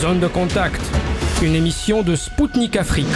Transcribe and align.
Zone 0.00 0.20
de 0.20 0.28
contact, 0.28 0.80
une 1.42 1.56
émission 1.56 2.04
de 2.04 2.14
Spoutnik 2.14 2.76
Afrique. 2.76 3.06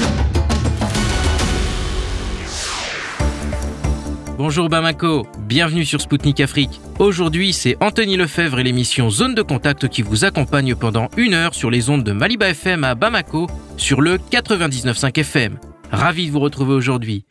Bonjour 4.37 4.69
Bamako, 4.69 5.29
bienvenue 5.47 5.85
sur 5.85 6.01
Spoutnik 6.01 6.41
Afrique. 6.41 6.81
Aujourd'hui, 6.99 7.53
c'est 7.53 7.77
Anthony 7.81 8.17
Lefebvre 8.17 8.59
et 8.59 8.65
l'émission 8.65 9.11
Zone 9.11 9.37
de 9.37 9.43
contact 9.43 9.87
qui 9.87 10.03
vous 10.03 10.25
accompagne 10.25 10.75
pendant 10.75 11.09
une 11.17 11.35
heure 11.35 11.55
sur 11.55 11.71
les 11.71 11.89
ondes 11.89 12.03
de 12.03 12.11
Maliba 12.11 12.49
FM 12.49 12.83
à 12.83 12.97
Bamako 12.97 13.47
sur 13.77 14.01
le 14.01 14.17
99.5 14.17 15.21
FM. 15.21 15.61
Ravi 15.93 16.27
de 16.27 16.33
vous 16.33 16.41
retrouver 16.41 16.75
aujourd'hui. 16.75 17.25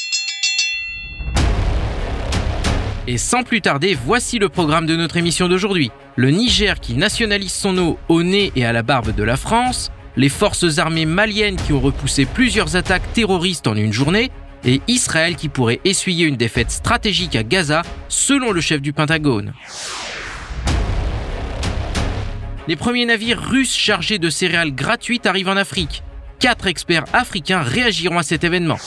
Et 3.06 3.18
sans 3.18 3.44
plus 3.44 3.60
tarder, 3.60 3.98
voici 4.06 4.40
le 4.40 4.48
programme 4.48 4.86
de 4.86 4.96
notre 4.96 5.18
émission 5.18 5.50
d'aujourd'hui. 5.50 5.92
Le 6.18 6.30
Niger 6.30 6.80
qui 6.82 6.96
nationalise 6.96 7.54
son 7.54 7.77
eau 7.77 7.98
au 8.09 8.21
nez 8.21 8.52
et 8.55 8.66
à 8.66 8.73
la 8.73 8.84
barbe 8.84 9.16
de 9.16 9.23
la 9.23 9.38
France, 9.38 9.91
les 10.17 10.27
forces 10.27 10.77
armées 10.77 11.05
maliennes 11.05 11.55
qui 11.55 11.72
ont 11.72 11.80
repoussé 11.80 12.26
plusieurs 12.26 12.76
attaques 12.76 13.13
terroristes 13.13 13.66
en 13.67 13.76
une 13.76 13.94
journée, 13.94 14.30
et 14.66 14.81
Israël 14.88 15.36
qui 15.36 15.48
pourrait 15.48 15.80
essuyer 15.86 16.26
une 16.26 16.36
défaite 16.36 16.70
stratégique 16.70 17.36
à 17.36 17.44
Gaza, 17.44 17.81
selon 18.09 18.52
le 18.52 18.59
chef 18.59 18.81
du 18.81 18.91
Pentagone. 18.91 19.53
Les 22.67 22.75
premiers 22.75 23.05
navires 23.05 23.41
russes 23.41 23.75
chargés 23.75 24.20
de 24.20 24.30
céréales 24.30 24.75
gratuites 24.75 25.25
arrivent 25.25 25.50
en 25.50 25.58
Afrique. 25.58 26.03
Quatre 26.39 26.67
experts 26.67 27.05
africains 27.14 27.62
réagiront 27.62 28.17
à 28.17 28.23
cet 28.23 28.44
événement. 28.44 28.78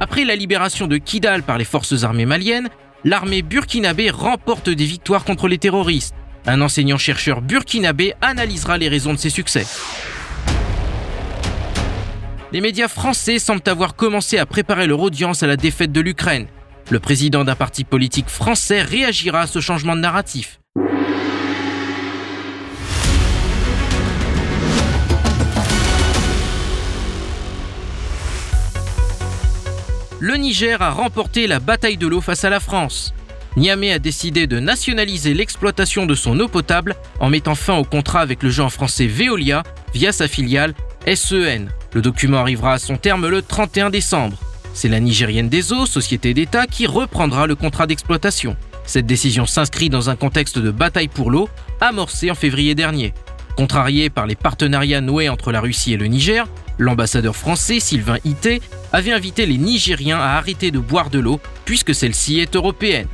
Après 0.00 0.24
la 0.24 0.34
libération 0.34 0.86
de 0.86 0.96
Kidal 0.96 1.42
par 1.42 1.56
les 1.56 1.64
forces 1.64 2.04
armées 2.04 2.26
maliennes, 2.26 2.68
l'armée 3.04 3.42
burkinabé 3.42 4.10
remporte 4.10 4.70
des 4.70 4.84
victoires 4.84 5.24
contre 5.24 5.48
les 5.48 5.58
terroristes. 5.58 6.14
Un 6.46 6.60
enseignant-chercheur 6.60 7.42
burkinabé 7.42 8.14
analysera 8.20 8.78
les 8.78 8.88
raisons 8.88 9.12
de 9.12 9.18
ces 9.18 9.30
succès. 9.30 9.66
Les 12.52 12.60
médias 12.60 12.88
français 12.88 13.38
semblent 13.38 13.62
avoir 13.66 13.94
commencé 13.94 14.38
à 14.38 14.46
préparer 14.46 14.86
leur 14.86 15.00
audience 15.00 15.42
à 15.42 15.46
la 15.46 15.56
défaite 15.56 15.92
de 15.92 16.00
l'Ukraine. 16.00 16.46
Le 16.90 16.98
président 16.98 17.44
d'un 17.44 17.54
parti 17.54 17.84
politique 17.84 18.28
français 18.28 18.82
réagira 18.82 19.42
à 19.42 19.46
ce 19.46 19.60
changement 19.60 19.94
de 19.94 20.00
narratif. 20.00 20.58
Le 30.20 30.34
Niger 30.36 30.80
a 30.82 30.90
remporté 30.90 31.46
la 31.46 31.58
bataille 31.60 31.96
de 31.96 32.06
l'eau 32.06 32.20
face 32.20 32.44
à 32.44 32.50
la 32.50 32.60
France. 32.60 33.14
Niamey 33.56 33.90
a 33.90 33.98
décidé 33.98 34.46
de 34.46 34.60
nationaliser 34.60 35.32
l'exploitation 35.34 36.04
de 36.06 36.14
son 36.14 36.38
eau 36.38 36.46
potable 36.46 36.94
en 37.18 37.30
mettant 37.30 37.54
fin 37.54 37.76
au 37.78 37.84
contrat 37.84 38.20
avec 38.20 38.42
le 38.42 38.50
géant 38.50 38.68
français 38.68 39.06
Veolia 39.06 39.62
via 39.94 40.12
sa 40.12 40.28
filiale 40.28 40.74
SEN. 41.06 41.68
Le 41.94 42.02
document 42.02 42.38
arrivera 42.38 42.74
à 42.74 42.78
son 42.78 42.96
terme 42.96 43.26
le 43.28 43.40
31 43.42 43.88
décembre. 43.90 44.36
C'est 44.74 44.88
la 44.88 45.00
Nigérienne 45.00 45.48
des 45.48 45.72
eaux, 45.72 45.86
société 45.86 46.32
d'État, 46.34 46.66
qui 46.66 46.86
reprendra 46.86 47.46
le 47.46 47.56
contrat 47.56 47.86
d'exploitation. 47.86 48.56
Cette 48.84 49.06
décision 49.06 49.46
s'inscrit 49.46 49.88
dans 49.88 50.10
un 50.10 50.16
contexte 50.16 50.58
de 50.58 50.70
bataille 50.70 51.08
pour 51.08 51.30
l'eau 51.30 51.48
amorcé 51.80 52.30
en 52.30 52.34
février 52.34 52.74
dernier. 52.74 53.14
Contrarié 53.56 54.10
par 54.10 54.26
les 54.26 54.36
partenariats 54.36 55.00
noués 55.00 55.28
entre 55.28 55.50
la 55.50 55.60
Russie 55.60 55.94
et 55.94 55.96
le 55.96 56.06
Niger, 56.06 56.46
L'ambassadeur 56.80 57.36
français 57.36 57.78
Sylvain 57.78 58.16
Ité 58.24 58.62
avait 58.90 59.12
invité 59.12 59.44
les 59.44 59.58
Nigériens 59.58 60.18
à 60.18 60.38
arrêter 60.38 60.70
de 60.70 60.78
boire 60.78 61.10
de 61.10 61.18
l'eau 61.18 61.38
puisque 61.66 61.94
celle-ci 61.94 62.40
est 62.40 62.56
européenne. 62.56 63.06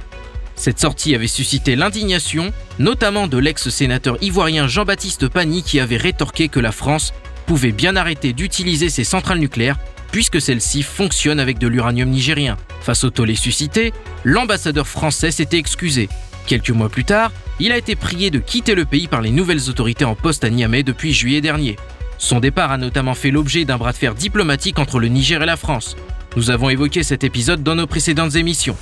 Cette 0.54 0.78
sortie 0.78 1.16
avait 1.16 1.26
suscité 1.26 1.74
l'indignation, 1.74 2.52
notamment 2.78 3.26
de 3.26 3.38
l'ex-sénateur 3.38 4.18
ivoirien 4.22 4.68
Jean-Baptiste 4.68 5.26
Pani 5.26 5.64
qui 5.64 5.80
avait 5.80 5.96
rétorqué 5.96 6.46
que 6.46 6.60
la 6.60 6.70
France 6.70 7.12
pouvait 7.46 7.72
bien 7.72 7.96
arrêter 7.96 8.32
d'utiliser 8.32 8.88
ses 8.88 9.02
centrales 9.02 9.40
nucléaires 9.40 9.78
puisque 10.12 10.40
celles-ci 10.40 10.84
fonctionnent 10.84 11.40
avec 11.40 11.58
de 11.58 11.66
l'uranium 11.66 12.08
nigérien. 12.08 12.56
Face 12.82 13.02
au 13.02 13.10
tollé 13.10 13.34
suscité, 13.34 13.92
l'ambassadeur 14.22 14.86
français 14.86 15.32
s'était 15.32 15.58
excusé. 15.58 16.08
Quelques 16.46 16.70
mois 16.70 16.88
plus 16.88 17.04
tard, 17.04 17.32
il 17.58 17.72
a 17.72 17.76
été 17.76 17.96
prié 17.96 18.30
de 18.30 18.38
quitter 18.38 18.76
le 18.76 18.84
pays 18.84 19.08
par 19.08 19.22
les 19.22 19.32
nouvelles 19.32 19.68
autorités 19.68 20.04
en 20.04 20.14
poste 20.14 20.44
à 20.44 20.50
Niamey 20.50 20.84
depuis 20.84 21.12
juillet 21.12 21.40
dernier. 21.40 21.74
Son 22.18 22.40
départ 22.40 22.72
a 22.72 22.78
notamment 22.78 23.14
fait 23.14 23.30
l'objet 23.30 23.64
d'un 23.64 23.76
bras 23.76 23.92
de 23.92 23.96
fer 23.96 24.14
diplomatique 24.14 24.78
entre 24.78 24.98
le 24.98 25.08
Niger 25.08 25.42
et 25.42 25.46
la 25.46 25.56
France. 25.56 25.96
Nous 26.36 26.50
avons 26.50 26.70
évoqué 26.70 27.02
cet 27.02 27.24
épisode 27.24 27.62
dans 27.62 27.74
nos 27.74 27.86
précédentes 27.86 28.36
émissions. 28.36 28.76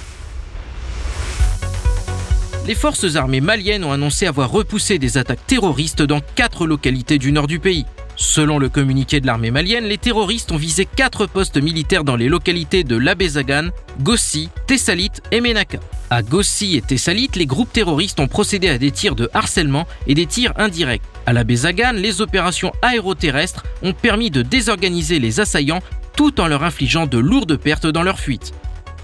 Les 2.66 2.74
forces 2.74 3.16
armées 3.16 3.42
maliennes 3.42 3.84
ont 3.84 3.92
annoncé 3.92 4.26
avoir 4.26 4.50
repoussé 4.50 4.98
des 4.98 5.18
attaques 5.18 5.46
terroristes 5.46 6.02
dans 6.02 6.20
quatre 6.34 6.66
localités 6.66 7.18
du 7.18 7.30
nord 7.30 7.46
du 7.46 7.58
pays. 7.58 7.84
Selon 8.16 8.58
le 8.58 8.68
communiqué 8.68 9.20
de 9.20 9.26
l'armée 9.26 9.50
malienne, 9.50 9.84
les 9.84 9.98
terroristes 9.98 10.50
ont 10.52 10.56
visé 10.56 10.86
quatre 10.86 11.26
postes 11.26 11.60
militaires 11.60 12.04
dans 12.04 12.16
les 12.16 12.28
localités 12.28 12.84
de 12.84 12.96
Labézagan, 12.96 13.68
Gossi, 14.00 14.48
Tessalit 14.66 15.10
et 15.32 15.40
Menaka. 15.40 15.78
À 16.10 16.22
Gossi 16.22 16.76
et 16.76 16.80
Tessalit, 16.80 17.30
les 17.34 17.46
groupes 17.46 17.72
terroristes 17.72 18.20
ont 18.20 18.28
procédé 18.28 18.68
à 18.68 18.78
des 18.78 18.92
tirs 18.92 19.16
de 19.16 19.28
harcèlement 19.34 19.86
et 20.06 20.14
des 20.14 20.26
tirs 20.26 20.54
indirects. 20.56 21.02
À 21.26 21.32
Labézagan, 21.32 21.92
les 21.92 22.20
opérations 22.20 22.72
aéroterrestres 22.82 23.64
ont 23.82 23.94
permis 23.94 24.30
de 24.30 24.42
désorganiser 24.42 25.18
les 25.18 25.40
assaillants 25.40 25.82
tout 26.16 26.40
en 26.40 26.46
leur 26.46 26.62
infligeant 26.64 27.06
de 27.06 27.18
lourdes 27.18 27.56
pertes 27.56 27.86
dans 27.86 28.02
leur 28.02 28.18
fuite. 28.18 28.52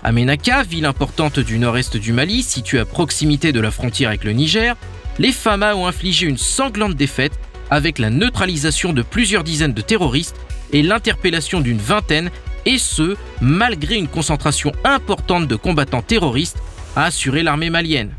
À 0.04 0.12
Menaka, 0.12 0.62
ville 0.62 0.84
importante 0.86 1.38
du 1.40 1.58
nord-est 1.58 1.96
du 1.96 2.12
Mali, 2.12 2.42
située 2.42 2.78
à 2.78 2.84
proximité 2.84 3.52
de 3.52 3.60
la 3.60 3.70
frontière 3.70 4.10
avec 4.10 4.24
le 4.24 4.32
Niger, 4.32 4.76
les 5.18 5.32
FAMA 5.32 5.74
ont 5.74 5.86
infligé 5.86 6.26
une 6.26 6.38
sanglante 6.38 6.94
défaite 6.94 7.38
avec 7.70 7.98
la 7.98 8.10
neutralisation 8.10 8.92
de 8.92 9.02
plusieurs 9.02 9.44
dizaines 9.44 9.74
de 9.74 9.82
terroristes 9.82 10.36
et 10.72 10.82
l'interpellation 10.82 11.60
d'une 11.60 11.78
vingtaine, 11.78 12.30
et 12.66 12.78
ce, 12.78 13.16
malgré 13.40 13.96
une 13.96 14.08
concentration 14.08 14.72
importante 14.84 15.48
de 15.48 15.56
combattants 15.56 16.02
terroristes, 16.02 16.58
a 16.96 17.04
assuré 17.04 17.42
l'armée 17.42 17.70
malienne. 17.70 18.12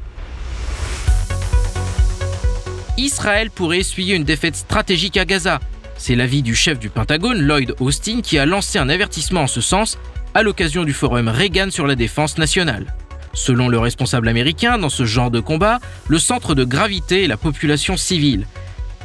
Israël 2.97 3.49
pourrait 3.49 3.79
essuyer 3.79 4.15
une 4.15 4.23
défaite 4.23 4.55
stratégique 4.55 5.17
à 5.17 5.25
Gaza. 5.25 5.59
C'est 5.97 6.15
l'avis 6.15 6.41
du 6.41 6.55
chef 6.55 6.79
du 6.79 6.89
Pentagone, 6.89 7.41
Lloyd 7.41 7.75
Austin, 7.79 8.21
qui 8.21 8.37
a 8.37 8.45
lancé 8.45 8.79
un 8.79 8.89
avertissement 8.89 9.41
en 9.41 9.47
ce 9.47 9.61
sens 9.61 9.97
à 10.33 10.43
l'occasion 10.43 10.83
du 10.83 10.93
forum 10.93 11.27
Reagan 11.27 11.69
sur 11.69 11.87
la 11.87 11.95
défense 11.95 12.37
nationale. 12.37 12.93
Selon 13.33 13.69
le 13.69 13.79
responsable 13.79 14.27
américain, 14.27 14.77
dans 14.77 14.89
ce 14.89 15.05
genre 15.05 15.31
de 15.31 15.39
combat, 15.39 15.79
le 16.07 16.19
centre 16.19 16.55
de 16.55 16.63
gravité 16.63 17.23
est 17.23 17.27
la 17.27 17.37
population 17.37 17.97
civile. 17.97 18.45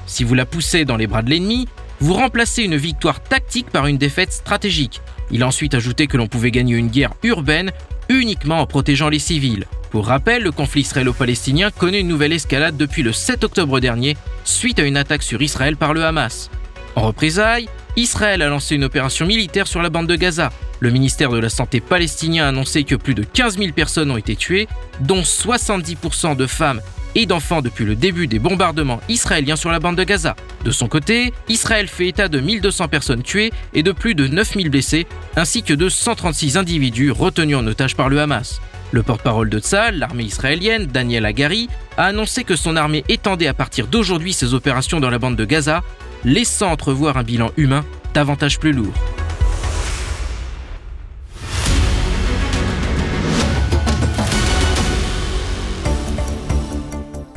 Si 0.07 0.25
vous 0.25 0.35
la 0.35 0.47
poussez 0.47 0.85
dans 0.85 0.97
les 0.97 1.07
bras 1.07 1.23
de 1.23 1.31
l'ennemi, 1.31 1.69
vous 2.01 2.15
remplacez 2.15 2.63
une 2.63 2.77
victoire 2.77 3.23
tactique 3.23 3.71
par 3.71 3.87
une 3.87 3.99
défaite 3.99 4.33
stratégique. 4.33 5.01
Il 5.31 5.43
a 5.43 5.47
ensuite 5.47 5.75
ajouté 5.75 6.07
que 6.07 6.17
l'on 6.17 6.29
pouvait 6.29 6.51
gagner 6.51 6.77
une 6.77 6.89
guerre 6.89 7.15
urbaine 7.23 7.73
uniquement 8.09 8.61
en 8.61 8.67
protégeant 8.67 9.09
les 9.09 9.19
civils. 9.19 9.67
Pour 9.91 10.07
rappel, 10.07 10.43
le 10.43 10.53
conflit 10.53 10.83
israélo-palestinien 10.83 11.71
connaît 11.71 12.01
une 12.01 12.09
nouvelle 12.09 12.33
escalade 12.33 12.77
depuis 12.77 13.03
le 13.03 13.13
7 13.13 13.45
octobre 13.45 13.81
dernier, 13.81 14.17
suite 14.45 14.79
à 14.79 14.83
une 14.83 14.97
attaque 14.97 15.23
sur 15.23 15.41
Israël 15.43 15.77
par 15.77 15.95
le 15.95 16.05
Hamas. 16.05 16.51
En 16.97 17.03
représailles, 17.03 17.69
Israël 17.97 18.43
a 18.43 18.49
lancé 18.49 18.75
une 18.75 18.85
opération 18.85 19.27
militaire 19.27 19.67
sur 19.67 19.83
la 19.83 19.91
bande 19.91 20.07
de 20.07 20.17
Gaza. 20.17 20.51
Le 20.81 20.91
ministère 20.91 21.31
de 21.31 21.39
la 21.39 21.49
Santé 21.49 21.81
palestinien 21.81 22.45
a 22.45 22.49
annoncé 22.49 22.85
que 22.85 22.95
plus 22.95 23.15
de 23.15 23.23
15 23.23 23.59
000 23.59 23.73
personnes 23.73 24.11
ont 24.11 24.17
été 24.17 24.37
tuées, 24.37 24.69
dont 25.01 25.23
70% 25.23 26.37
de 26.37 26.47
femmes 26.47 26.81
et 27.15 27.25
d'enfants 27.25 27.63
depuis 27.63 27.87
le 27.87 27.95
début 27.95 28.27
des 28.27 28.39
bombardements 28.39 29.01
israéliens 29.09 29.57
sur 29.57 29.71
la 29.71 29.81
bande 29.81 29.97
de 29.97 30.05
Gaza. 30.05 30.37
De 30.65 30.71
son 30.71 30.89
côté, 30.89 31.33
Israël 31.49 31.89
fait 31.89 32.09
état 32.09 32.29
de 32.29 32.41
1200 32.41 32.89
personnes 32.89 33.23
tuées 33.23 33.53
et 33.73 33.83
de 33.83 33.93
plus 33.93 34.15
de 34.15 34.27
9000 34.27 34.69
blessés, 34.69 35.07
ainsi 35.37 35.63
que 35.63 35.73
de 35.73 35.89
136 35.89 36.59
individus 36.59 37.11
retenus 37.11 37.57
en 37.57 37.67
otage 37.67 37.97
par 37.97 38.11
le 38.11 38.21
Hamas. 38.21 38.61
Le 38.93 39.03
porte-parole 39.03 39.51
de 39.51 39.59
Tzal, 39.59 39.99
l'armée 39.99 40.25
israélienne, 40.25 40.87
Daniel 40.87 41.27
Agari, 41.27 41.69
a 41.97 42.07
annoncé 42.07 42.45
que 42.45 42.57
son 42.57 42.77
armée 42.77 43.05
étendait 43.09 43.49
à 43.49 43.55
partir 43.55 43.89
d'aujourd'hui 43.89 44.33
ses 44.33 44.55
opérations 44.55 45.01
dans 45.01 45.11
la 45.11 45.19
bande 45.19 45.37
de 45.37 45.45
Gaza, 45.45 45.83
laissant 46.25 46.71
entrevoir 46.71 47.17
un 47.17 47.23
bilan 47.23 47.51
humain 47.57 47.85
davantage 48.15 48.59
plus 48.59 48.73
lourd. 48.73 48.95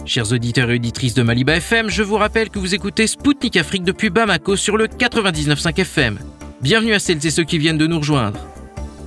Chers 0.05 0.31
auditeurs 0.31 0.71
et 0.71 0.75
auditrices 0.75 1.13
de 1.13 1.21
Maliba 1.21 1.55
FM, 1.57 1.89
je 1.89 2.01
vous 2.01 2.15
rappelle 2.15 2.49
que 2.49 2.57
vous 2.57 2.73
écoutez 2.73 3.05
Spoutnik 3.05 3.57
Afrique 3.57 3.83
depuis 3.83 4.09
Bamako 4.09 4.55
sur 4.55 4.75
le 4.75 4.87
99.5 4.87 5.79
FM. 5.81 6.17
Bienvenue 6.61 6.93
à 6.93 6.99
celles 6.99 7.23
et 7.25 7.29
ceux 7.29 7.43
qui 7.43 7.59
viennent 7.59 7.77
de 7.77 7.85
nous 7.85 7.99
rejoindre. 7.99 8.48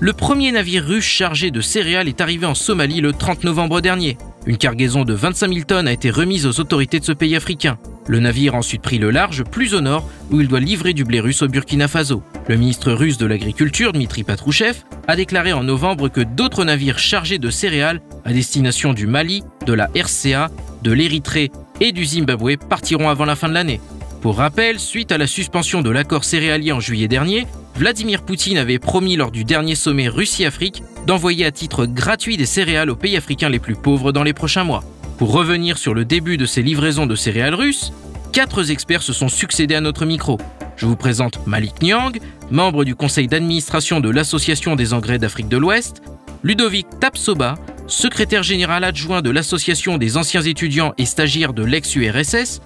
Le 0.02 0.12
premier 0.12 0.50
navire 0.50 0.84
russe 0.84 1.04
chargé 1.04 1.52
de 1.52 1.60
céréales 1.60 2.08
est 2.08 2.20
arrivé 2.20 2.44
en 2.44 2.56
Somalie 2.56 3.00
le 3.00 3.12
30 3.12 3.44
novembre 3.44 3.81
dernier. 3.81 4.19
Une 4.46 4.56
cargaison 4.56 5.04
de 5.04 5.12
25 5.12 5.52
000 5.52 5.64
tonnes 5.64 5.87
a 5.87 5.93
été 5.93 6.10
remise 6.10 6.44
aux 6.44 6.58
autorités 6.58 6.99
de 6.99 7.04
ce 7.04 7.12
pays 7.12 7.37
africain. 7.37 7.78
Le 8.08 8.19
navire 8.19 8.56
a 8.56 8.58
ensuite 8.58 8.82
pris 8.82 8.99
le 8.99 9.12
large 9.12 9.44
plus 9.44 9.75
au 9.75 9.81
nord 9.81 10.10
où 10.32 10.40
il 10.40 10.49
doit 10.49 10.58
livrer 10.58 10.93
du 10.93 11.04
blé 11.04 11.20
russe 11.20 11.43
au 11.43 11.46
Burkina 11.46 11.87
Faso. 11.87 12.25
Le 12.49 12.56
ministre 12.56 12.90
russe 12.90 13.16
de 13.16 13.26
l'Agriculture, 13.26 13.93
Dmitri 13.93 14.25
Patrouchev, 14.25 14.78
a 15.06 15.14
déclaré 15.14 15.52
en 15.52 15.62
novembre 15.62 16.08
que 16.08 16.20
d'autres 16.20 16.64
navires 16.64 16.99
chargés 16.99 17.38
de 17.38 17.50
céréales 17.50 18.02
à 18.25 18.32
destination 18.32 18.94
du 18.94 19.06
Mali, 19.06 19.44
de 19.66 19.72
la 19.72 19.88
RCA, 19.94 20.50
de 20.82 20.90
l'Érythrée 20.90 21.52
et 21.81 21.93
du 21.93 22.04
Zimbabwe 22.04 22.56
partiront 22.56 23.08
avant 23.08 23.25
la 23.25 23.37
fin 23.37 23.49
de 23.49 23.54
l'année. 23.54 23.81
Pour 24.20 24.38
rappel, 24.38 24.81
suite 24.81 25.12
à 25.12 25.19
la 25.19 25.28
suspension 25.28 25.81
de 25.81 25.90
l'accord 25.90 26.25
céréalier 26.25 26.72
en 26.72 26.81
juillet 26.81 27.08
dernier, 27.08 27.46
Vladimir 27.75 28.23
Poutine 28.23 28.59
avait 28.59 28.79
promis 28.79 29.17
lors 29.17 29.31
du 29.31 29.45
dernier 29.45 29.75
sommet 29.75 30.09
Russie-Afrique 30.09 30.83
d'envoyer 31.07 31.45
à 31.47 31.51
titre 31.51 31.87
gratuit 31.87 32.37
des 32.37 32.47
céréales 32.47 32.91
aux 32.91 32.97
pays 32.97 33.17
africains 33.17 33.49
les 33.49 33.59
plus 33.59 33.75
pauvres 33.75 34.13
dans 34.13 34.23
les 34.23 34.35
prochains 34.35 34.65
mois. 34.65 34.85
Pour 35.19 35.33
revenir 35.33 35.79
sur 35.79 35.95
le 35.95 36.05
début 36.05 36.37
de 36.37 36.47
ces 36.47 36.63
livraisons 36.63 37.07
de 37.07 37.17
céréales 37.17 37.55
russes, 37.55 37.93
quatre 38.33 38.71
experts 38.71 39.03
se 39.03 39.13
sont 39.13 39.29
succédés 39.29 39.75
à 39.75 39.81
notre 39.81 40.05
micro. 40.05 40.39
Je 40.77 40.87
vous 40.87 40.97
présente 40.97 41.47
Malik 41.47 41.83
Nyang, 41.83 42.19
membre 42.51 42.85
du 42.85 42.95
conseil 42.95 43.27
d'administration 43.27 44.01
de 44.01 44.11
l'Association 44.11 44.77
des 44.77 44.93
engrais 44.93 45.19
d'Afrique 45.19 45.49
de 45.49 45.57
l'Ouest, 45.57 46.03
Ludovic 46.43 46.87
Tapsoba, 47.01 47.57
secrétaire 47.87 48.43
général 48.43 48.85
adjoint 48.85 49.23
de 49.23 49.31
l'Association 49.31 49.99
des 49.99 50.17
anciens 50.17 50.43
étudiants 50.43 50.93
et 50.99 51.07
stagiaires 51.07 51.53
de 51.53 51.65
l'ex-URSS, 51.65 52.61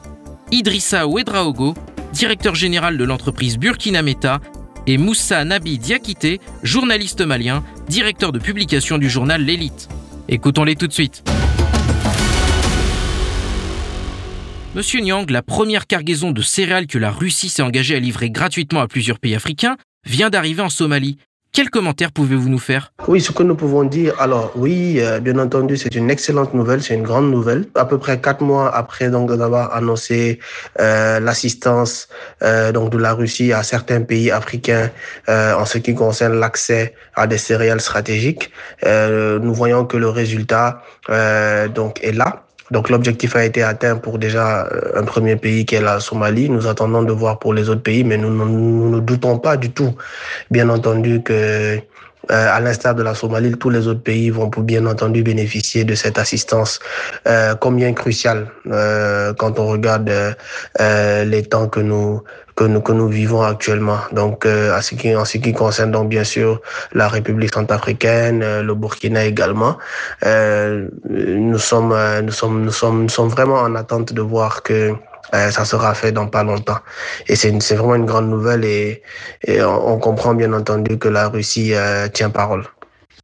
Idrissa 0.50 1.06
Ouedraogo, 1.06 1.74
directeur 2.12 2.54
général 2.54 2.96
de 2.96 3.04
l'entreprise 3.04 3.58
Burkina 3.58 4.02
Meta, 4.02 4.40
et 4.86 4.98
Moussa 4.98 5.44
Nabi 5.44 5.78
Diakité, 5.78 6.40
journaliste 6.62 7.20
malien, 7.20 7.64
directeur 7.88 8.32
de 8.32 8.38
publication 8.38 8.98
du 8.98 9.10
journal 9.10 9.42
L'Élite. 9.42 9.88
Écoutons-les 10.28 10.76
tout 10.76 10.86
de 10.86 10.92
suite. 10.92 11.22
Monsieur 14.74 15.00
Nyang, 15.00 15.30
la 15.30 15.42
première 15.42 15.86
cargaison 15.86 16.32
de 16.32 16.42
céréales 16.42 16.86
que 16.86 16.98
la 16.98 17.10
Russie 17.10 17.48
s'est 17.48 17.62
engagée 17.62 17.96
à 17.96 18.00
livrer 18.00 18.30
gratuitement 18.30 18.80
à 18.80 18.88
plusieurs 18.88 19.18
pays 19.18 19.34
africains 19.34 19.76
vient 20.04 20.30
d'arriver 20.30 20.62
en 20.62 20.68
Somalie. 20.68 21.16
Quel 21.56 21.70
commentaire 21.70 22.12
pouvez-vous 22.12 22.50
nous 22.50 22.58
faire? 22.58 22.92
Oui, 23.08 23.18
ce 23.22 23.32
que 23.32 23.42
nous 23.42 23.54
pouvons 23.54 23.84
dire, 23.84 24.12
alors 24.20 24.52
oui, 24.56 24.98
euh, 25.00 25.20
bien 25.20 25.38
entendu, 25.38 25.78
c'est 25.78 25.94
une 25.94 26.10
excellente 26.10 26.52
nouvelle, 26.52 26.82
c'est 26.82 26.92
une 26.92 27.02
grande 27.02 27.30
nouvelle. 27.30 27.64
À 27.74 27.86
peu 27.86 27.96
près 27.96 28.20
quatre 28.20 28.42
mois 28.42 28.76
après 28.76 29.08
donc 29.08 29.34
d'avoir 29.34 29.74
annoncé 29.74 30.38
euh, 30.80 31.18
l'assistance 31.18 32.08
euh, 32.42 32.72
donc 32.72 32.90
de 32.90 32.98
la 32.98 33.14
Russie 33.14 33.54
à 33.54 33.62
certains 33.62 34.02
pays 34.02 34.30
africains 34.30 34.90
euh, 35.30 35.54
en 35.54 35.64
ce 35.64 35.78
qui 35.78 35.94
concerne 35.94 36.38
l'accès 36.38 36.92
à 37.14 37.26
des 37.26 37.38
céréales 37.38 37.80
stratégiques, 37.80 38.50
euh, 38.84 39.38
nous 39.38 39.54
voyons 39.54 39.86
que 39.86 39.96
le 39.96 40.10
résultat 40.10 40.82
donc 41.74 42.04
est 42.04 42.12
là. 42.12 42.45
Donc 42.70 42.90
l'objectif 42.90 43.36
a 43.36 43.44
été 43.44 43.62
atteint 43.62 43.96
pour 43.96 44.18
déjà 44.18 44.66
euh, 44.66 45.00
un 45.00 45.04
premier 45.04 45.36
pays 45.36 45.64
qui 45.64 45.76
est 45.76 45.80
la 45.80 46.00
Somalie. 46.00 46.48
Nous 46.48 46.66
attendons 46.66 47.02
de 47.02 47.12
voir 47.12 47.38
pour 47.38 47.54
les 47.54 47.68
autres 47.68 47.82
pays, 47.82 48.04
mais 48.04 48.16
nous, 48.16 48.30
ne 48.90 49.00
doutons 49.00 49.38
pas 49.38 49.56
du 49.56 49.70
tout, 49.70 49.94
bien 50.50 50.68
entendu, 50.68 51.22
que 51.22 51.80
euh, 52.30 52.48
à 52.50 52.60
l'instar 52.60 52.94
de 52.94 53.02
la 53.02 53.14
Somalie, 53.14 53.52
tous 53.52 53.70
les 53.70 53.86
autres 53.86 54.02
pays 54.02 54.30
vont 54.30 54.48
bien 54.48 54.84
entendu 54.86 55.22
bénéficier 55.22 55.84
de 55.84 55.94
cette 55.94 56.18
assistance 56.18 56.80
euh, 57.28 57.54
combien 57.54 57.92
cruciale 57.92 58.48
euh, 58.66 59.32
quand 59.34 59.60
on 59.60 59.66
regarde 59.68 60.10
euh, 60.80 61.24
les 61.24 61.44
temps 61.44 61.68
que 61.68 61.80
nous 61.80 62.22
que 62.56 62.64
nous 62.64 62.80
que 62.80 62.92
nous 62.92 63.08
vivons 63.08 63.42
actuellement. 63.42 63.98
Donc 64.12 64.46
à 64.46 64.80
ce 64.82 64.94
qui 64.94 65.14
en 65.14 65.24
ce 65.24 65.38
qui 65.38 65.52
concerne 65.52 65.92
donc 65.92 66.08
bien 66.08 66.24
sûr 66.24 66.60
la 66.92 67.08
République 67.08 67.54
centrafricaine, 67.54 68.40
le 68.62 68.74
Burkina 68.74 69.24
également, 69.24 69.78
nous 70.24 71.58
sommes 71.58 71.94
nous 72.22 72.32
sommes 72.32 72.64
nous 72.64 72.72
sommes 72.72 73.02
nous 73.02 73.08
sommes 73.08 73.28
vraiment 73.28 73.60
en 73.60 73.74
attente 73.74 74.12
de 74.12 74.22
voir 74.22 74.62
que 74.62 74.94
euh, 75.34 75.50
ça 75.50 75.64
sera 75.64 75.94
fait 75.94 76.12
dans 76.12 76.28
pas 76.28 76.44
longtemps. 76.44 76.78
Et 77.26 77.36
c'est 77.36 77.50
vraiment 77.74 77.96
une 77.96 78.06
grande 78.06 78.28
nouvelle 78.28 78.64
et, 78.64 79.02
et 79.46 79.62
on, 79.62 79.94
on, 79.94 79.98
comprend 79.98 80.34
bien 80.34 80.52
entendu 80.52 80.98
que 80.98 81.08
la 81.08 81.28
Russie 81.28 81.74
euh, 81.74 82.08
tient 82.08 82.30
parole. 82.30 82.64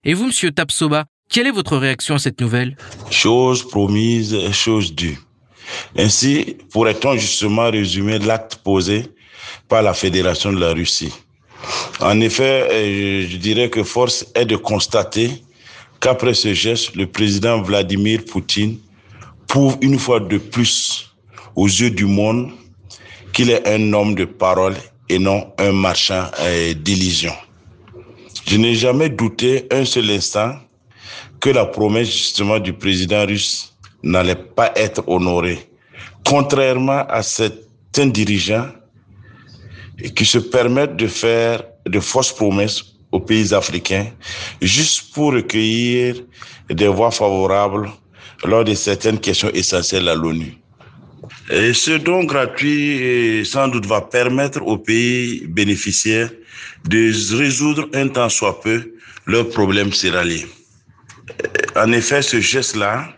Et 0.05 0.15
vous, 0.15 0.27
Monsieur 0.27 0.51
Tapsoba, 0.51 1.05
quelle 1.29 1.47
est 1.47 1.53
votre 1.53 1.77
réaction 1.77 2.17
à 2.17 2.19
cette 2.19 2.41
nouvelle? 2.41 2.77
Chose 3.11 3.67
promise, 3.69 4.37
chose 4.53 4.95
due. 4.95 5.19
Ainsi 5.97 6.59
pourrait-on 6.73 7.15
justement 7.15 7.71
résumer 7.71 8.19
l'acte 8.19 8.57
posé 8.57 9.05
par 9.69 9.83
la 9.83 9.95
Fédération 9.95 10.53
de 10.53 10.59
la 10.61 10.73
Russie. 10.73 11.13
En 12.01 12.21
effet, 12.21 12.69
euh, 12.71 13.27
je 13.29 13.37
dirais 13.37 13.71
que 13.71 13.83
force 13.83 14.27
est 14.35 14.45
de 14.45 14.57
constater 14.57 15.43
qu'après 16.01 16.35
ce 16.35 16.53
geste, 16.53 16.97
le 16.97 17.07
président 17.07 17.63
Vladimir 17.63 18.25
Poutine 18.25 18.79
prouve 19.47 19.77
une 19.81 19.99
fois 19.99 20.19
de 20.21 20.39
plus 20.39 21.15
aux 21.55 21.67
yeux 21.69 21.91
du 21.91 22.07
monde 22.07 22.51
qu'il 23.33 23.51
est 23.51 23.67
un 23.69 23.93
homme 23.93 24.15
de 24.15 24.25
parole 24.25 24.75
et 25.09 25.19
non 25.19 25.53
un 25.59 25.73
marchand 25.73 26.27
euh, 26.41 26.75
d'illusions. 26.75 27.35
Je 28.47 28.57
n'ai 28.57 28.75
jamais 28.75 29.09
douté 29.09 29.67
un 29.71 29.85
seul 29.85 30.11
instant 30.11 30.57
que 31.41 31.51
la 31.51 31.67
promesse 31.67 32.09
justement 32.11 32.59
du 32.59 32.73
président 32.73 33.25
russe 33.27 33.75
n'allait 34.03 34.35
pas 34.35 34.73
être 34.75 35.03
honorée, 35.07 35.69
contrairement 36.27 37.05
à 37.09 37.23
certains 37.23 38.07
dirigeants 38.07 38.67
qui 40.15 40.25
se 40.25 40.39
permettent 40.39 40.97
de 40.97 41.07
faire 41.07 41.63
de 41.87 42.01
fausses 42.01 42.33
promesses 42.33 42.85
aux 43.11 43.21
pays 43.21 43.53
africains 43.55 44.07
juste 44.61 45.13
pour 45.13 45.33
recueillir 45.33 46.17
des 46.71 46.89
voix 46.89 47.11
favorables 47.11 47.91
lors 48.45 48.65
de 48.65 48.75
certaines 48.75 49.21
questions 49.21 49.51
essentielles 49.51 50.09
à 50.09 50.15
l'ONU. 50.15 50.57
Et 51.51 51.73
ce 51.73 51.93
don 51.93 52.25
gratuit, 52.25 53.45
sans 53.45 53.69
doute, 53.69 53.87
va 53.87 54.01
permettre 54.01 54.63
aux 54.63 54.79
pays 54.79 55.47
bénéficiaires 55.47 56.31
de 56.89 57.37
résoudre 57.37 57.89
un 57.95 58.09
temps 58.09 58.29
soit 58.29 58.61
peu 58.61 58.95
leurs 59.27 59.49
problèmes 59.49 59.93
céréaliers. 59.93 60.47
En 61.77 61.93
effet, 61.93 62.23
ce 62.23 62.41
geste-là 62.41 63.09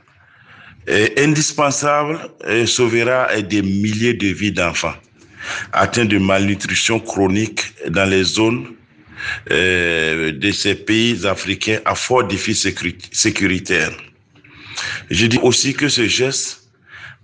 est 0.86 1.18
indispensable 1.18 2.18
et 2.46 2.66
sauvera 2.66 3.40
des 3.40 3.62
milliers 3.62 4.14
de 4.14 4.26
vies 4.28 4.52
d'enfants 4.52 4.94
atteints 5.72 6.04
de 6.04 6.18
malnutrition 6.18 7.00
chronique 7.00 7.62
dans 7.88 8.08
les 8.08 8.24
zones 8.24 8.66
euh, 9.50 10.32
de 10.32 10.50
ces 10.50 10.74
pays 10.74 11.26
africains 11.26 11.80
à 11.84 11.94
fort 11.94 12.24
défi 12.24 12.54
sécuritaire. 12.54 13.90
Je 15.10 15.26
dis 15.26 15.38
aussi 15.42 15.74
que 15.74 15.88
ce 15.88 16.06
geste 16.08 16.68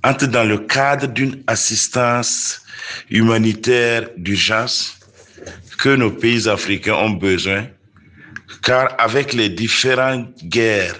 entre 0.02 0.26
dans 0.26 0.44
le 0.44 0.58
cadre 0.58 1.06
d'une 1.06 1.42
assistance 1.46 2.62
humanitaire 3.10 4.08
d'urgence 4.16 4.98
que 5.78 5.90
nos 5.90 6.10
pays 6.10 6.48
africains 6.48 6.94
ont 6.94 7.10
besoin, 7.10 7.66
car 8.62 8.94
avec 8.98 9.32
les 9.32 9.48
différentes 9.48 10.44
guerres, 10.44 10.96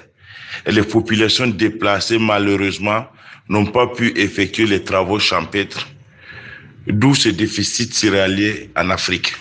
les 0.66 0.82
populations 0.82 1.46
déplacées, 1.46 2.18
malheureusement, 2.18 3.06
n'ont 3.48 3.66
pas 3.66 3.86
pu 3.86 4.12
effectuer 4.16 4.66
les 4.66 4.82
travaux 4.82 5.18
champêtres, 5.18 5.86
d'où 6.86 7.14
ce 7.14 7.28
déficit 7.28 7.94
céréalier 7.94 8.70
en 8.76 8.90
Afrique. 8.90 9.32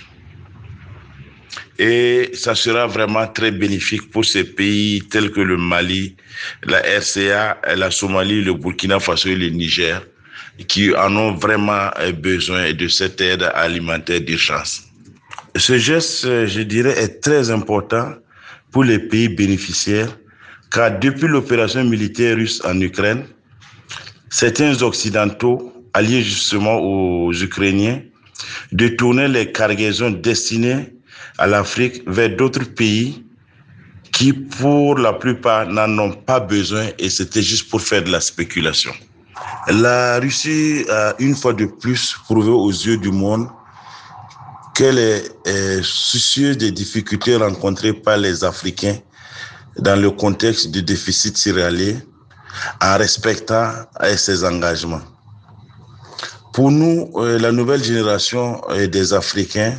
Et 1.77 2.31
ça 2.34 2.55
sera 2.55 2.88
vraiment 2.88 3.25
très 3.27 3.51
bénéfique 3.51 4.12
pour 4.12 4.25
ces 4.25 4.43
pays 4.43 5.01
tels 5.10 5.31
que 5.31 5.39
le 5.39 5.55
Mali, 5.55 6.15
la 6.63 6.79
RCA, 6.79 7.58
la 7.75 7.89
Somalie, 7.89 8.43
le 8.43 8.53
Burkina 8.53 9.00
Faso 9.00 9.29
et 9.29 9.36
le 9.36 9.48
Niger, 9.50 10.05
qui 10.67 10.93
en 10.93 11.15
ont 11.15 11.34
vraiment 11.36 11.89
besoin 12.22 12.74
de 12.74 12.88
cette 12.89 13.22
aide 13.22 13.43
alimentaire 13.53 14.19
d'urgence. 14.19 14.84
Ce 15.55 15.77
geste, 15.77 16.46
je 16.48 16.62
dirais, 16.62 17.01
est 17.01 17.22
très 17.22 17.50
important 17.50 18.13
pour 18.72 18.84
les 18.84 19.00
pays 19.00 19.29
bénéficiaires, 19.29 20.15
car 20.72 21.00
depuis 21.00 21.27
l'opération 21.27 21.84
militaire 21.86 22.36
russe 22.36 22.62
en 22.65 22.79
Ukraine, 22.81 23.25
certains 24.29 24.81
Occidentaux, 24.84 25.78
alliés 25.93 26.22
justement 26.22 26.77
aux 26.79 27.34
Ukrainiens, 27.34 28.01
détournaient 28.72 29.27
les 29.27 29.51
cargaisons 29.51 30.12
destinées 30.12 30.93
à 31.38 31.48
l'Afrique 31.48 32.03
vers 32.08 32.36
d'autres 32.36 32.63
pays 32.63 33.24
qui, 34.12 34.34
pour 34.34 34.98
la 34.98 35.13
plupart, 35.13 35.67
n'en 35.67 35.98
ont 36.00 36.12
pas 36.12 36.39
besoin 36.39 36.88
et 36.98 37.10
c'était 37.10 37.41
juste 37.41 37.69
pour 37.69 37.81
faire 37.81 38.03
de 38.03 38.12
la 38.12 38.19
spéculation. 38.19 38.91
La 39.67 40.19
Russie 40.19 40.86
a 40.89 41.15
une 41.19 41.36
fois 41.36 41.53
de 41.53 41.65
plus 41.65 42.15
prouvé 42.25 42.50
aux 42.50 42.72
yeux 42.72 42.98
du 42.98 43.12
monde 43.12 43.48
qu'elle 44.75 44.98
est, 44.98 45.31
est 45.46 45.84
soucieuse 45.84 46.58
des 46.58 46.72
difficultés 46.72 47.36
rencontrées 47.36 47.93
par 47.93 48.17
les 48.17 48.43
Africains 48.43 48.98
dans 49.77 50.00
le 50.00 50.12
contexte 50.12 50.72
du 50.72 50.84
déficit 50.84 51.38
céréalier 51.38 51.98
en 52.81 52.98
respectant 52.98 53.72
ses 54.17 54.43
engagements. 54.43 55.01
Pour 56.53 56.72
nous, 56.72 57.12
euh, 57.15 57.38
la 57.38 57.51
nouvelle 57.51 57.84
génération 57.84 58.62
euh, 58.70 58.88
des 58.88 59.13
Africains, 59.13 59.77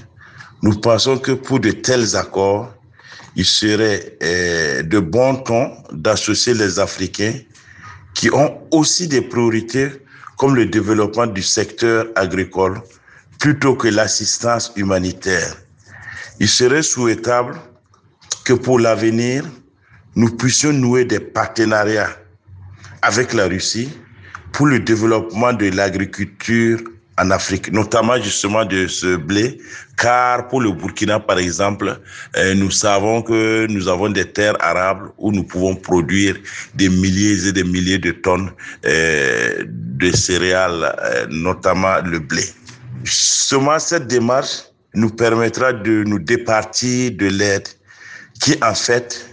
nous 0.63 0.79
pensons 0.79 1.19
que 1.19 1.33
pour 1.33 1.59
de 1.59 1.73
tels 1.73 2.15
accords, 2.17 2.73
il 3.35 3.45
serait 3.45 4.17
euh, 4.23 4.83
de 4.83 5.01
bon 5.01 5.37
ton 5.37 5.73
d'associer 5.93 6.55
les 6.55 6.79
Africains 6.79 7.35
qui 8.15 8.31
ont 8.33 8.61
aussi 8.71 9.09
des 9.09 9.21
priorités 9.21 9.89
comme 10.37 10.55
le 10.55 10.67
développement 10.67 11.27
du 11.27 11.43
secteur 11.43 12.07
agricole 12.15 12.81
plutôt 13.41 13.75
que 13.75 13.89
l'assistance 13.89 14.73
humanitaire. 14.77 15.57
Il 16.39 16.49
serait 16.49 16.83
souhaitable 16.83 17.59
que 18.45 18.53
pour 18.53 18.79
l'avenir, 18.79 19.45
nous 20.15 20.31
puissions 20.37 20.73
nouer 20.73 21.05
des 21.05 21.21
partenariats 21.21 22.11
avec 23.03 23.33
la 23.33 23.47
Russie 23.47 23.91
pour 24.53 24.67
le 24.67 24.79
développement 24.81 25.53
de 25.53 25.71
l'agriculture 25.71 26.81
en 27.19 27.31
Afrique, 27.31 27.71
notamment 27.73 28.21
justement 28.21 28.65
de 28.65 28.87
ce 28.87 29.17
blé, 29.17 29.59
car 29.99 30.49
pour 30.49 30.61
le 30.63 30.73
Burkina, 30.73 31.21
par 31.21 31.39
exemple, 31.39 31.99
euh, 32.37 32.55
nous 32.55 32.71
savons 32.71 33.21
que 33.21 33.67
nous 33.69 33.89
avons 33.89 34.09
des 34.09 34.25
terres 34.25 34.57
arables 34.61 35.11
où 35.19 35.31
nous 35.31 35.43
pouvons 35.45 35.77
produire 35.77 36.37
des 36.75 36.89
milliers 36.89 37.47
et 37.49 37.53
des 37.53 37.65
milliers 37.65 37.99
de 37.99 38.13
tonnes 38.13 38.51
euh, 38.87 39.65
de 39.67 40.11
céréales, 40.13 40.97
euh, 41.05 41.27
notamment 41.29 42.01
le 42.05 42.21
blé. 42.21 42.45
Seulement 43.05 43.79
cette 43.79 44.07
démarche 44.07 44.65
nous 44.95 45.11
permettra 45.11 45.73
de 45.73 46.05
nous 46.05 46.19
départir 46.19 47.13
de 47.13 47.27
l'aide 47.27 47.69
qui, 48.41 48.57
en 48.63 48.75
fait, 48.75 49.27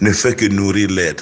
ne 0.00 0.12
fait 0.12 0.34
que 0.34 0.46
nourrir 0.46 0.90
l'aide. 0.90 1.20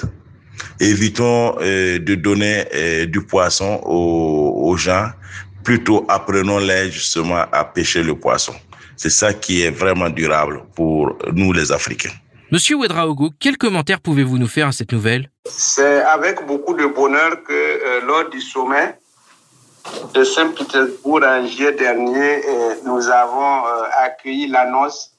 Évitons 0.79 1.55
de 1.59 2.15
donner 2.15 2.65
du 3.07 3.21
poisson 3.21 3.81
aux 3.85 4.75
gens 4.77 5.09
plutôt 5.65 6.05
apprenons-les 6.07 6.91
justement 6.91 7.43
à 7.51 7.65
pêcher 7.65 8.03
le 8.03 8.15
poisson. 8.15 8.53
C'est 8.95 9.09
ça 9.09 9.33
qui 9.33 9.63
est 9.63 9.71
vraiment 9.71 10.09
durable 10.09 10.63
pour 10.75 11.17
nous 11.33 11.51
les 11.51 11.71
Africains. 11.71 12.13
Monsieur 12.51 12.75
Ouedraogo, 12.77 13.31
quel 13.39 13.57
commentaire 13.57 13.99
pouvez-vous 13.99 14.37
nous 14.37 14.47
faire 14.47 14.67
à 14.67 14.71
cette 14.71 14.91
nouvelle? 14.93 15.29
C'est 15.45 16.03
avec 16.03 16.45
beaucoup 16.45 16.75
de 16.75 16.85
bonheur 16.85 17.43
que 17.43 17.51
euh, 17.51 18.01
lors 18.05 18.29
du 18.29 18.39
sommet 18.39 18.97
de 20.13 20.23
Saint-Pétersbourg 20.23 21.21
en 21.23 21.45
juillet 21.47 21.73
dernier, 21.73 22.45
euh, 22.47 22.75
nous 22.85 23.09
avons 23.09 23.65
euh, 23.65 23.83
accueilli 24.03 24.47
l'annonce 24.47 25.11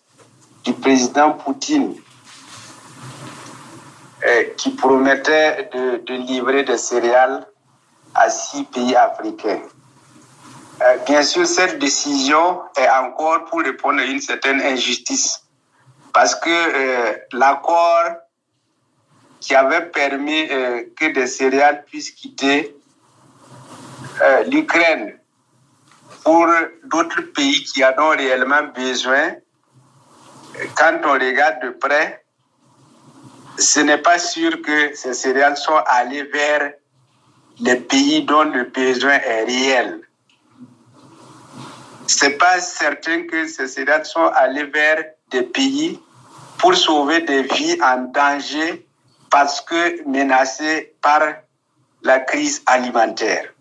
du 0.65 0.73
président 0.73 1.33
Poutine 1.33 1.95
qui 4.57 4.71
promettait 4.71 5.69
de 5.73 6.15
livrer 6.15 6.63
des 6.63 6.79
céréales 6.79 7.47
à 8.15 8.31
six 8.31 8.65
pays 8.65 8.97
africains. 8.97 9.61
Euh, 10.83 10.97
bien 11.07 11.23
sûr, 11.23 11.47
cette 11.47 11.79
décision 11.79 12.61
est 12.77 12.89
encore 12.89 13.47
pour 13.47 13.61
répondre 13.61 14.01
à 14.01 14.05
une 14.05 14.21
certaine 14.21 14.61
injustice. 14.61 15.43
Parce 16.13 16.35
que 16.35 16.51
euh, 16.51 17.15
l'accord 17.33 18.11
qui 19.41 19.55
avait 19.55 19.87
permis 19.87 20.49
euh, 20.51 20.83
que 20.97 21.07
des 21.13 21.27
céréales 21.27 21.85
puissent 21.85 22.11
quitter 22.11 22.75
l'Ukraine 24.47 25.19
pour 26.25 26.47
d'autres 26.85 27.21
pays 27.21 27.65
qui 27.65 27.85
en 27.85 27.93
ont 27.99 28.17
réellement 28.17 28.63
besoin, 28.75 29.35
quand 30.75 31.01
on 31.05 31.13
regarde 31.13 31.63
de 31.63 31.69
près, 31.69 32.25
ce 33.59 33.81
n'est 33.81 33.99
pas 33.99 34.19
sûr 34.19 34.61
que 34.63 34.95
ces 34.95 35.15
céréales 35.15 35.57
soient 35.57 35.89
allées 35.89 36.25
vers 36.25 36.73
les 37.61 37.77
pays 37.77 38.25
dont 38.25 38.45
le 38.45 38.65
besoin 38.65 39.15
est 39.15 39.45
réel 39.45 40.07
c'est 42.07 42.39
pas 42.39 42.61
certain 42.61 43.25
que 43.27 43.47
ces 43.47 43.69
céréales 43.69 44.07
sont 44.07 44.27
allées 44.35 44.65
vers 44.65 45.05
des 45.31 45.43
pays 45.43 46.01
pour 46.59 46.75
sauver 46.75 47.21
des 47.21 47.43
vies 47.43 47.79
en 47.83 48.03
danger 48.13 48.87
parce 49.31 49.61
que 49.61 50.09
menacées 50.09 50.95
par 51.03 51.23
la 52.03 52.21
crise 52.21 52.63
alimentaire. 52.67 53.53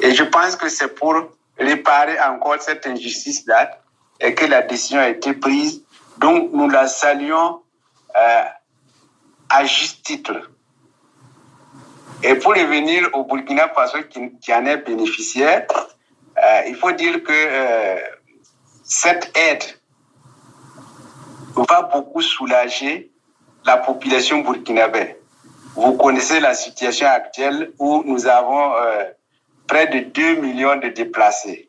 Et 0.00 0.14
je 0.14 0.24
pense 0.24 0.56
que 0.56 0.68
c'est 0.68 0.94
pour 0.94 1.14
réparer 1.58 2.18
encore 2.20 2.60
cette 2.60 2.86
injustice-là 2.86 3.80
et 4.20 4.34
que 4.34 4.46
la 4.46 4.62
décision 4.62 5.00
a 5.00 5.08
été 5.08 5.34
prise. 5.34 5.82
Donc 6.18 6.50
nous 6.52 6.68
la 6.68 6.88
saluons 6.88 7.62
euh, 8.16 8.42
à 9.48 9.64
juste 9.64 10.04
titre. 10.04 10.50
Et 12.22 12.34
pour 12.36 12.54
revenir 12.54 13.08
au 13.12 13.24
Burkina 13.24 13.68
Faso 13.68 13.98
qui, 14.08 14.52
en 14.52 14.66
est 14.66 14.78
bénéficiaire, 14.78 15.66
euh, 16.42 16.62
il 16.66 16.74
faut 16.74 16.92
dire 16.92 17.22
que 17.22 17.32
euh, 17.32 17.96
cette 18.82 19.36
aide 19.36 19.64
va 21.54 21.82
beaucoup 21.82 22.22
soulager 22.22 23.10
la 23.64 23.78
population 23.78 24.40
burkinabé. 24.40 25.16
Vous 25.74 25.94
connaissez 25.94 26.40
la 26.40 26.54
situation 26.54 27.06
actuelle 27.06 27.72
où 27.78 28.02
nous 28.04 28.26
avons 28.26 28.74
euh, 28.74 29.04
près 29.66 29.86
de 29.88 30.00
2 30.00 30.36
millions 30.36 30.76
de 30.76 30.88
déplacés. 30.88 31.68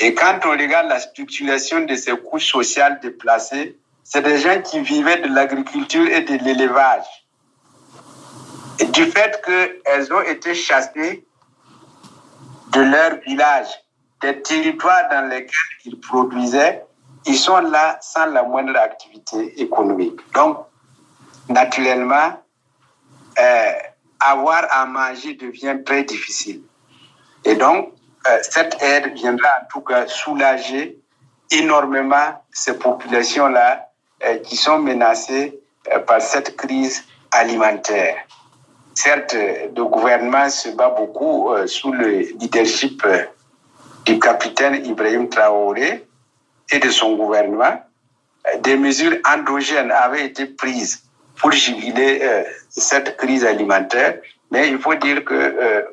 Et 0.00 0.14
quand 0.14 0.40
on 0.44 0.50
regarde 0.50 0.88
la 0.88 0.98
structuration 1.00 1.80
de 1.84 1.94
ces 1.94 2.16
couches 2.16 2.50
sociales 2.50 2.98
déplacées, 3.00 3.78
c'est 4.08 4.22
des 4.22 4.38
gens 4.38 4.62
qui 4.62 4.78
vivaient 4.80 5.16
de 5.16 5.34
l'agriculture 5.34 6.06
et 6.06 6.20
de 6.20 6.36
l'élevage. 6.44 7.06
Et 8.78 8.84
du 8.84 9.04
fait 9.06 9.42
qu'elles 9.44 10.12
ont 10.12 10.20
été 10.20 10.54
chassées, 10.54 11.26
de 12.70 12.80
leur 12.82 13.18
village, 13.26 13.66
des 14.20 14.40
territoires 14.42 15.08
dans 15.10 15.28
lesquels 15.28 15.74
ils 15.86 15.98
produisaient, 15.98 16.84
ils 17.24 17.36
sont 17.36 17.58
là 17.58 17.98
sans 18.00 18.26
la 18.26 18.44
moindre 18.44 18.76
activité 18.76 19.60
économique. 19.60 20.20
Donc, 20.34 20.58
naturellement, 21.48 22.40
euh, 23.40 23.72
avoir 24.20 24.66
à 24.70 24.86
manger 24.86 25.34
devient 25.34 25.78
très 25.84 26.04
difficile. 26.04 26.62
Et 27.44 27.56
donc, 27.56 27.92
euh, 28.28 28.38
cette 28.42 28.80
aide 28.80 29.12
viendra 29.14 29.48
en 29.62 29.66
tout 29.68 29.80
cas 29.80 30.06
soulager 30.06 31.00
énormément 31.50 32.40
ces 32.52 32.78
populations-là 32.78 33.85
qui 34.44 34.56
sont 34.56 34.78
menacées 34.78 35.60
par 36.06 36.20
cette 36.20 36.56
crise 36.56 37.04
alimentaire. 37.32 38.16
Certes, 38.96 39.34
le 39.34 39.84
gouvernement 39.84 40.48
se 40.48 40.70
bat 40.70 40.88
beaucoup 40.88 41.52
euh, 41.52 41.66
sous 41.66 41.92
le 41.92 42.08
leadership 42.40 43.02
euh, 43.04 43.24
du 44.06 44.18
capitaine 44.18 44.86
Ibrahim 44.86 45.28
Traoré 45.28 46.06
et 46.72 46.78
de 46.78 46.88
son 46.88 47.14
gouvernement. 47.14 47.82
Euh, 48.46 48.58
des 48.60 48.76
mesures 48.76 49.18
endogènes 49.30 49.92
avaient 49.92 50.24
été 50.24 50.46
prises 50.46 51.02
pour 51.38 51.52
juguler 51.52 52.22
cette 52.70 53.18
crise 53.18 53.44
alimentaire, 53.44 54.20
mais 54.50 54.68
il 54.68 54.78
faut 54.78 54.94
dire 54.94 55.22
que 55.22 55.84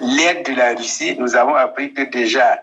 l'aide 0.00 0.46
de 0.46 0.54
la 0.54 0.72
Russie, 0.74 1.16
nous 1.18 1.34
avons 1.34 1.56
appris 1.56 1.92
que 1.92 2.02
déjà 2.02 2.62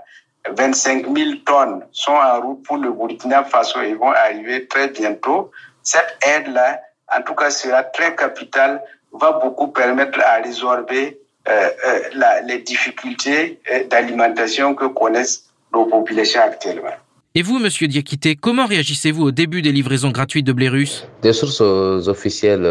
25 0.52 1.06
000 1.06 1.32
tonnes 1.46 1.86
sont 1.92 2.12
en 2.12 2.42
route 2.42 2.64
pour 2.64 2.78
le 2.78 2.92
Burkina 2.92 3.44
Faso 3.44 3.82
et 3.82 3.94
vont 3.94 4.12
arriver 4.12 4.68
très 4.68 4.90
bientôt. 4.90 5.52
Cette 5.84 6.18
aide-là, 6.26 6.82
en 7.16 7.22
tout 7.22 7.36
cas, 7.36 7.50
sera 7.50 7.84
très 7.84 8.16
capitale 8.16 8.82
va 9.14 9.40
beaucoup 9.44 9.68
permettre 9.68 10.20
à 10.22 10.42
résorber 10.42 11.20
euh, 11.48 11.52
euh, 11.52 12.00
la, 12.16 12.42
les 12.42 12.60
difficultés 12.60 13.60
euh, 13.72 13.84
d'alimentation 13.90 14.76
que 14.76 14.86
connaissent 14.86 15.46
nos 15.74 15.86
populations 15.86 16.42
actuellement. 16.42 16.96
Et 17.36 17.42
vous, 17.42 17.60
Monsieur 17.60 17.88
Diakité, 17.88 18.36
comment 18.36 18.66
réagissez-vous 18.66 19.24
au 19.24 19.32
début 19.32 19.62
des 19.62 19.72
livraisons 19.72 20.12
gratuites 20.12 20.46
de 20.46 20.54
blé 20.54 20.70
russe? 20.70 21.08
Des 21.22 21.34
sources 21.34 21.62
officielles, 21.62 22.68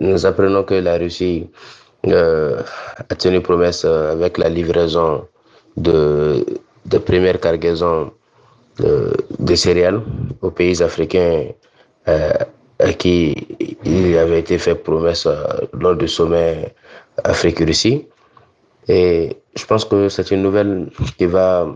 nous 0.00 0.26
apprenons 0.26 0.62
que 0.62 0.74
la 0.74 0.96
Russie 0.96 1.50
a 2.04 3.14
tenu 3.18 3.40
promesse 3.40 3.84
avec 3.84 4.38
la 4.38 4.48
livraison 4.48 5.26
de, 5.80 6.44
de 6.86 6.98
premières 6.98 7.40
cargaisons 7.40 8.12
de, 8.78 9.12
de, 9.38 9.54
céréales 9.54 10.00
aux 10.42 10.50
pays 10.50 10.82
africains 10.82 11.46
à 12.78 12.92
qui 12.92 13.34
il 13.84 14.16
avait 14.16 14.40
été 14.40 14.58
fait 14.58 14.74
promesse 14.74 15.26
euh, 15.26 15.42
lors 15.72 15.96
du 15.96 16.08
sommet 16.08 16.74
Afrique-Russie. 17.24 18.06
Et 18.88 19.36
je 19.56 19.64
pense 19.66 19.84
que 19.84 20.08
c'est 20.08 20.30
une 20.30 20.42
nouvelle 20.42 20.88
qui 21.18 21.26
va 21.26 21.66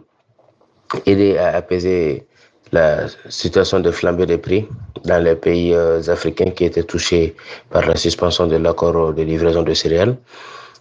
aider 1.06 1.37
à 1.38 1.56
apaiser 1.56 2.26
la 2.71 3.06
situation 3.28 3.80
de 3.80 3.90
flambée 3.90 4.26
des 4.26 4.38
prix 4.38 4.66
dans 5.04 5.23
les 5.23 5.35
pays 5.35 5.75
euh, 5.75 6.00
africains 6.09 6.50
qui 6.50 6.64
étaient 6.64 6.85
touchés 6.85 7.35
par 7.71 7.87
la 7.87 7.97
suspension 7.97 8.47
de 8.47 8.56
l'accord 8.56 9.12
de 9.12 9.23
livraison 9.23 9.62
de 9.62 9.75
céréales, 9.75 10.16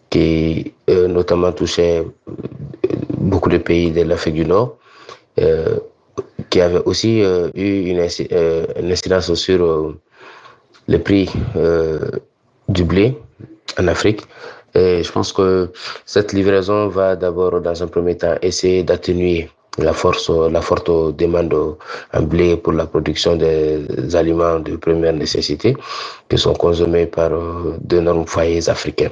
qui 0.10 0.74
euh, 0.90 1.08
notamment 1.08 1.52
touchait 1.52 2.06
beaucoup 3.22 3.50
de 3.50 3.58
pays 3.58 3.92
de 3.92 4.02
l'Afrique 4.02 4.36
du 4.36 4.46
Nord, 4.46 4.78
qui 6.50 6.62
avait 6.62 6.84
aussi 6.86 7.22
eu 7.56 7.90
une, 7.90 8.00
incidence 8.00 9.34
sur 9.36 9.96
les 10.88 11.00
prix 11.00 11.30
euh, 11.56 12.00
du 12.68 12.84
blé 12.84 13.18
en 13.80 13.88
Afrique. 13.88 14.22
Et 14.74 15.04
je 15.04 15.12
pense 15.12 15.34
que 15.34 15.72
cette 16.06 16.34
livraison 16.34 16.88
va 16.88 17.16
d'abord, 17.16 17.60
dans 17.62 17.84
un 17.84 17.88
premier 17.88 18.18
temps, 18.18 18.36
essayer 18.42 18.84
d'atténuer 18.84 19.50
la 19.78 19.94
force, 19.94 20.30
la 20.30 20.62
forte 20.62 20.90
demande 21.16 21.54
en 22.14 22.22
blé 22.22 22.58
pour 22.58 22.74
la 22.74 22.86
production 22.86 23.36
des 23.38 24.16
aliments 24.16 24.60
de 24.60 24.76
première 24.76 25.14
nécessité 25.14 25.78
qui 26.30 26.38
sont 26.38 26.54
consommés 26.54 27.06
par 27.06 27.32
euh, 27.32 27.78
d'énormes 27.82 28.26
foyers 28.26 28.70
africains. 28.70 29.10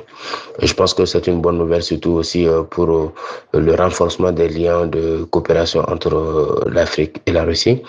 Je 0.61 0.73
pense 0.73 0.93
que 0.93 1.05
c'est 1.05 1.27
une 1.27 1.41
bonne 1.41 1.57
nouvelle 1.57 1.83
surtout 1.83 2.11
aussi 2.11 2.45
euh, 2.47 2.63
pour 2.63 3.13
le 3.53 3.75
renforcement 3.75 4.31
des 4.31 4.49
liens 4.49 4.85
de 4.85 5.23
coopération 5.31 5.81
entre 5.87 6.65
l'Afrique 6.69 7.21
et 7.25 7.31
la 7.31 7.43
Russie. 7.43 7.81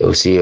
Et 0.00 0.04
aussi, 0.04 0.38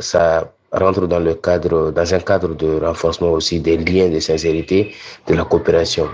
ça 0.00 0.50
rentre 0.72 1.06
dans 1.06 1.18
le 1.20 1.34
cadre, 1.34 1.90
dans 1.92 2.14
un 2.14 2.18
cadre 2.20 2.54
de 2.54 2.80
renforcement 2.84 3.30
aussi 3.30 3.60
des 3.60 3.76
liens 3.78 4.08
de 4.08 4.20
sincérité, 4.20 4.92
de 5.26 5.34
la 5.34 5.44
coopération. 5.44 6.08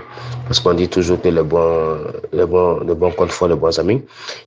Parce 0.45 0.59
qu'on 0.59 0.73
dit 0.73 0.87
toujours 0.87 1.21
que 1.21 1.29
le 1.29 1.43
bon, 1.43 1.97
le 2.31 2.45
bon, 2.45 2.79
le 2.79 2.93
bon 2.93 3.11
compte 3.11 3.31
font 3.31 3.47
les 3.47 3.55
bons 3.55 3.77
amis. 3.79 4.01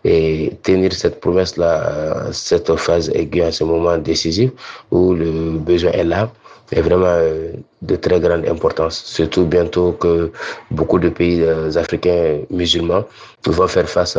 Et 0.04 0.52
tenir 0.62 0.92
cette 0.92 1.20
promesse-là, 1.20 2.32
cette 2.32 2.74
phase 2.76 3.10
aiguë 3.14 3.42
à 3.42 3.52
ce 3.52 3.64
moment 3.64 3.98
décisif 3.98 4.50
où 4.90 5.14
le 5.14 5.58
besoin 5.58 5.92
est 5.92 6.04
là, 6.04 6.30
est 6.72 6.80
vraiment 6.80 7.06
euh, 7.06 7.52
de 7.82 7.96
très 7.96 8.20
grande 8.20 8.46
importance. 8.46 9.02
Surtout 9.04 9.44
bientôt 9.44 9.92
que 9.92 10.32
beaucoup 10.70 10.98
de 10.98 11.08
pays 11.08 11.42
euh, 11.42 11.70
africains 11.76 12.40
musulmans 12.50 13.04
vont 13.46 13.68
faire 13.68 13.88
face 13.88 14.18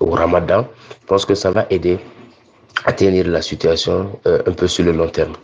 au 0.00 0.10
ramadan. 0.10 0.66
Je 1.02 1.06
pense 1.06 1.24
que 1.24 1.34
ça 1.34 1.50
va 1.50 1.66
aider 1.70 1.98
tenir 2.92 3.26
la 3.28 3.42
situation 3.42 4.18
euh, 4.26 4.42
un 4.46 4.52
peu 4.52 4.68
sur 4.68 4.84
le 4.84 4.92
long 4.92 5.08
terme. 5.08 5.34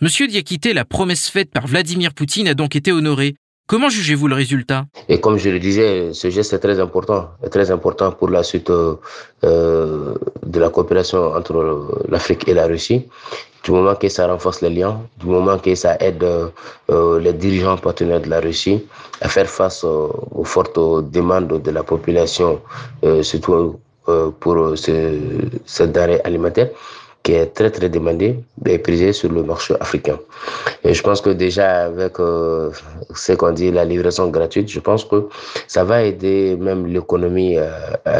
Monsieur 0.00 0.26
Diakité, 0.28 0.74
la 0.74 0.84
promesse 0.84 1.28
faite 1.28 1.50
par 1.50 1.66
Vladimir 1.66 2.12
Poutine 2.12 2.48
a 2.48 2.54
donc 2.54 2.76
été 2.76 2.92
honorée. 2.92 3.34
Comment 3.66 3.88
jugez-vous 3.88 4.28
le 4.28 4.36
résultat? 4.36 4.84
Et 5.08 5.20
comme 5.20 5.38
je 5.38 5.50
le 5.50 5.58
disais, 5.58 6.12
ce 6.12 6.30
geste 6.30 6.52
est 6.52 6.60
très 6.60 6.78
important, 6.78 7.30
est 7.42 7.48
très 7.48 7.72
important 7.72 8.12
pour 8.12 8.28
la 8.28 8.44
suite 8.44 8.70
euh, 8.70 8.94
de 9.42 10.60
la 10.60 10.70
coopération 10.70 11.32
entre 11.32 12.04
l'Afrique 12.08 12.46
et 12.46 12.54
la 12.54 12.66
Russie. 12.66 13.08
Du 13.64 13.72
moment 13.72 13.96
que 13.96 14.08
ça 14.08 14.28
renforce 14.28 14.60
les 14.60 14.70
liens, 14.70 15.00
du 15.18 15.26
moment 15.26 15.58
que 15.58 15.74
ça 15.74 15.96
aide 15.98 16.22
euh, 16.22 17.18
les 17.18 17.32
dirigeants 17.32 17.76
partenaires 17.76 18.20
de 18.20 18.30
la 18.30 18.38
Russie 18.38 18.84
à 19.20 19.28
faire 19.28 19.48
face 19.48 19.82
aux 19.82 20.44
fortes 20.44 20.78
demandes 21.10 21.60
de 21.60 21.70
la 21.72 21.82
population, 21.82 22.60
surtout 23.22 23.54
euh, 23.54 23.72
pour 24.40 24.76
ce, 24.76 25.18
cette 25.64 25.92
denrée 25.92 26.20
alimentaire 26.24 26.70
qui 27.26 27.32
est 27.32 27.46
très 27.58 27.72
très 27.72 27.88
demandé 27.88 28.38
et 28.66 28.78
prisé 28.78 29.12
sur 29.12 29.30
le 29.32 29.42
marché 29.42 29.74
africain. 29.80 30.18
Et 30.84 30.94
je 30.94 31.02
pense 31.02 31.20
que 31.20 31.30
déjà 31.30 31.86
avec 31.86 32.20
euh, 32.20 32.70
ce 33.16 33.32
qu'on 33.32 33.50
dit 33.50 33.72
la 33.72 33.84
livraison 33.84 34.28
gratuite, 34.28 34.68
je 34.68 34.78
pense 34.78 35.04
que 35.04 35.18
ça 35.66 35.82
va 35.82 36.04
aider 36.04 36.56
même 36.56 36.86
l'économie 36.86 37.56
euh, 37.58 37.66
à 38.04 38.18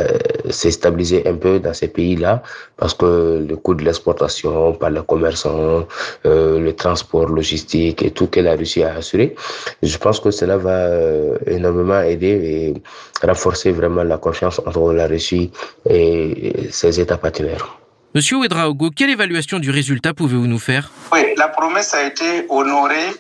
se 0.51 0.69
stabiliser 0.73 1.23
un 1.29 1.37
peu 1.37 1.61
dans 1.61 1.73
ces 1.73 1.87
pays-là 1.87 2.43
parce 2.79 2.95
que 2.95 3.47
le 3.49 3.57
coût 3.57 3.77
de 3.77 3.85
l'exportation 3.85 4.73
par 4.73 4.91
les 4.91 5.05
commerçants, 5.07 5.87
euh, 6.27 6.59
le 6.59 6.73
transport 6.75 7.29
logistique 7.29 8.03
et 8.03 8.11
tout 8.11 8.27
que 8.27 8.41
la 8.41 8.57
Russie 8.57 8.83
a 8.83 8.95
assuré, 8.97 9.37
je 9.85 9.99
pense 9.99 10.19
que 10.19 10.33
cela 10.33 10.57
va 10.57 10.79
euh, 10.79 11.39
énormément 11.47 12.01
aider 12.01 12.35
et 12.57 13.25
renforcer 13.25 13.71
vraiment 13.71 14.03
la 14.03 14.19
confiance 14.19 14.61
entre 14.67 14.93
la 14.93 15.07
Russie 15.07 15.53
et 15.89 16.69
ses 16.73 16.99
États 16.99 17.19
partenaires. 17.19 17.86
Monsieur 18.15 18.37
Ouedraogo, 18.39 18.91
quelle 18.91 19.11
évaluation 19.11 19.59
du 19.59 19.71
résultat 19.71 20.15
pouvez-vous 20.15 20.47
nous 20.47 20.59
faire? 20.59 20.91
Oui, 21.13 21.35
la 21.37 21.49
promesse 21.49 21.93
a 21.93 22.03
été 22.03 22.47
honorée 22.49 23.11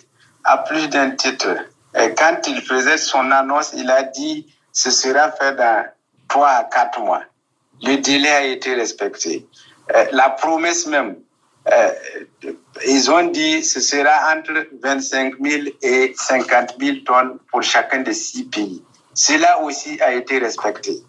à 0.45 0.59
plus 0.59 0.89
d'un 0.89 1.11
titre. 1.11 1.49
Et 1.95 2.15
quand 2.15 2.41
il 2.49 2.63
faisait 2.63 2.97
son 2.97 3.31
annonce, 3.31 3.73
il 3.77 3.91
a 3.91 4.03
dit 4.05 4.47
ce 4.73 4.91
sera 4.91 5.33
fait 5.33 5.55
dans 5.57 5.85
3 6.29 6.49
à 6.49 6.65
4 6.65 7.01
mois. 7.01 7.23
Le 7.83 7.97
délai 7.97 8.29
a 8.31 8.45
été 8.45 8.75
respecté. 8.75 9.47
La 10.13 10.31
promesse 10.31 10.87
même, 10.87 11.17
euh, 11.73 11.91
ils 12.87 13.11
ont 13.11 13.27
dit 13.29 13.63
ce 13.65 13.81
sera 13.81 14.35
entre 14.35 14.67
25 14.83 15.35
000 15.41 15.63
et 15.83 16.15
50 16.17 16.77
000 16.81 16.99
tonnes 17.05 17.39
pour 17.51 17.63
chacun 17.63 18.01
des 18.01 18.13
six 18.15 18.45
pays. 18.45 18.83
Cela 19.15 19.63
aussi 19.63 20.01
a 20.01 20.13
été 20.13 20.39
respecté. 20.39 21.03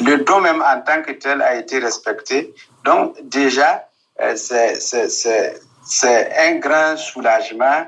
Le 0.00 0.18
don 0.18 0.40
même 0.40 0.62
en 0.62 0.80
tant 0.80 1.02
que 1.02 1.12
tel 1.12 1.40
a 1.42 1.56
été 1.56 1.78
respecté. 1.78 2.54
Donc 2.84 3.16
déjà, 3.22 3.88
euh, 4.20 4.36
c'est 4.36 6.38
un 6.38 6.54
grand 6.56 6.96
soulagement 6.96 7.86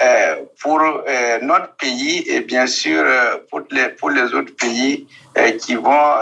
euh, 0.00 0.36
pour 0.60 0.80
euh, 0.80 1.38
notre 1.42 1.76
pays 1.76 2.24
et 2.26 2.40
bien 2.40 2.66
sûr 2.66 3.04
pour, 3.50 3.60
les, 3.70 3.90
pour 3.90 4.10
les 4.10 4.34
autres 4.34 4.56
pays 4.56 5.06
qui 5.60 5.74
vont 5.74 6.14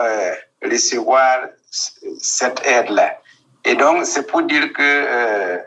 recevoir 0.62 1.46
cette 2.20 2.66
aide-là. 2.66 3.18
Et 3.64 3.76
donc, 3.76 4.04
c'est 4.04 4.26
pour 4.26 4.42
dire 4.42 4.72
que 4.72 5.61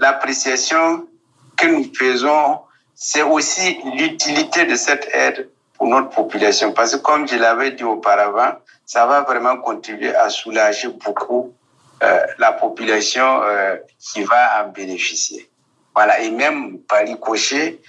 l'appréciation 0.00 1.08
que 1.56 1.66
nous 1.66 1.92
faisons, 1.92 2.60
c'est 2.94 3.22
aussi 3.22 3.78
l'utilité 3.96 4.64
de 4.64 4.76
cette 4.76 5.08
aide 5.12 5.48
pour 5.76 5.88
notre 5.88 6.10
population. 6.10 6.72
Parce 6.72 6.96
que 6.96 7.00
comme 7.02 7.26
je 7.28 7.36
l'avais 7.36 7.72
dit 7.72 7.84
auparavant, 7.84 8.52
ça 8.84 9.06
va 9.06 9.22
vraiment 9.22 9.56
contribuer 9.58 10.14
à 10.14 10.28
soulager 10.28 10.88
beaucoup 10.88 11.52
euh, 12.02 12.20
la 12.38 12.52
population 12.52 13.42
euh, 13.42 13.76
qui 13.98 14.22
va 14.22 14.64
en 14.64 14.68
bénéficier. 14.70 15.48
Voilà, 15.94 16.20
et 16.20 16.30
même 16.30 16.78
par 16.80 17.00
ricochet, 17.00 17.80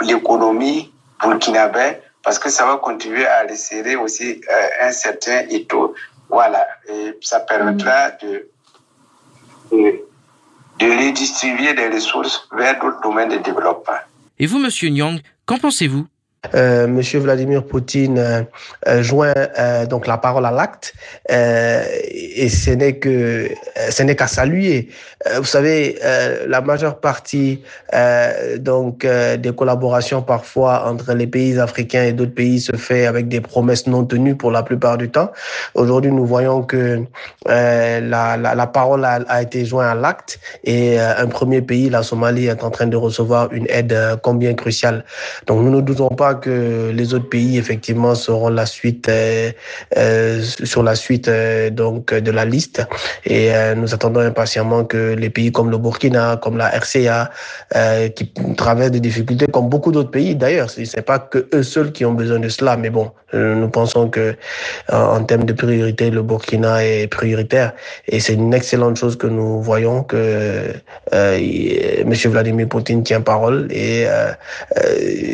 l'économie 0.00 0.92
burkinabé, 1.22 1.98
parce 2.22 2.38
que 2.38 2.50
ça 2.50 2.66
va 2.66 2.76
contribuer 2.76 3.26
à 3.26 3.42
resserrer 3.42 3.96
aussi 3.96 4.40
euh, 4.50 4.86
un 4.88 4.92
certain 4.92 5.46
étau. 5.48 5.94
Voilà, 6.28 6.66
et 6.88 7.16
ça 7.22 7.40
permettra 7.40 8.10
de, 8.20 8.48
de, 9.72 10.00
de 10.78 10.86
redistribuer 10.86 11.72
des 11.74 11.88
ressources 11.88 12.46
vers 12.52 12.78
d'autres 12.80 13.00
domaines 13.00 13.30
de 13.30 13.38
développement. 13.38 14.00
Et 14.38 14.46
vous, 14.46 14.58
Monsieur 14.58 14.88
Nyang, 14.90 15.20
qu'en 15.46 15.58
pensez-vous? 15.58 16.06
Euh, 16.54 16.86
Monsieur 16.86 17.18
Vladimir 17.18 17.64
Poutine 17.64 18.18
euh, 18.18 18.42
euh, 18.86 19.02
joint 19.02 19.34
donc 19.90 20.06
la 20.06 20.18
parole 20.18 20.46
à 20.46 20.52
l'acte 20.52 20.94
et 21.28 22.48
ce 22.48 22.70
n'est 22.70 22.94
que 22.94 23.48
ce 23.90 24.02
n'est 24.02 24.14
qu'à 24.14 24.28
saluer. 24.28 24.88
vous 25.36 25.44
savez, 25.44 25.98
la 26.46 26.60
majeure 26.60 27.00
partie 27.00 27.62
donc 28.58 29.04
des 29.04 29.52
collaborations 29.54 30.22
parfois 30.22 30.88
entre 30.88 31.12
les 31.14 31.26
pays 31.26 31.58
africains 31.58 32.04
et 32.04 32.12
d'autres 32.12 32.34
pays 32.34 32.60
se 32.60 32.76
fait 32.76 33.06
avec 33.06 33.28
des 33.28 33.40
promesses 33.40 33.86
non 33.86 34.04
tenues 34.04 34.36
pour 34.36 34.50
la 34.50 34.62
plupart 34.62 34.96
du 34.98 35.10
temps. 35.10 35.30
Aujourd'hui, 35.74 36.12
nous 36.12 36.26
voyons 36.26 36.62
que 36.62 37.02
la, 37.46 38.00
la, 38.00 38.36
la, 38.36 38.66
parole 38.66 39.04
a, 39.04 39.20
a 39.28 39.42
été 39.42 39.64
jointe 39.64 39.86
à 39.86 39.94
l'acte 39.94 40.38
et 40.64 40.98
un 40.98 41.26
premier 41.26 41.62
pays, 41.62 41.90
la 41.90 42.02
Somalie, 42.02 42.46
est 42.46 42.62
en 42.62 42.70
train 42.70 42.86
de 42.86 42.96
recevoir 42.96 43.52
une 43.52 43.66
aide 43.68 43.96
combien 44.22 44.54
cruciale. 44.54 45.04
Donc 45.46 45.62
nous 45.62 45.70
ne 45.70 45.80
doutons 45.80 46.08
pas 46.08 46.27
que 46.34 46.90
les 46.94 47.14
autres 47.14 47.28
pays 47.28 47.58
effectivement 47.58 48.14
seront 48.14 48.48
la 48.48 48.66
suite 48.66 49.08
euh, 49.08 49.50
euh, 49.96 50.42
sur 50.42 50.82
la 50.82 50.94
suite 50.94 51.28
euh, 51.28 51.70
donc 51.70 52.12
de 52.12 52.30
la 52.30 52.44
liste. 52.44 52.86
Et 53.24 53.54
euh, 53.54 53.74
nous 53.74 53.94
attendons 53.94 54.20
impatiemment 54.20 54.84
que 54.84 55.14
les 55.14 55.30
pays 55.30 55.52
comme 55.52 55.70
le 55.70 55.78
Burkina, 55.78 56.38
comme 56.42 56.56
la 56.56 56.68
RCA, 56.68 57.30
euh, 57.76 58.08
qui 58.08 58.32
traversent 58.56 58.90
des 58.90 59.00
difficultés 59.00 59.46
comme 59.46 59.68
beaucoup 59.68 59.92
d'autres 59.92 60.10
pays 60.10 60.34
d'ailleurs, 60.34 60.70
c'est 60.70 61.02
pas 61.02 61.18
que 61.18 61.48
eux 61.54 61.62
seuls 61.62 61.92
qui 61.92 62.04
ont 62.04 62.12
besoin 62.12 62.38
de 62.38 62.48
cela, 62.48 62.76
mais 62.76 62.90
bon, 62.90 63.10
nous 63.32 63.68
pensons 63.68 64.08
que 64.08 64.36
en 64.90 65.22
termes 65.24 65.44
de 65.44 65.52
priorité, 65.52 66.10
le 66.10 66.22
Burkina 66.22 66.84
est 66.84 67.08
prioritaire. 67.08 67.72
Et 68.06 68.20
c'est 68.20 68.34
une 68.34 68.54
excellente 68.54 68.96
chose 68.96 69.16
que 69.16 69.26
nous 69.26 69.60
voyons 69.60 70.02
que 70.02 70.72
Monsieur 72.06 72.30
Vladimir 72.30 72.68
Poutine 72.68 73.02
tient 73.02 73.20
parole 73.20 73.68
et 73.70 74.06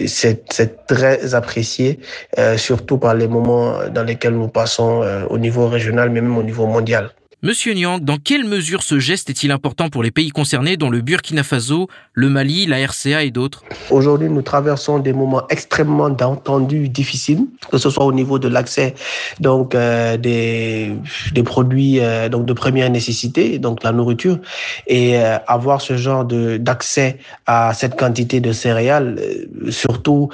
c'est 0.07 0.84
très 0.87 1.35
apprécié, 1.35 2.01
euh, 2.39 2.57
surtout 2.57 2.99
par 2.99 3.15
les 3.15 3.29
moments 3.29 3.89
dans 3.89 4.05
lesquels 4.05 4.35
nous 4.35 4.49
passons 4.49 5.03
euh, 5.03 5.25
au 5.29 5.39
niveau 5.39 5.69
régional, 5.69 6.11
mais 6.11 6.21
même 6.21 6.37
au 6.37 6.43
niveau 6.43 6.67
mondial. 6.67 7.11
Monsieur 7.45 7.75
Nyang, 7.75 8.01
dans 8.01 8.17
quelle 8.17 8.47
mesure 8.47 8.83
ce 8.83 8.99
geste 8.99 9.29
est-il 9.29 9.51
important 9.51 9.91
pour 9.91 10.03
les 10.03 10.11
pays 10.11 10.31
concernés, 10.31 10.79
dont 10.79 10.89
le 10.89 11.03
Burkina 11.03 11.43
Faso, 11.43 11.89
le 12.15 12.31
Mali, 12.31 12.65
la 12.65 12.79
RCA 12.79 13.23
et 13.23 13.31
d'autres? 13.31 13.63
Aujourd'hui, 13.91 14.31
nous 14.31 14.41
traversons 14.41 14.99
des 14.99 15.13
moments 15.13 15.43
extrêmement 15.51 16.09
d'entendus 16.09 16.89
difficiles, 16.89 17.45
que 17.71 17.77
ce 17.77 17.91
soit 17.91 18.07
au 18.07 18.15
niveau 18.15 18.39
de 18.39 18.49
l'accès 18.49 18.95
donc 19.41 19.75
euh, 19.75 20.17
des, 20.17 20.95
des 21.35 21.43
produits 21.43 22.01
euh, 22.01 22.31
donc 22.31 22.47
de 22.47 22.55
première 22.55 22.89
nécessité, 22.89 23.59
donc 23.59 23.83
la 23.83 23.93
nourriture, 23.93 24.39
et 24.87 25.19
euh, 25.19 25.37
avoir 25.47 25.83
ce 25.83 25.99
genre 25.99 26.25
de 26.25 26.57
d'accès 26.57 27.19
à 27.45 27.75
cette 27.75 27.99
quantité 27.99 28.41
de 28.41 28.53
céréales, 28.53 29.21
surtout 29.69 30.31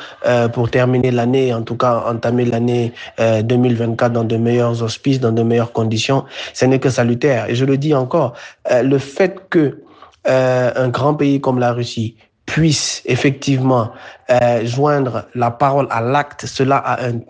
pour 0.52 0.70
terminer 0.70 1.10
l'année, 1.10 1.52
en 1.52 1.62
tout 1.62 1.74
cas 1.74 2.04
entamer 2.06 2.44
l'année 2.44 2.92
2024 3.18 4.12
dans 4.12 4.22
de 4.22 4.36
meilleurs 4.36 4.80
auspices, 4.84 5.18
dans 5.18 5.32
de 5.32 5.42
meilleures 5.42 5.72
conditions, 5.72 6.24
ce 6.54 6.66
n'est 6.66 6.78
que 6.78 6.88
ça 6.88 6.99
Et 7.48 7.54
je 7.54 7.64
le 7.64 7.76
dis 7.76 7.94
encore, 7.94 8.34
euh, 8.70 8.82
le 8.82 8.98
fait 8.98 9.48
que 9.48 9.82
euh, 10.28 10.72
un 10.74 10.88
grand 10.88 11.14
pays 11.14 11.40
comme 11.40 11.58
la 11.58 11.72
Russie 11.72 12.16
puisse 12.46 13.02
effectivement 13.06 13.92
euh, 14.30 14.64
joindre 14.64 15.26
la 15.34 15.50
parole 15.50 15.86
à 15.90 16.00
l'acte, 16.00 16.46
cela 16.46 16.76
a 16.76 17.06
un, 17.06 17.20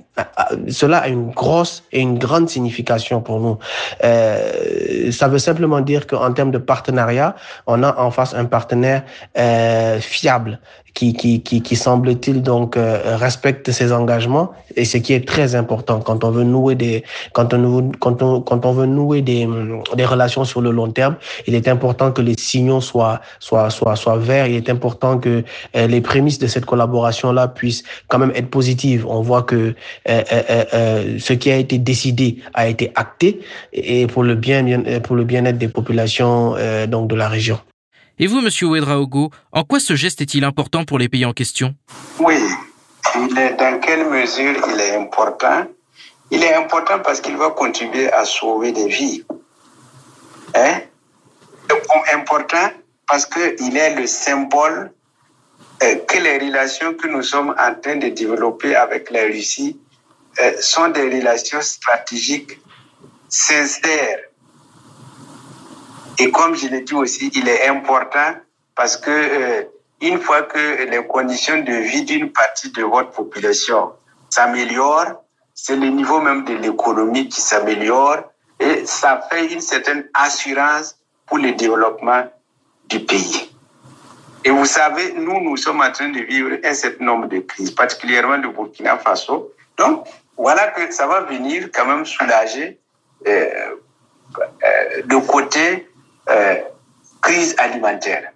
cela 0.69 0.99
a 0.99 1.09
une 1.09 1.31
grosse 1.31 1.83
et 1.93 2.01
une 2.01 2.19
grande 2.19 2.49
signification 2.49 3.21
pour 3.21 3.41
nous. 3.41 3.59
Euh, 4.05 5.11
ça 5.13 5.29
veut 5.29 5.39
simplement 5.39 5.81
dire 5.81 6.07
qu'en 6.07 6.33
termes 6.33 6.51
de 6.51 6.59
partenariat, 6.59 7.35
on 7.67 7.83
a 7.83 7.99
en 7.99 8.11
face 8.11 8.35
un 8.35 8.45
partenaire 8.45 9.03
euh, 9.39 9.99
fiable 10.01 10.61
qui, 10.95 11.13
qui, 11.13 11.43
qui, 11.43 11.63
qui 11.63 11.77
semble-t-il 11.77 12.43
donc 12.43 12.77
euh, 12.77 13.17
respecte 13.17 13.71
ses 13.71 13.93
engagements. 13.93 14.51
Et 14.77 14.85
ce 14.85 14.99
qui 14.99 15.13
est 15.13 15.27
très 15.27 15.55
important 15.55 16.01
quand 16.01 16.25
on 16.25 16.31
veut 16.31 16.45
nouer 16.45 16.75
des 16.75 17.05
quand 17.33 17.53
on 17.55 17.91
quand 17.99 18.23
on 18.23 18.41
quand 18.41 18.65
on 18.67 18.73
veut 18.73 18.87
nouer 18.87 19.23
des, 19.23 19.49
des 19.97 20.05
relations 20.05 20.45
sur 20.45 20.61
le 20.61 20.71
long 20.71 20.91
terme 20.91 21.17
il 21.47 21.55
est 21.55 21.69
important 21.69 22.13
que 22.13 22.23
les 22.23 22.35
signaux 22.39 22.81
soient 22.81 23.21
soient 23.39 23.71
soient 23.71 23.97
soient 23.97 24.17
verts. 24.17 24.47
Il 24.47 24.57
est 24.57 24.71
important 24.71 25.19
que 25.19 25.45
euh, 25.77 25.87
les 25.87 26.01
prémices 26.01 26.39
de 26.39 26.47
cette 26.47 26.67
collaboration 26.67 27.33
là 27.33 27.49
puissent 27.49 27.83
quand 28.09 28.19
même 28.19 28.33
être 28.35 28.51
positives. 28.51 29.07
On 29.07 29.23
voit 29.23 29.43
que 29.43 29.75
euh, 30.11 30.65
euh, 30.75 31.19
ce 31.19 31.33
qui 31.33 31.51
a 31.51 31.57
été 31.57 31.79
décidé 31.79 32.39
a 32.55 32.69
été 32.69 32.93
acté 32.95 33.41
et 33.73 34.07
pour 34.07 34.23
le 34.23 34.35
bien 34.35 35.01
pour 35.01 35.17
le 35.17 35.25
bien-être 35.25 35.59
des 35.59 35.69
populations 35.69 36.57
donc 36.89 37.09
de 37.09 37.15
la 37.15 37.29
région. 37.29 37.59
Et 38.19 38.27
vous, 38.27 38.41
Monsieur 38.43 38.67
Ouedraogo, 38.67 39.31
en 39.53 39.65
quoi 39.65 39.81
ce 39.81 39.95
geste 39.95 40.21
est-il 40.21 40.45
important 40.45 40.85
pour 40.85 40.99
les 40.99 41.09
pays 41.09 41.25
en 41.25 41.33
question? 41.33 41.75
Oui, 42.19 42.37
dans 43.15 43.81
quelle 43.81 44.11
mesure 44.11 44.57
il 44.75 44.81
est 44.81 44.97
important? 44.97 45.67
Il 46.31 46.43
est 46.43 46.55
important 46.55 46.99
parce 47.01 47.21
qu'il 47.21 47.37
va 47.37 47.51
contribuer 47.51 48.13
à 48.13 48.25
sauver 48.25 48.73
des 48.73 48.89
vies. 48.89 49.25
Hein? 50.55 50.81
Important 52.13 52.71
parce 53.07 53.27
qu'il 53.27 53.77
est 53.77 53.95
le 53.97 54.07
symbole 54.07 54.93
euh, 55.83 55.95
que 56.07 56.19
les 56.19 56.39
relations 56.39 56.95
que 56.95 57.09
nous 57.09 57.23
sommes 57.23 57.55
en 57.59 57.75
train 57.75 57.97
de 57.97 58.09
développer 58.09 58.77
avec 58.77 59.11
la 59.11 59.23
Russie 59.23 59.79
euh, 59.79 59.90
sont 60.61 60.89
des 60.89 61.09
relations 61.09 61.61
stratégiques 61.61 62.59
sincères 63.29 64.21
et 66.21 66.31
comme 66.31 66.55
je 66.55 66.69
l'ai 66.69 66.83
dit 66.83 66.93
aussi, 66.93 67.31
il 67.35 67.49
est 67.49 67.67
important 67.67 68.35
parce 68.75 68.99
que 68.99 69.11
euh, 69.11 69.63
une 70.03 70.21
fois 70.21 70.43
que 70.43 70.85
les 70.85 71.07
conditions 71.07 71.63
de 71.63 71.73
vie 71.73 72.05
d'une 72.05 72.31
partie 72.31 72.71
de 72.71 72.83
votre 72.83 73.11
population 73.11 73.93
s'améliorent, 74.29 75.25
c'est 75.55 75.77
le 75.77 75.89
niveau 75.89 76.21
même 76.21 76.45
de 76.45 76.53
l'économie 76.53 77.27
qui 77.31 77.41
s'améliore 77.41 78.19
et 78.59 78.85
ça 78.85 79.27
fait 79.31 79.51
une 79.51 79.63
certaine 79.63 80.11
assurance 80.13 80.99
pour 81.25 81.39
le 81.39 81.53
développement 81.53 82.25
du 82.87 83.01
pays. 83.01 83.51
Et 84.45 84.51
vous 84.51 84.67
savez, 84.67 85.15
nous, 85.15 85.41
nous 85.41 85.57
sommes 85.57 85.81
en 85.81 85.91
train 85.91 86.11
de 86.11 86.21
vivre 86.21 86.51
un 86.63 86.75
certain 86.75 87.05
nombre 87.05 87.29
de 87.29 87.39
crises, 87.39 87.71
particulièrement 87.71 88.37
le 88.37 88.51
Burkina 88.51 88.99
Faso. 88.99 89.53
Donc, 89.79 90.07
voilà 90.41 90.69
que 90.69 90.91
ça 90.93 91.07
va 91.07 91.21
venir 91.21 91.69
quand 91.73 91.87
même 91.87 92.07
soulager 92.07 92.79
euh, 93.27 93.47
euh, 94.39 95.03
le 95.07 95.21
côté 95.21 95.87
euh, 96.29 96.57
crise 97.21 97.55
alimentaire. 97.59 98.33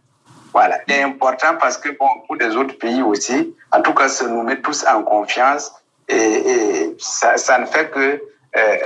Voilà. 0.52 0.78
C'est 0.86 1.02
important 1.02 1.56
parce 1.58 1.78
que 1.78 1.88
bon, 1.98 2.08
pour 2.26 2.36
les 2.36 2.54
autres 2.56 2.76
pays 2.78 3.02
aussi, 3.02 3.54
en 3.72 3.80
tout 3.80 3.94
cas, 3.94 4.08
ça 4.08 4.28
nous 4.28 4.42
met 4.42 4.60
tous 4.60 4.84
en 4.86 5.02
confiance 5.02 5.72
et, 6.08 6.94
ça, 6.98 7.38
ça, 7.38 7.58
ne 7.58 7.66
fait 7.66 7.90
que 7.90 8.20
euh, 8.56 8.76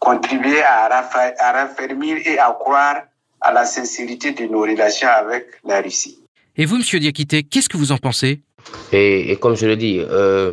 contribuer 0.00 0.60
à, 0.62 0.84
à 0.86 1.52
raffermir 1.52 2.18
et 2.26 2.38
à 2.38 2.54
croire 2.58 3.02
à 3.40 3.52
la 3.52 3.64
sincérité 3.64 4.32
de 4.32 4.46
nos 4.46 4.62
relations 4.62 5.08
avec 5.08 5.46
la 5.64 5.80
Russie. 5.80 6.18
Et 6.56 6.66
vous, 6.66 6.76
Monsieur 6.76 6.98
Diakité, 6.98 7.44
qu'est-ce 7.44 7.68
que 7.68 7.76
vous 7.76 7.92
en 7.92 7.98
pensez? 7.98 8.42
Et, 8.92 9.30
et, 9.30 9.36
comme 9.36 9.54
je 9.56 9.66
le 9.66 9.76
dis, 9.76 9.98
euh, 10.00 10.52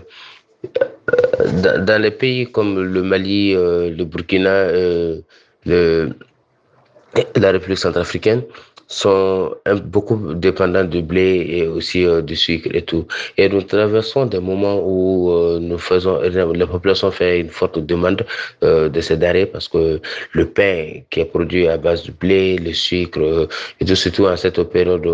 dans, 0.63 2.01
les 2.01 2.11
pays 2.11 2.51
comme 2.51 2.81
le 2.81 3.01
Mali, 3.03 3.53
euh, 3.55 3.89
le 3.89 4.05
Burkina, 4.05 4.49
euh, 4.49 5.21
la 5.65 7.51
République 7.51 7.79
centrafricaine 7.79 8.43
sont 8.91 9.55
beaucoup 9.85 10.33
dépendants 10.33 10.83
de 10.83 10.99
blé 10.99 11.45
et 11.49 11.67
aussi 11.67 12.05
euh, 12.05 12.21
du 12.21 12.35
sucre 12.35 12.69
et 12.73 12.81
tout. 12.81 13.07
Et 13.37 13.47
nous 13.47 13.61
traversons 13.61 14.25
des 14.25 14.39
moments 14.39 14.79
où 14.83 15.31
euh, 15.31 15.59
nous 15.59 15.77
faisons, 15.77 16.19
la 16.21 16.67
population 16.67 17.09
fait 17.09 17.39
une 17.39 17.49
forte 17.49 17.79
demande 17.79 18.25
euh, 18.63 18.89
de 18.89 18.99
ces 18.99 19.15
denrées 19.15 19.45
parce 19.45 19.69
que 19.69 20.01
le 20.33 20.45
pain 20.45 21.01
qui 21.09 21.21
est 21.21 21.25
produit 21.25 21.67
à 21.69 21.77
base 21.77 22.03
de 22.03 22.11
blé, 22.11 22.57
le 22.57 22.73
sucre, 22.73 23.47
et 23.79 23.85
tout 23.85 23.95
surtout 23.95 24.25
en 24.25 24.35
cette 24.35 24.61
période 24.63 25.07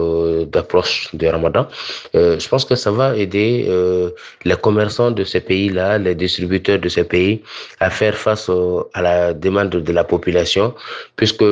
d'approche 0.49 1.09
du 1.13 1.27
Ramadan, 1.27 1.67
je 2.13 2.47
pense 2.47 2.65
que 2.65 2.75
ça 2.75 2.91
va 2.91 3.15
aider 3.15 3.67
les 4.43 4.55
commerçants 4.55 5.11
de 5.11 5.23
ces 5.23 5.41
pays-là, 5.41 5.97
les 5.97 6.15
distributeurs 6.15 6.79
de 6.79 6.89
ces 6.89 7.03
pays 7.03 7.41
à 7.79 7.89
faire 7.89 8.15
face 8.15 8.49
à 8.93 9.01
la 9.01 9.33
demande 9.33 9.69
de 9.69 9.91
la 9.93 10.03
population, 10.03 10.73
puisque 11.15 11.45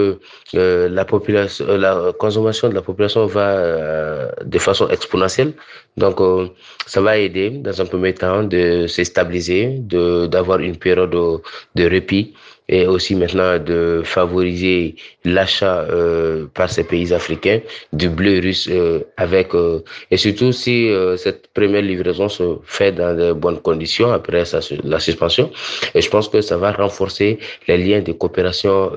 la 0.53 1.05
population, 1.05 1.65
la 1.77 2.13
consommation 2.17 2.69
de 2.69 2.73
la 2.73 2.81
population 2.81 3.25
va 3.25 3.49
euh, 3.49 4.29
de 4.43 4.59
façon 4.59 4.87
exponentielle. 4.89 5.53
Donc, 5.97 6.19
euh, 6.21 6.47
ça 6.87 7.01
va 7.01 7.17
aider 7.17 7.49
dans 7.49 7.81
un 7.81 7.85
premier 7.85 8.13
temps 8.13 8.43
de 8.43 8.87
se 8.87 9.03
stabiliser, 9.03 9.79
d'avoir 9.79 10.59
une 10.59 10.77
période 10.77 11.11
de, 11.11 11.37
de, 11.75 11.89
répit 11.89 12.33
et 12.67 12.87
aussi 12.87 13.15
maintenant 13.15 13.59
de 13.59 14.01
favoriser 14.03 14.95
l'achat 15.23 15.81
euh, 15.81 16.47
par 16.53 16.69
ces 16.69 16.83
pays 16.83 17.13
africains 17.13 17.59
du 17.93 18.09
bleu 18.09 18.39
russe 18.39 18.67
euh, 18.71 19.01
avec 19.17 19.53
euh, 19.53 19.83
et 20.09 20.17
surtout 20.17 20.51
si 20.51 20.89
euh, 20.89 21.15
cette 21.15 21.47
première 21.53 21.83
livraison 21.83 22.27
se 22.27 22.57
fait 22.63 22.91
dans 22.91 23.15
de 23.15 23.33
bonnes 23.33 23.59
conditions 23.59 24.11
après 24.11 24.45
sa, 24.45 24.59
la 24.83 24.99
suspension 24.99 25.51
et 25.93 26.01
je 26.01 26.09
pense 26.09 26.27
que 26.27 26.41
ça 26.41 26.57
va 26.57 26.71
renforcer 26.71 27.37
les 27.67 27.77
liens 27.77 28.01
de 28.01 28.13
coopération 28.13 28.91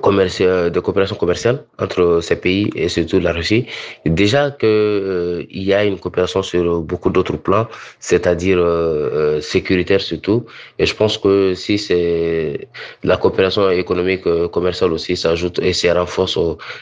de 0.00 0.80
coopération 0.80 1.16
commerciale 1.16 1.64
entre 1.78 2.20
ces 2.22 2.36
pays 2.36 2.70
et 2.74 2.88
surtout 2.88 3.20
la 3.20 3.32
Russie. 3.32 3.66
Déjà 4.04 4.50
que 4.50 4.66
euh, 4.66 5.46
y 5.50 5.72
a 5.72 5.84
une 5.84 5.98
coopération 5.98 6.42
sur 6.42 6.80
beaucoup 6.80 7.10
d'autres 7.10 7.36
plans, 7.36 7.66
c'est-à-dire 8.00 8.58
euh, 8.58 9.38
euh, 9.38 9.40
sécuritaire 9.40 10.00
surtout. 10.00 10.44
Et 10.78 10.86
je 10.86 10.94
pense 10.94 11.18
que 11.18 11.54
si 11.54 11.78
c'est 11.78 12.68
la 13.04 13.16
coopération 13.16 13.70
économique 13.70 14.24
commerciale 14.50 14.92
aussi 14.92 15.16
s'ajoute 15.16 15.58
et 15.60 15.72
se 15.72 15.88
renforce 15.88 16.38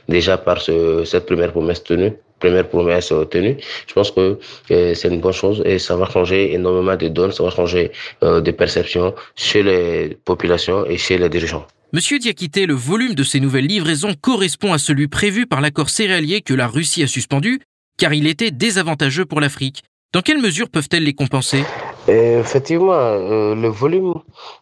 déjà 0.09 0.39
par 0.39 0.61
ce, 0.61 1.05
cette 1.05 1.27
première 1.27 1.53
promesse 1.53 1.83
tenue 1.85 2.13
première 2.41 2.67
promesse 2.69 3.13
tenue. 3.31 3.57
Je 3.87 3.93
pense 3.93 4.11
que 4.11 4.39
c'est 4.69 5.09
une 5.09 5.21
bonne 5.21 5.33
chose 5.33 5.63
et 5.67 5.79
ça 5.79 5.95
va 5.95 6.07
changer 6.07 6.55
énormément 6.55 6.97
de 6.97 7.09
donnes, 7.09 7.33
ça 7.33 7.43
va 7.45 7.51
changer 7.51 7.93
euh, 8.23 8.41
de 8.41 8.51
perceptions 8.51 9.15
chez 9.37 9.63
les 9.63 10.17
populations 10.25 10.87
et 10.87 10.97
chez 10.97 11.19
les 11.19 11.29
dirigeants. 11.29 11.67
Monsieur 11.93 12.21
Diakité, 12.21 12.67
le 12.67 12.75
volume 12.75 13.17
de 13.17 13.25
ces 13.25 13.41
nouvelles 13.41 13.67
livraisons 13.67 14.15
correspond 14.15 14.73
à 14.73 14.79
celui 14.79 15.09
prévu 15.09 15.49
par 15.49 15.61
l'accord 15.61 15.91
céréalier 15.91 16.41
que 16.41 16.55
la 16.55 16.69
Russie 16.69 17.03
a 17.03 17.09
suspendu, 17.09 17.59
car 17.99 18.15
il 18.15 18.29
était 18.29 18.53
désavantageux 18.53 19.25
pour 19.25 19.41
l'Afrique. 19.41 19.83
Dans 20.13 20.23
quelle 20.23 20.41
mesure 20.41 20.69
peuvent-elles 20.69 21.03
les 21.03 21.15
compenser? 21.15 21.65
Effectivement, 22.07 22.93
euh, 22.93 23.57
le 23.57 23.69
volume 23.69 24.15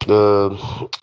euh, 0.09 0.49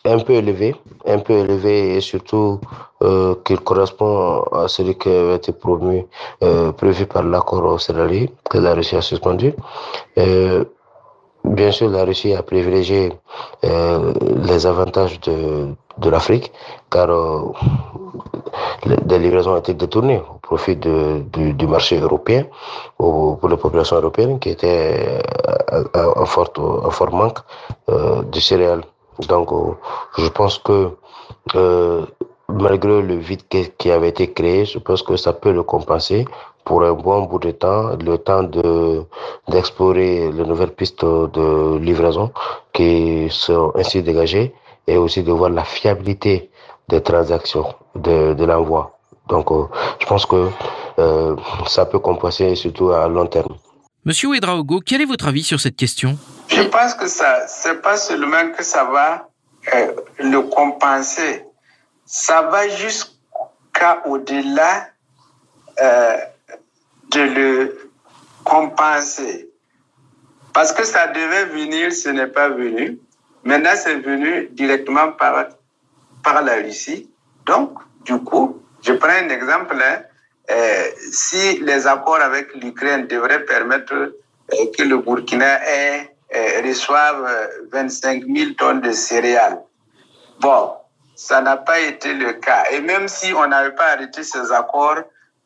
est 0.04 0.10
un 0.10 0.18
peu 0.18 0.32
élevé, 0.32 0.74
un 1.06 1.20
peu 1.20 1.32
élevé 1.32 1.94
et 1.94 2.00
surtout 2.00 2.60
euh, 3.02 3.36
qu'il 3.44 3.60
correspond 3.60 4.42
à 4.52 4.66
celui 4.66 4.98
qui 4.98 5.08
avait 5.08 5.36
été 5.36 5.52
promu, 5.52 6.06
euh, 6.42 6.72
prévu 6.72 7.06
par 7.06 7.22
l'accord 7.22 7.80
céréalier 7.80 8.30
que 8.50 8.58
la 8.58 8.74
Russie 8.74 8.96
a 8.96 9.00
suspendu. 9.00 9.52
Euh, 11.46 11.50
Bien 11.54 11.72
sûr, 11.72 11.88
la 11.90 12.04
Russie 12.04 12.34
a 12.34 12.42
privilégié 12.42 13.12
euh, 13.64 14.12
les 14.44 14.66
avantages 14.66 15.20
de, 15.20 15.68
de 15.98 16.10
l'Afrique, 16.10 16.52
car 16.90 17.10
euh, 17.10 17.52
des 19.04 19.18
livraisons 19.18 19.52
ont 19.54 19.58
été 19.58 19.74
détournées 19.74 20.20
au 20.34 20.38
profit 20.38 20.76
du, 20.76 21.52
du, 21.54 21.66
marché 21.66 21.98
européen, 21.98 22.44
ou 22.98 23.36
pour 23.36 23.48
les 23.48 23.56
populations 23.56 23.96
européennes 23.96 24.38
qui 24.38 24.50
étaient 24.50 25.18
en, 25.94 26.26
fort, 26.26 26.50
en 26.58 26.90
fort 26.90 27.12
manque 27.12 27.38
euh, 27.88 28.22
de 28.22 28.40
céréales. 28.40 28.82
Donc, 29.28 29.50
euh, 29.52 29.72
je 30.18 30.28
pense 30.28 30.58
que 30.58 30.90
euh, 31.54 32.04
malgré 32.48 33.02
le 33.02 33.16
vide 33.16 33.42
qui 33.78 33.90
avait 33.90 34.08
été 34.08 34.32
créé, 34.32 34.64
je 34.64 34.78
pense 34.78 35.02
que 35.02 35.16
ça 35.16 35.32
peut 35.32 35.52
le 35.52 35.62
compenser 35.62 36.26
pour 36.64 36.82
un 36.82 36.92
bon 36.92 37.22
bout 37.22 37.38
de 37.38 37.52
temps, 37.52 37.96
le 37.96 38.18
temps 38.18 38.42
de 38.42 39.04
d'explorer 39.48 40.32
les 40.32 40.44
nouvelles 40.44 40.74
pistes 40.74 41.04
de 41.04 41.78
livraison 41.78 42.32
qui 42.72 43.28
sont 43.30 43.72
ainsi 43.76 44.02
dégagées 44.02 44.52
et 44.86 44.96
aussi 44.96 45.22
de 45.22 45.32
voir 45.32 45.50
la 45.50 45.64
fiabilité 45.64 46.50
des 46.88 47.02
transactions 47.02 47.74
de, 47.94 48.34
de 48.34 48.44
l'envoi. 48.44 48.98
Donc, 49.28 49.50
euh, 49.50 49.64
je 50.00 50.06
pense 50.06 50.26
que 50.26 50.48
euh, 50.98 51.36
ça 51.66 51.84
peut 51.86 51.98
compenser 51.98 52.54
surtout 52.54 52.90
à 52.90 53.08
long 53.08 53.26
terme. 53.26 53.56
Monsieur 54.04 54.28
Ouedraogo, 54.28 54.80
quel 54.86 55.00
est 55.00 55.04
votre 55.04 55.26
avis 55.26 55.42
sur 55.42 55.58
cette 55.58 55.74
question? 55.74 56.16
Je 56.48 56.62
pense 56.62 56.94
que 56.94 57.08
ça, 57.08 57.46
c'est 57.48 57.82
pas 57.82 57.96
seulement 57.96 58.52
que 58.56 58.62
ça 58.62 58.84
va 58.84 59.28
euh, 59.74 59.92
le 60.18 60.42
compenser, 60.42 61.44
ça 62.06 62.42
va 62.42 62.68
jusqu'à 62.68 64.02
au-delà 64.06 64.88
euh, 65.80 66.16
de 67.10 67.20
le 67.20 67.90
compenser. 68.44 69.50
Parce 70.54 70.72
que 70.72 70.84
ça 70.84 71.08
devait 71.08 71.46
venir, 71.46 71.92
ce 71.92 72.08
n'est 72.08 72.28
pas 72.28 72.48
venu. 72.48 72.98
Maintenant, 73.44 73.74
c'est 73.74 73.96
venu 73.96 74.48
directement 74.52 75.12
par, 75.12 75.46
par 76.22 76.42
la 76.42 76.54
Russie. 76.54 77.10
Donc, 77.44 77.78
du 78.04 78.18
coup, 78.20 78.62
je 78.82 78.92
prends 78.92 79.08
un 79.10 79.28
exemple. 79.28 79.76
Hein, 79.82 80.02
euh, 80.48 80.84
si 81.12 81.58
les 81.58 81.86
accords 81.86 82.20
avec 82.20 82.54
l'Ukraine 82.54 83.08
devraient 83.08 83.44
permettre 83.44 83.94
euh, 83.94 84.12
que 84.76 84.82
le 84.84 84.98
Burkina 84.98 85.60
ait, 85.68 86.12
reçoive 86.64 87.48
25 87.72 88.24
000 88.26 88.50
tonnes 88.58 88.80
de 88.80 88.92
céréales, 88.92 89.60
bon, 90.40 90.72
ça 91.16 91.40
n'a 91.40 91.56
pas 91.56 91.80
été 91.80 92.12
le 92.12 92.34
cas. 92.34 92.64
Et 92.70 92.80
même 92.80 93.08
si 93.08 93.32
on 93.32 93.48
n'avait 93.48 93.74
pas 93.74 93.92
arrêté 93.92 94.22
ces 94.22 94.52
accords, 94.52 95.02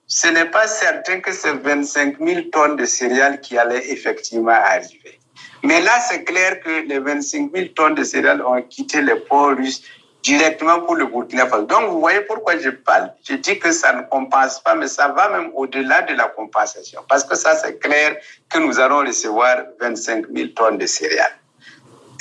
ce 0.06 0.26
n'est 0.26 0.50
pas 0.50 0.66
certain 0.66 1.20
que 1.20 1.33
ces 1.33 1.52
25 1.52 2.16
000 2.18 2.40
tonnes 2.52 2.76
de 2.76 2.85
céréales 2.85 3.40
qui 3.40 3.56
allaient 3.56 3.90
effectivement 3.90 4.50
arriver. 4.50 5.20
Mais 5.62 5.80
là, 5.80 6.00
c'est 6.00 6.24
clair 6.24 6.61
que 6.61 6.87
les 6.88 6.98
25 6.98 7.52
000 7.54 7.68
tonnes 7.76 7.94
de 7.94 8.02
céréales 8.02 8.42
ont 8.42 8.61
quitté 8.62 9.00
les 9.00 9.14
ports 9.14 9.56
russes 9.56 9.83
directement 10.22 10.80
pour 10.80 10.96
le 10.96 11.06
Burkina 11.06 11.46
Faso. 11.46 11.66
Donc, 11.66 11.90
vous 11.90 12.00
voyez 12.00 12.22
pourquoi 12.22 12.59
je 12.59 12.70
parle. 12.70 13.12
Je 13.22 13.35
dis 13.35 13.59
que 13.61 13.70
ça 13.70 13.92
ne 13.92 14.02
compense 14.02 14.61
pas, 14.61 14.74
mais 14.74 14.88
ça 14.88 15.09
va 15.09 15.28
même 15.28 15.52
au-delà 15.54 16.02
de 16.02 16.14
la 16.14 16.24
compensation. 16.24 17.02
Parce 17.09 17.22
que 17.22 17.37
ça, 17.37 17.54
c'est 17.54 17.78
clair 17.78 18.16
que 18.50 18.59
nous 18.59 18.80
allons 18.80 19.06
recevoir 19.06 19.59
25 19.80 20.26
000 20.35 20.48
tonnes 20.48 20.78
de 20.78 20.87
céréales. 20.87 21.38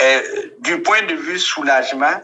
Et, 0.01 0.53
du 0.59 0.81
point 0.81 1.01
de 1.07 1.15
vue 1.15 1.39
soulagement, 1.39 2.21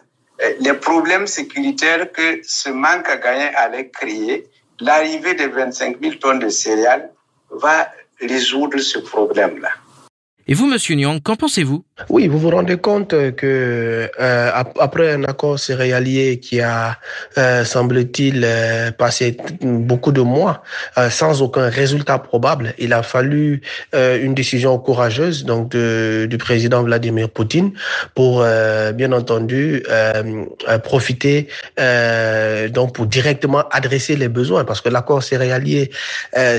les 0.60 0.74
problèmes 0.74 1.28
sécuritaires 1.28 2.12
que 2.12 2.42
ce 2.44 2.70
manque 2.70 3.08
à 3.10 3.18
gagner 3.18 3.56
allait 3.56 3.90
créer, 3.90 4.48
l'arrivée 4.80 5.34
de 5.34 5.46
25 5.46 5.98
000 6.02 6.16
tonnes 6.16 6.40
de 6.40 6.50
céréales 6.50 7.10
va 7.50 7.90
résoudre 8.20 8.80
ce 8.80 9.00
problème-là. 9.00 9.70
Et 10.48 10.54
vous, 10.54 10.68
Monsieur 10.68 10.94
Nyang, 10.94 11.20
qu'en 11.24 11.36
pensez-vous? 11.36 11.84
Oui, 12.10 12.28
vous 12.28 12.38
vous 12.38 12.52
rendez 12.52 12.78
compte 12.78 13.16
que 13.36 14.12
euh, 14.20 14.52
après 14.80 15.14
un 15.14 15.24
accord 15.24 15.58
céréalier 15.58 16.40
qui 16.40 16.62
a, 16.62 17.00
euh, 17.40 17.66
semble-t-il, 17.66 18.44
euh, 18.46 18.92
passé 18.92 19.38
beaucoup 19.62 20.12
de 20.12 20.22
mois 20.22 20.62
euh, 21.00 21.10
sans 21.10 21.42
aucun 21.42 21.68
résultat 21.68 22.20
probable, 22.20 22.76
il 22.78 22.94
a 22.94 23.02
fallu 23.02 23.62
euh, 23.96 24.22
une 24.22 24.36
décision 24.36 24.78
courageuse 24.78 25.46
donc 25.46 25.70
de, 25.72 26.28
du 26.30 26.38
président 26.38 26.84
Vladimir 26.84 27.28
Poutine 27.28 27.72
pour, 28.14 28.42
euh, 28.44 28.92
bien 28.92 29.14
entendu, 29.14 29.82
profiter 30.84 31.48
donc 32.70 32.94
pour 32.94 33.08
directement 33.08 33.64
adresser 33.72 34.16
les 34.16 34.28
besoins, 34.28 34.64
parce 34.64 34.82
que 34.82 34.90
l'accord 34.90 35.24
céréalier, 35.24 35.90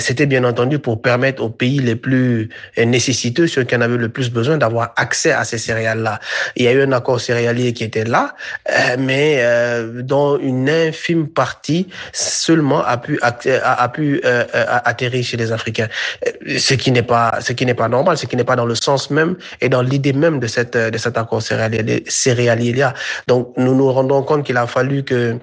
c'était 0.00 0.26
bien 0.26 0.42
entendu 0.42 0.78
pour 0.80 1.00
permettre 1.00 1.42
aux 1.42 1.50
pays 1.50 1.78
les 1.78 1.94
plus 1.94 2.48
nécessiteux, 2.76 3.46
ceux 3.46 3.62
qui 3.62 3.75
en 3.76 3.80
avait 3.80 3.96
le 3.96 4.08
plus 4.08 4.30
besoin 4.30 4.56
d'avoir 4.58 4.92
accès 4.96 5.32
à 5.32 5.44
ces 5.44 5.58
céréales-là. 5.58 6.20
Il 6.56 6.64
y 6.64 6.68
a 6.68 6.72
eu 6.72 6.82
un 6.82 6.92
accord 6.92 7.20
céréalier 7.20 7.72
qui 7.72 7.84
était 7.84 8.04
là, 8.04 8.34
euh, 8.70 8.96
mais 8.98 9.38
euh, 9.40 10.02
dont 10.02 10.38
une 10.38 10.68
infime 10.68 11.28
partie 11.28 11.88
seulement 12.12 12.82
a 12.84 12.96
pu 12.96 13.18
a, 13.22 13.82
a 13.82 13.88
pu 13.88 14.20
euh, 14.24 14.44
atterrir 14.84 15.24
chez 15.24 15.36
les 15.36 15.52
Africains. 15.52 15.88
Ce 16.46 16.74
qui 16.74 16.92
n'est 16.92 17.02
pas 17.02 17.38
ce 17.40 17.52
qui 17.52 17.66
n'est 17.66 17.74
pas 17.74 17.88
normal, 17.88 18.16
ce 18.18 18.26
qui 18.26 18.36
n'est 18.36 18.44
pas 18.44 18.56
dans 18.56 18.66
le 18.66 18.74
sens 18.74 19.10
même 19.10 19.36
et 19.60 19.68
dans 19.68 19.82
l'idée 19.82 20.12
même 20.12 20.40
de 20.40 20.46
cette 20.46 20.76
de 20.76 20.98
cet 20.98 21.16
accord 21.18 21.42
céréalier 21.42 22.04
céréalier 22.08 22.72
là. 22.72 22.94
Donc 23.26 23.52
nous 23.56 23.74
nous 23.74 23.90
rendons 23.92 24.22
compte 24.22 24.44
qu'il 24.44 24.56
a 24.56 24.66
fallu 24.66 25.02
que 25.04 25.38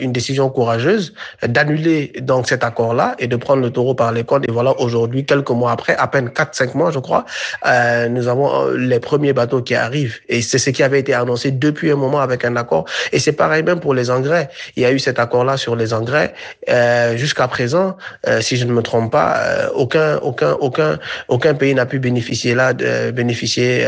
une 0.00 0.12
décision 0.12 0.50
courageuse 0.50 1.14
d'annuler 1.46 2.12
donc 2.20 2.48
cet 2.48 2.64
accord-là 2.64 3.14
et 3.18 3.26
de 3.26 3.36
prendre 3.36 3.62
le 3.62 3.70
taureau 3.70 3.94
par 3.94 4.12
les 4.12 4.24
cornes. 4.24 4.44
Et 4.48 4.52
voilà 4.52 4.78
aujourd'hui, 4.80 5.24
quelques 5.24 5.50
mois 5.50 5.72
après, 5.72 5.96
à 5.96 6.06
peine 6.08 6.28
4-5 6.28 6.76
mois, 6.76 6.90
je 6.90 6.98
crois, 6.98 7.24
euh, 7.66 8.08
nous 8.08 8.28
avons 8.28 8.48
euh, 8.52 8.76
les 8.76 9.00
premiers 9.00 9.32
bateaux 9.32 9.62
qui 9.62 9.74
arrivent. 9.74 10.18
Et 10.28 10.42
c'est 10.42 10.58
ce 10.58 10.70
qui 10.70 10.82
avait 10.82 11.00
été 11.00 11.14
annoncé 11.14 11.50
depuis 11.50 11.90
un 11.90 11.96
moment 11.96 12.20
avec 12.20 12.44
un 12.44 12.56
accord. 12.56 12.84
Et 13.12 13.18
c'est 13.18 13.32
pareil 13.32 13.62
même 13.62 13.80
pour 13.80 13.94
les 13.94 14.10
engrais. 14.10 14.48
Il 14.76 14.82
y 14.82 14.86
a 14.86 14.92
eu 14.92 14.98
cet 14.98 15.18
accord-là 15.18 15.56
sur 15.56 15.76
les 15.76 15.92
engrais. 15.92 16.34
Euh, 16.68 17.16
Jusqu'à 17.16 17.48
présent, 17.48 17.96
euh, 18.26 18.40
si 18.40 18.56
je 18.56 18.64
ne 18.64 18.72
me 18.72 18.82
trompe 18.82 19.12
pas, 19.12 19.36
euh, 19.38 19.68
aucun, 19.74 20.16
aucun, 20.18 20.52
aucun, 20.60 20.98
aucun 21.28 21.54
pays 21.54 21.74
n'a 21.74 21.86
pu 21.86 21.98
bénéficier 21.98 22.54
là, 22.54 22.72
de, 22.72 23.10
bénéficier 23.10 23.86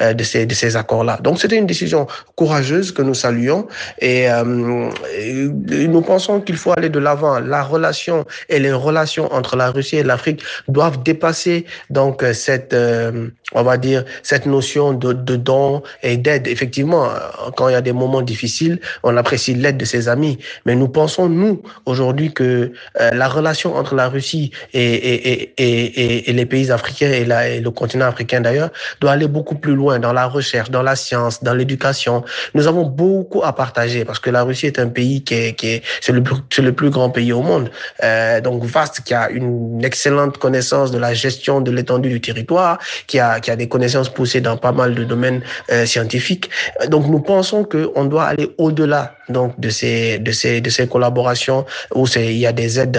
de 0.00 0.22
ces, 0.22 0.46
de 0.46 0.54
ces 0.54 0.76
accords-là. 0.76 1.18
Donc 1.22 1.40
c'était 1.40 1.56
une 1.56 1.66
décision 1.66 2.06
courageuse 2.36 2.92
que 2.92 3.02
nous 3.02 3.14
saluons 3.14 3.66
et, 4.00 4.24
et 4.24 5.88
nous 5.88 6.00
pensons 6.02 6.40
qu'il 6.40 6.56
faut 6.56 6.72
aller 6.72 6.88
de 6.88 6.98
l'avant. 6.98 7.40
La 7.40 7.62
relation 7.62 8.26
et 8.48 8.58
les 8.58 8.72
relations 8.72 9.32
entre 9.32 9.56
la 9.56 9.70
Russie 9.70 9.96
et 9.96 10.02
l'Afrique 10.02 10.42
doivent 10.68 11.02
dépasser 11.02 11.66
donc 11.90 12.24
cette 12.32 12.74
euh, 12.88 13.28
on 13.54 13.62
va 13.62 13.76
dire, 13.76 14.04
cette 14.22 14.46
notion 14.46 14.92
de, 14.92 15.12
de 15.12 15.36
don 15.36 15.82
et 16.02 16.16
d'aide. 16.16 16.46
Effectivement, 16.46 17.04
euh, 17.04 17.50
quand 17.56 17.68
il 17.68 17.72
y 17.72 17.76
a 17.76 17.80
des 17.80 17.92
moments 17.92 18.22
difficiles, 18.22 18.80
on 19.02 19.16
apprécie 19.16 19.54
l'aide 19.54 19.76
de 19.76 19.84
ses 19.84 20.08
amis. 20.08 20.38
Mais 20.66 20.74
nous 20.74 20.88
pensons, 20.88 21.28
nous, 21.28 21.62
aujourd'hui, 21.86 22.32
que 22.32 22.72
euh, 23.00 23.10
la 23.12 23.28
relation 23.28 23.76
entre 23.76 23.94
la 23.94 24.08
Russie 24.08 24.50
et, 24.72 24.80
et, 24.80 25.54
et, 25.56 26.30
et, 26.30 26.32
les 26.32 26.46
pays 26.46 26.70
africains 26.70 27.10
et, 27.10 27.24
la, 27.24 27.48
et 27.48 27.60
le 27.60 27.70
continent 27.70 28.06
africain 28.06 28.40
d'ailleurs 28.40 28.70
doit 29.00 29.12
aller 29.12 29.28
beaucoup 29.28 29.54
plus 29.54 29.74
loin 29.74 29.98
dans 29.98 30.12
la 30.12 30.26
recherche, 30.26 30.70
dans 30.70 30.82
la 30.82 30.96
science, 30.96 31.42
dans 31.42 31.54
l'éducation. 31.54 32.24
Nous 32.54 32.66
avons 32.66 32.84
beaucoup 32.84 33.42
à 33.44 33.52
partager 33.52 34.04
parce 34.04 34.18
que 34.18 34.30
la 34.30 34.42
Russie 34.42 34.66
est 34.66 34.78
un 34.78 34.88
pays 34.88 35.22
qui 35.22 35.34
est, 35.34 35.52
qui 35.54 35.68
est 35.68 35.82
c'est 36.00 36.12
le, 36.12 36.22
le 36.58 36.72
plus 36.72 36.90
grand 36.90 37.10
pays 37.10 37.32
au 37.32 37.42
monde. 37.42 37.70
Euh, 38.02 38.40
donc 38.40 38.64
vaste, 38.64 39.02
qui 39.04 39.14
a 39.14 39.30
une 39.30 39.84
excellente 39.84 40.38
connaissance 40.38 40.90
de 40.90 40.98
la 40.98 41.14
gestion 41.14 41.60
de 41.60 41.70
l'étendue 41.70 42.08
du 42.08 42.20
territoire, 42.20 42.77
qui 43.06 43.18
a, 43.18 43.40
qui 43.40 43.50
a 43.50 43.56
des 43.56 43.68
connaissances 43.68 44.08
poussées 44.08 44.40
dans 44.40 44.56
pas 44.56 44.72
mal 44.72 44.94
de 44.94 45.04
domaines 45.04 45.42
euh, 45.70 45.86
scientifiques. 45.86 46.50
Donc 46.88 47.06
nous 47.06 47.20
pensons 47.20 47.64
qu'on 47.64 48.04
doit 48.04 48.24
aller 48.24 48.50
au-delà 48.58 49.14
donc 49.28 49.58
de 49.60 49.68
ces 49.68 50.18
de 50.18 50.32
ces 50.32 50.60
de 50.60 50.70
ces 50.70 50.86
collaborations 50.86 51.64
où 51.94 52.06
c'est 52.06 52.26
il 52.26 52.38
y 52.38 52.46
a 52.46 52.52
des 52.52 52.80
aides 52.80 52.98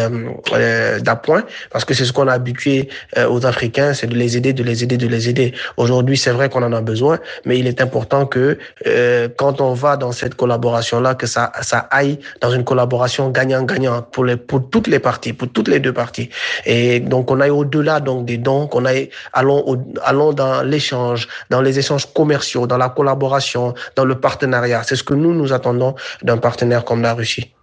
euh, 0.53 0.99
d'appoint 0.99 1.43
parce 1.71 1.85
que 1.85 1.93
c'est 1.93 2.05
ce 2.05 2.13
qu'on 2.13 2.27
a 2.27 2.33
habitué 2.33 2.89
euh, 3.17 3.29
aux 3.29 3.45
Africains, 3.45 3.93
c'est 3.93 4.07
de 4.07 4.15
les 4.15 4.37
aider, 4.37 4.53
de 4.53 4.63
les 4.63 4.83
aider, 4.83 4.97
de 4.97 5.07
les 5.07 5.29
aider. 5.29 5.53
Aujourd'hui, 5.77 6.17
c'est 6.17 6.31
vrai 6.31 6.49
qu'on 6.49 6.63
en 6.63 6.73
a 6.73 6.81
besoin, 6.81 7.19
mais 7.45 7.57
il 7.59 7.67
est 7.67 7.81
important 7.81 8.25
que 8.25 8.57
euh, 8.87 9.27
quand 9.37 9.61
on 9.61 9.73
va 9.73 9.97
dans 9.97 10.11
cette 10.11 10.35
collaboration 10.35 10.99
là, 10.99 11.15
que 11.15 11.27
ça 11.27 11.51
ça 11.61 11.87
aille 11.91 12.19
dans 12.41 12.51
une 12.51 12.63
collaboration 12.63 13.29
gagnant-gagnant 13.29 14.01
pour 14.01 14.25
les 14.25 14.37
pour 14.37 14.69
toutes 14.69 14.87
les 14.87 14.99
parties, 14.99 15.33
pour 15.33 15.49
toutes 15.51 15.67
les 15.67 15.79
deux 15.79 15.93
parties. 15.93 16.29
Et 16.65 16.99
donc 16.99 17.31
on 17.31 17.39
aille 17.39 17.49
au-delà 17.49 17.99
donc 17.99 18.25
des 18.25 18.37
dons, 18.37 18.67
qu'on 18.67 18.85
aille 18.85 19.09
allons 19.33 19.63
allons 20.03 20.33
dans 20.33 20.61
l'échange, 20.63 21.27
dans 21.49 21.61
les 21.61 21.79
échanges 21.79 22.11
commerciaux, 22.13 22.67
dans 22.67 22.77
la 22.77 22.89
collaboration, 22.89 23.73
dans 23.95 24.05
le 24.05 24.19
partenariat. 24.19 24.83
C'est 24.83 24.95
ce 24.95 25.03
que 25.03 25.13
nous 25.13 25.33
nous 25.33 25.53
attendons 25.53 25.95
d'un 26.23 26.37
partenaire 26.37 26.85
comme 26.85 27.01
la 27.01 27.13
Russie. 27.13 27.53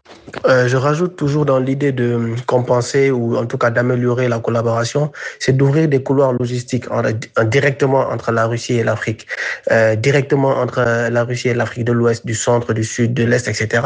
Euh, 0.44 0.68
je 0.68 0.76
rajoute 0.76 1.16
toujours 1.16 1.46
dans 1.46 1.58
l'idée 1.58 1.92
de 1.92 2.34
compenser 2.46 3.10
ou 3.10 3.36
en 3.36 3.46
tout 3.46 3.58
cas 3.58 3.70
d'améliorer 3.70 4.28
la 4.28 4.38
collaboration, 4.38 5.12
c'est 5.38 5.56
d'ouvrir 5.56 5.88
des 5.88 6.02
couloirs 6.02 6.32
logistiques 6.32 6.90
en, 6.90 7.02
en, 7.04 7.44
directement 7.44 8.08
entre 8.08 8.32
la 8.32 8.46
Russie 8.46 8.74
et 8.74 8.84
l'Afrique, 8.84 9.26
euh, 9.70 9.94
directement 9.94 10.50
entre 10.50 11.08
la 11.10 11.24
Russie 11.24 11.48
et 11.48 11.54
l'Afrique 11.54 11.84
de 11.84 11.92
l'Ouest, 11.92 12.26
du 12.26 12.34
centre, 12.34 12.72
du 12.72 12.84
sud, 12.84 13.14
de 13.14 13.24
l'Est, 13.24 13.48
etc. 13.48 13.82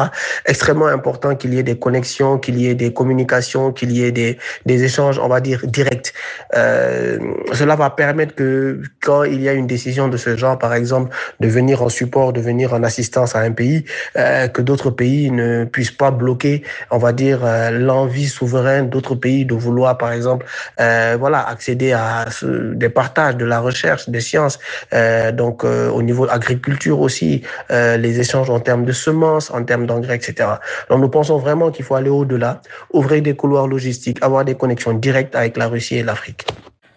Extrêmement 0.46 0.86
important 0.86 1.34
qu'il 1.34 1.54
y 1.54 1.58
ait 1.58 1.62
des 1.62 1.78
connexions, 1.78 2.38
qu'il 2.38 2.58
y 2.58 2.68
ait 2.68 2.74
des 2.74 2.92
communications, 2.92 3.72
qu'il 3.72 3.92
y 3.92 4.04
ait 4.04 4.12
des, 4.12 4.38
échanges, 4.66 5.18
on 5.18 5.28
va 5.28 5.40
dire, 5.40 5.66
directs. 5.66 6.12
Euh, 6.56 7.18
cela 7.52 7.76
va 7.76 7.90
permettre 7.90 8.34
que 8.34 8.80
quand 9.02 9.24
il 9.24 9.42
y 9.42 9.48
a 9.48 9.52
une 9.52 9.66
décision 9.66 10.08
de 10.08 10.16
ce 10.16 10.36
genre, 10.36 10.58
par 10.58 10.74
exemple, 10.74 11.14
de 11.40 11.48
venir 11.48 11.82
en 11.82 11.88
support, 11.88 12.32
de 12.32 12.40
venir 12.40 12.72
en 12.72 12.82
assistance 12.82 13.36
à 13.36 13.40
un 13.40 13.52
pays, 13.52 13.84
que 14.14 14.62
d'autres 14.62 14.90
pays 14.90 15.30
ne 15.30 15.64
puissent 15.64 15.90
pas 15.90 16.09
bloquer, 16.10 16.62
on 16.90 16.98
va 16.98 17.12
dire, 17.12 17.40
euh, 17.44 17.70
l'envie 17.70 18.28
souveraine 18.28 18.88
d'autres 18.90 19.14
pays 19.14 19.44
de 19.44 19.54
vouloir, 19.54 19.98
par 19.98 20.12
exemple, 20.12 20.46
euh, 20.80 21.16
accéder 21.32 21.92
à 21.92 22.26
des 22.42 22.88
partages 22.88 23.36
de 23.36 23.44
la 23.44 23.60
recherche, 23.60 24.08
des 24.08 24.20
sciences. 24.20 24.58
Euh, 24.92 25.32
donc, 25.32 25.64
au 25.64 26.02
niveau 26.02 26.26
agriculture 26.28 27.00
aussi, 27.00 27.42
les 27.70 28.20
échanges 28.20 28.50
en 28.50 28.60
termes 28.60 28.84
de 28.84 28.92
semences, 28.92 29.50
en 29.50 29.64
termes 29.64 29.86
d'engrais, 29.86 30.16
etc. 30.16 30.48
Donc, 30.88 31.00
nous 31.00 31.08
pensons 31.08 31.38
vraiment 31.38 31.70
qu'il 31.70 31.84
faut 31.84 31.94
aller 31.94 32.10
au-delà, 32.10 32.62
ouvrir 32.92 33.22
des 33.22 33.34
couloirs 33.34 33.68
logistiques, 33.68 34.18
avoir 34.22 34.44
des 34.44 34.54
connexions 34.54 34.92
directes 34.92 35.36
avec 35.36 35.56
la 35.56 35.68
Russie 35.68 35.96
et 35.96 36.02
l'Afrique. 36.02 36.46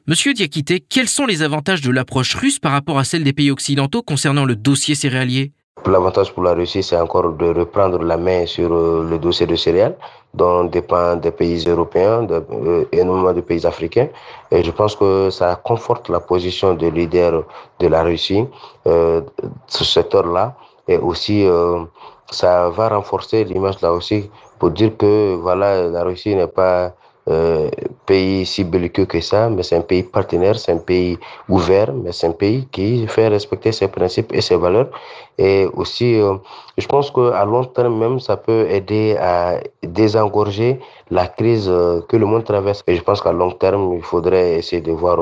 Monsieur 0.05 0.33
Diakité, 0.33 0.81
quels 0.81 1.07
sont 1.07 1.25
les 1.25 1.43
avantages 1.43 1.81
de 1.81 1.89
l'approche 1.89 2.35
russe 2.35 2.59
par 2.59 2.73
rapport 2.73 2.99
à 2.99 3.05
celle 3.05 3.23
des 3.23 3.31
pays 3.31 3.51
occidentaux 3.51 4.01
concernant 4.01 4.43
le 4.43 4.55
dossier 4.55 4.95
céréalier? 4.95 5.53
L'avantage 5.85 6.33
pour 6.33 6.43
la 6.43 6.53
Russie, 6.53 6.81
c'est 6.81 6.97
encore 6.97 7.33
de 7.33 7.47
reprendre 7.47 8.01
la 8.03 8.15
main 8.15 8.45
sur 8.45 8.71
euh, 8.71 9.05
le 9.09 9.17
dossier 9.19 9.45
de 9.45 9.55
céréales, 9.55 9.97
dont 10.33 10.63
dépend 10.63 11.15
des 11.17 11.31
pays 11.31 11.65
européens 11.67 12.23
de, 12.23 12.35
euh, 12.51 12.85
et 12.91 13.03
notamment 13.03 13.33
des 13.33 13.41
pays 13.41 13.65
africains. 13.65 14.07
Et 14.51 14.63
je 14.63 14.71
pense 14.71 14.95
que 14.95 15.29
ça 15.29 15.55
conforte 15.57 16.09
la 16.09 16.21
position 16.21 16.73
de 16.75 16.87
leader 16.87 17.43
de 17.79 17.87
la 17.87 18.03
Russie 18.03 18.45
euh, 18.87 19.21
ce 19.67 19.83
secteur-là. 19.83 20.55
Et 20.87 20.97
aussi, 20.97 21.45
euh, 21.45 21.83
ça 22.31 22.69
va 22.69 22.89
renforcer 22.89 23.43
l'image 23.43 23.81
là 23.81 23.91
aussi 23.91 24.29
pour 24.59 24.71
dire 24.71 24.95
que 24.95 25.35
voilà, 25.35 25.89
la 25.89 26.03
Russie 26.03 26.35
n'est 26.35 26.47
pas 26.47 26.93
euh, 27.29 27.69
pays 28.05 28.45
si 28.45 28.63
belliqueux 28.63 29.05
que 29.05 29.21
ça, 29.21 29.49
mais 29.49 29.63
c'est 29.63 29.77
un 29.77 29.81
pays 29.81 30.03
partenaire, 30.03 30.57
c'est 30.59 30.73
un 30.73 30.77
pays 30.77 31.17
ouvert, 31.47 31.93
mais 31.93 32.11
c'est 32.11 32.27
un 32.27 32.31
pays 32.31 32.67
qui 32.71 33.07
fait 33.07 33.27
respecter 33.29 33.71
ses 33.71 33.87
principes 33.87 34.33
et 34.33 34.41
ses 34.41 34.57
valeurs. 34.57 34.89
Et 35.37 35.67
aussi, 35.73 36.19
euh, 36.19 36.35
je 36.77 36.85
pense 36.87 37.09
qu'à 37.11 37.45
long 37.45 37.63
terme 37.63 37.97
même, 37.97 38.19
ça 38.19 38.35
peut 38.37 38.67
aider 38.69 39.15
à 39.19 39.59
désengorger 39.81 40.79
la 41.09 41.27
crise 41.27 41.67
euh, 41.69 42.01
que 42.07 42.17
le 42.17 42.25
monde 42.25 42.43
traverse. 42.43 42.83
Et 42.87 42.95
je 42.95 43.01
pense 43.01 43.21
qu'à 43.21 43.31
long 43.31 43.51
terme, 43.51 43.93
il 43.95 44.03
faudrait 44.03 44.55
essayer 44.57 44.81
de 44.81 44.91
voir, 44.91 45.17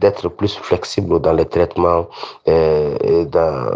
d'être 0.00 0.28
plus 0.28 0.56
flexible 0.56 1.20
dans 1.20 1.32
les 1.32 1.46
traitements, 1.46 2.06
euh, 2.48 3.24
dans, 3.24 3.70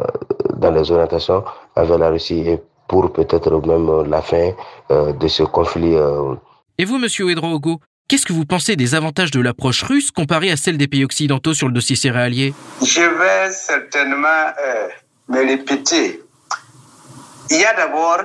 dans 0.56 0.70
les 0.70 0.90
orientations 0.92 1.44
avec 1.76 1.98
la 1.98 2.10
Russie 2.10 2.40
et 2.46 2.62
pour 2.88 3.10
peut-être 3.12 3.66
même 3.66 4.02
la 4.08 4.20
fin 4.20 4.50
de 4.90 5.28
ce 5.28 5.44
conflit. 5.44 5.96
Et 6.80 6.86
vous, 6.86 6.96
monsieur 6.96 7.28
Hugo, 7.28 7.78
qu'est-ce 8.08 8.24
que 8.24 8.32
vous 8.32 8.46
pensez 8.46 8.74
des 8.74 8.94
avantages 8.94 9.30
de 9.30 9.38
l'approche 9.42 9.82
russe 9.82 10.10
comparée 10.10 10.50
à 10.50 10.56
celle 10.56 10.78
des 10.78 10.88
pays 10.88 11.04
occidentaux 11.04 11.52
sur 11.52 11.66
le 11.68 11.74
dossier 11.74 11.94
céréalier 11.94 12.54
Je 12.80 13.02
vais 13.02 13.52
certainement 13.52 14.46
euh, 14.58 14.88
me 15.28 15.46
répéter. 15.46 16.22
Il 17.50 17.58
y 17.58 17.64
a 17.66 17.74
d'abord 17.74 18.22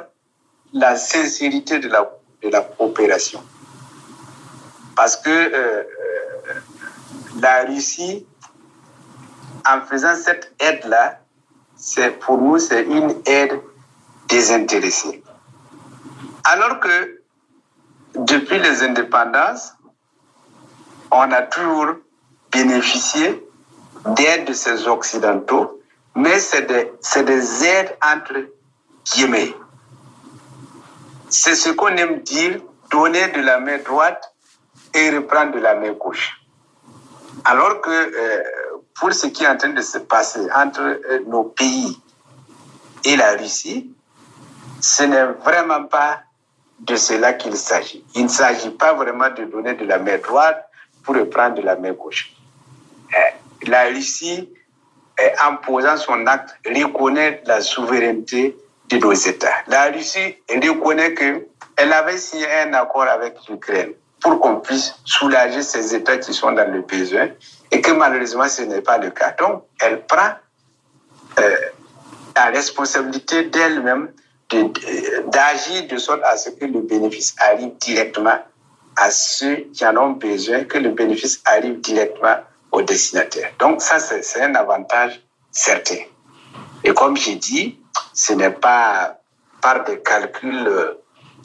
la 0.71 0.95
sincérité 0.95 1.79
de 1.79 1.89
la, 1.89 2.09
de 2.43 2.47
la 2.47 2.61
coopération. 2.61 3.43
Parce 4.95 5.17
que 5.17 5.29
euh, 5.29 5.83
la 7.41 7.65
Russie, 7.65 8.25
en 9.69 9.81
faisant 9.81 10.15
cette 10.15 10.53
aide-là, 10.61 11.19
c'est 11.75 12.17
pour 12.19 12.37
nous, 12.37 12.57
c'est 12.59 12.83
une 12.83 13.17
aide 13.25 13.59
désintéressée. 14.29 15.21
Alors 16.45 16.79
que 16.79 17.14
depuis 18.15 18.59
les 18.59 18.83
indépendances, 18.83 19.73
on 21.11 21.31
a 21.31 21.41
toujours 21.43 21.95
bénéficié 22.51 23.45
d'aide 24.15 24.45
de 24.45 24.53
ces 24.53 24.87
Occidentaux, 24.87 25.81
mais 26.15 26.39
c'est 26.39 26.63
des, 26.63 26.91
des 27.23 27.65
aides 27.65 27.97
entre 28.03 28.47
guillemets. 29.11 29.53
C'est 31.29 31.55
ce 31.55 31.69
qu'on 31.71 31.95
aime 31.97 32.21
dire, 32.21 32.61
donner 32.89 33.27
de 33.29 33.41
la 33.41 33.59
main 33.59 33.77
droite 33.79 34.33
et 34.93 35.09
reprendre 35.09 35.53
de 35.53 35.59
la 35.59 35.75
main 35.75 35.91
gauche. 35.91 36.41
Alors 37.43 37.81
que 37.81 37.89
euh, 37.89 38.43
pour 38.93 39.11
ce 39.13 39.27
qui 39.27 39.43
est 39.43 39.47
en 39.47 39.57
train 39.57 39.73
de 39.73 39.81
se 39.81 39.97
passer 39.97 40.47
entre 40.55 40.81
euh, 40.81 41.19
nos 41.27 41.43
pays 41.43 41.99
et 43.03 43.15
la 43.15 43.33
Russie, 43.33 43.93
ce 44.79 45.03
n'est 45.03 45.25
vraiment 45.25 45.85
pas 45.85 46.21
de 46.79 46.95
cela 46.95 47.33
qu'il 47.33 47.55
s'agit. 47.55 48.03
Il 48.15 48.23
ne 48.23 48.29
s'agit 48.29 48.69
pas 48.69 48.93
vraiment 48.93 49.29
de 49.29 49.45
donner 49.45 49.73
de 49.73 49.85
la 49.85 49.97
main 49.99 50.17
droite 50.17 50.69
pour 51.03 51.15
reprendre 51.15 51.55
de 51.55 51.61
la 51.61 51.75
main 51.75 51.93
gauche. 51.93 52.33
Euh, 53.13 53.67
la 53.67 53.85
Russie, 53.85 54.49
en 55.47 55.55
posant 55.57 55.97
son 55.97 56.27
acte, 56.27 56.55
reconnaît 56.65 57.41
la 57.45 57.61
souveraineté 57.61 58.57
de 58.89 58.97
nos 58.97 59.13
États. 59.13 59.63
La 59.67 59.85
Russie 59.85 60.37
reconnaît 60.49 61.13
qu'elle 61.13 61.93
avait 61.93 62.17
signé 62.17 62.45
un 62.61 62.73
accord 62.73 63.07
avec 63.07 63.35
l'Ukraine 63.47 63.93
pour 64.21 64.39
qu'on 64.39 64.59
puisse 64.59 64.95
soulager 65.05 65.61
ces 65.61 65.95
États 65.95 66.17
qui 66.17 66.33
sont 66.33 66.51
dans 66.51 66.69
le 66.71 66.81
besoin 66.81 67.29
et 67.71 67.81
que 67.81 67.91
malheureusement 67.91 68.47
ce 68.47 68.63
n'est 68.63 68.81
pas 68.81 68.97
le 68.97 69.11
cas. 69.11 69.35
Donc, 69.39 69.63
elle 69.79 70.05
prend 70.05 70.31
euh, 71.39 71.55
la 72.35 72.45
responsabilité 72.45 73.43
d'elle-même 73.43 74.11
d'agir 74.51 75.87
de 75.89 75.97
sorte 75.97 76.21
à 76.23 76.37
ce 76.37 76.49
que 76.51 76.65
le 76.65 76.81
bénéfice 76.81 77.35
arrive 77.39 77.71
directement 77.79 78.37
à 78.97 79.11
ceux 79.11 79.67
qui 79.73 79.85
en 79.85 79.97
ont 79.97 80.11
besoin, 80.11 80.63
que 80.63 80.77
le 80.77 80.89
bénéfice 80.89 81.41
arrive 81.45 81.79
directement 81.81 82.37
au 82.71 82.81
destinataire. 82.81 83.51
Donc 83.59 83.81
ça, 83.81 83.99
c'est 83.99 84.41
un 84.41 84.55
avantage 84.55 85.21
certain. 85.51 86.03
Et 86.83 86.93
comme 86.93 87.17
j'ai 87.17 87.35
dit, 87.35 87.79
ce 88.13 88.33
n'est 88.33 88.51
pas 88.51 89.19
par 89.61 89.83
des 89.83 89.99
calculs 89.99 90.67
euh, 90.67 91.01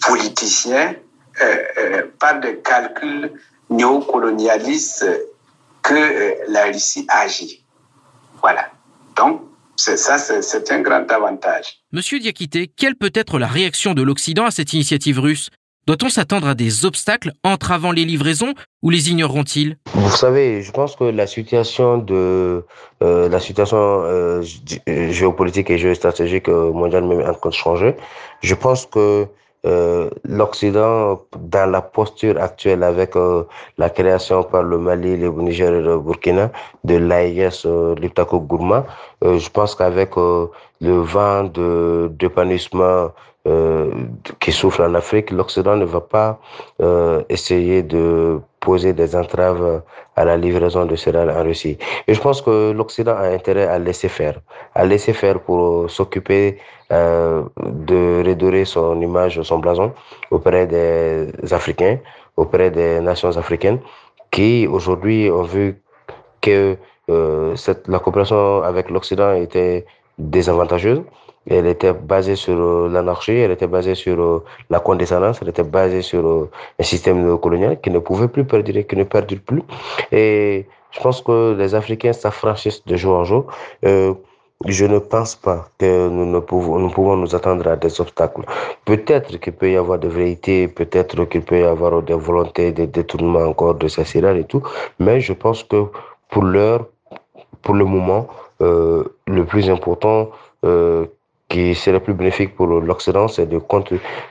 politiciens, 0.07 0.95
euh, 1.41 1.57
euh, 1.79 2.03
par 2.19 2.39
des 2.41 2.59
calculs 2.59 3.33
néocolonialistes 3.71 5.07
que 5.83 6.37
la 6.49 6.65
Russie 6.65 7.07
agit. 7.09 7.65
Voilà. 8.43 8.71
Donc, 9.17 9.43
ça, 9.81 10.19
c'est 10.19 10.73
un 10.73 10.81
grand 10.81 11.11
avantage. 11.11 11.81
Monsieur 11.93 12.19
Diakité, 12.19 12.71
quelle 12.75 12.97
peut 12.97 13.13
être 13.15 13.39
la 13.39 13.47
réaction 13.47 13.95
de 13.95 14.03
l'Occident 14.03 14.45
à 14.45 14.51
cette 14.51 14.73
initiative 14.73 15.19
russe? 15.19 15.51
Doit-on 15.87 16.09
s'attendre 16.09 16.47
à 16.47 16.55
des 16.55 16.85
obstacles 16.85 17.33
entravant 17.43 17.91
les 17.91 18.05
livraisons 18.05 18.55
ou 18.83 18.91
les 18.91 19.11
ignoreront-ils? 19.11 19.77
Vous 19.95 20.11
savez, 20.11 20.63
je 20.63 20.71
pense 20.71 20.95
que 20.95 21.05
la 21.05 21.27
situation 21.27 21.99
de 21.99 22.65
euh, 23.03 23.29
la 23.29 23.41
situation 23.41 23.79
euh, 23.79 24.43
géopolitique 24.87 25.71
et 25.71 25.79
géostratégique 25.79 26.49
mondiale 26.49 27.05
même 27.05 27.21
est 27.21 27.29
en 27.29 27.35
train 27.35 27.49
de 27.49 27.55
changer. 27.55 27.97
Je 28.43 28.55
pense 28.55 28.87
que 28.87 29.27
euh, 29.67 30.09
l'Occident, 30.25 31.21
dans 31.39 31.71
la 31.71 31.83
posture 31.83 32.41
actuelle 32.41 32.83
avec 32.83 33.15
euh, 33.17 33.45
la 33.77 33.91
création 33.91 34.43
par 34.43 34.63
le 34.63 34.79
Mali, 34.79 35.17
le 35.19 35.31
Niger 35.31 35.75
et 35.75 35.81
le 35.83 35.99
Burkina 35.99 36.51
de 36.85 36.97
l'AIS 36.97 37.67
euh, 37.67 37.95
Liptako 37.97 38.41
Gourma, 38.41 38.87
euh, 39.25 39.39
je 39.39 39.51
pense 39.51 39.75
qu'avec 39.75 40.17
le 40.17 40.51
vent 40.81 41.45
de 41.45 42.11
d'épanouissement 42.19 43.11
qui 44.39 44.53
souffle 44.53 44.83
en 44.83 44.95
Afrique, 44.95 45.31
l'Occident 45.31 45.75
ne 45.75 45.87
va 45.87 46.03
pas 46.03 46.39
essayer 47.31 47.83
de 47.83 48.39
poser 48.61 48.93
des 48.93 49.17
entraves 49.17 49.83
à 50.15 50.25
la 50.27 50.37
livraison 50.37 50.85
de 50.85 50.95
céréales 50.95 51.31
en 51.31 51.43
Russie. 51.43 51.79
Et 52.07 52.13
je 52.13 52.21
pense 52.21 52.43
que 52.43 52.73
l'Occident 52.73 53.17
a 53.17 53.29
intérêt 53.29 53.67
à 53.67 53.79
laisser 53.79 54.09
faire, 54.11 54.41
à 54.75 54.85
laisser 54.85 55.15
faire 55.15 55.41
pour 55.41 55.91
s'occuper 55.91 56.59
euh, 56.93 57.45
de 57.63 58.25
redorer 58.27 58.65
son 58.65 59.01
image, 59.01 59.41
son 59.43 59.59
blason 59.59 59.93
auprès 60.33 60.67
des 60.67 61.29
Africains, 61.53 61.99
auprès 62.37 62.73
des 62.73 63.01
nations 63.01 63.37
africaines 63.37 63.79
qui 64.33 64.67
aujourd'hui 64.67 65.31
ont 65.31 65.45
vu 65.45 65.81
que 66.41 66.77
euh, 67.11 67.55
cette, 67.55 67.87
la 67.87 68.01
coopération 68.01 68.63
avec 68.63 68.91
l'Occident 68.91 69.35
était 69.35 69.87
désavantageuse. 70.19 71.03
Elle 71.49 71.67
était 71.67 71.93
basée 71.93 72.35
sur 72.35 72.59
euh, 72.59 72.89
l'anarchie, 72.91 73.37
elle 73.37 73.53
était 73.53 73.69
basée 73.69 73.95
sur 73.95 74.43
la 74.69 74.81
condescendance, 74.81 75.39
elle 75.43 75.49
était 75.49 75.63
basée 75.63 76.03
sur 76.03 76.49
un 76.79 76.83
système 76.83 77.39
colonial 77.39 77.81
qui 77.81 77.91
ne 77.91 78.01
pouvait 78.01 78.29
plus 78.29 78.45
perdurer, 78.45 78.85
qui 78.85 78.97
ne 78.97 79.05
perdure 79.05 79.41
plus. 79.47 79.63
Et 80.11 80.67
je 80.91 81.01
pense 81.01 81.23
que 81.23 81.55
les 81.57 81.77
Africains 81.77 82.13
s'affranchissent 82.13 82.85
de 82.85 82.97
jour 82.97 83.17
en 83.17 83.25
jour. 83.25 83.47
Je 84.67 84.85
ne 84.85 84.99
pense 84.99 85.37
pas 85.37 85.69
que 85.79 86.09
nous, 86.09 86.27
ne 86.27 86.39
pouvons, 86.39 87.17
nous 87.17 87.35
attendre 87.35 87.67
à 87.69 87.77
des 87.77 88.01
obstacles. 88.01 88.45
Peut-être 88.85 89.39
qu'il 89.39 89.55
peut 89.55 89.71
y 89.71 89.77
avoir 89.77 89.99
de 89.99 90.09
vérité, 90.09 90.69
peut-être 90.69 91.25
qu'il 91.25 91.43
peut 91.43 91.61
y 91.61 91.65
avoir 91.65 92.03
des 92.03 92.15
volontés 92.15 92.73
de 92.73 92.85
détournement 92.85 93.41
encore 93.41 93.75
de 93.77 93.89
céréales 93.89 94.39
et 94.39 94.45
tout, 94.45 94.63
mais 94.99 95.21
je 95.21 95.33
pense 95.33 95.65
que 95.65 95.85
pour 96.31 96.43
l'heure, 96.43 96.87
pour 97.63 97.75
le 97.75 97.85
moment, 97.85 98.29
euh, 98.61 99.05
le 99.27 99.45
plus 99.47 99.71
important 99.71 100.31
euh, 100.65 101.07
qui 101.49 101.75
serait 101.75 102.01
plus 102.01 102.15
bénéfique 102.15 102.55
pour 102.55 102.67
l'Occident, 102.67 103.29
c'est 103.29 103.47
de, 103.47 103.61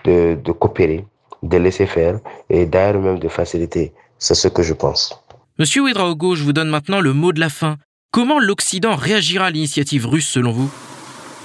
de, 0.06 0.36
de 0.36 0.52
coopérer, 0.52 1.06
de 1.42 1.58
laisser 1.58 1.88
faire 1.88 2.20
et 2.50 2.66
d'ailleurs 2.68 3.02
même 3.02 3.20
de 3.20 3.28
faciliter. 3.28 3.94
C'est 4.20 4.36
ce 4.36 4.48
que 4.48 4.62
je 4.62 4.74
pense. 4.74 5.20
Monsieur 5.58 5.82
Ouedraogo, 5.82 6.36
je 6.36 6.44
vous 6.44 6.54
donne 6.54 6.70
maintenant 6.70 7.02
le 7.02 7.14
mot 7.14 7.34
de 7.34 7.40
la 7.40 7.50
fin. 7.50 7.78
Comment 8.12 8.40
l'Occident 8.40 8.96
réagira 8.96 9.46
à 9.46 9.50
l'initiative 9.52 10.08
russe 10.08 10.28
selon 10.28 10.52
vous? 10.52 10.70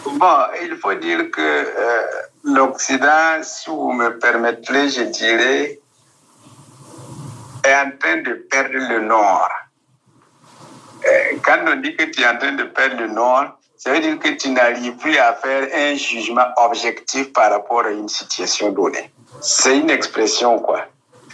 Bon, 0.07 0.37
il 0.62 0.77
faut 0.77 0.94
dire 0.94 1.31
que 1.31 1.40
euh, 1.40 2.03
l'Occident, 2.42 3.42
si 3.42 3.68
vous 3.68 3.92
me 3.92 4.18
permettez, 4.18 4.88
je 4.88 5.03
dirais, 5.03 5.79
est 7.64 7.74
en 7.74 7.90
train 7.98 8.16
de 8.22 8.33
perdre 8.50 8.79
le 8.79 9.00
Nord. 9.00 9.50
Euh, 11.05 11.37
quand 11.42 11.59
on 11.66 11.77
dit 11.83 11.94
que 11.96 12.05
tu 12.05 12.22
es 12.22 12.27
en 12.27 12.38
train 12.38 12.53
de 12.53 12.64
perdre 12.64 12.96
le 12.98 13.09
Nord, 13.09 13.59
ça 13.77 13.92
veut 13.92 14.00
dire 14.00 14.18
que 14.18 14.31
tu 14.31 14.48
n'arrives 14.48 14.96
plus 14.96 15.18
à 15.18 15.35
faire 15.35 15.68
un 15.70 15.94
jugement 15.96 16.46
objectif 16.57 17.31
par 17.35 17.50
rapport 17.50 17.85
à 17.85 17.90
une 17.90 18.09
situation 18.09 18.70
donnée. 18.70 19.11
C'est 19.42 19.77
une 19.77 19.90
expression, 19.90 20.59
quoi. 20.61 20.87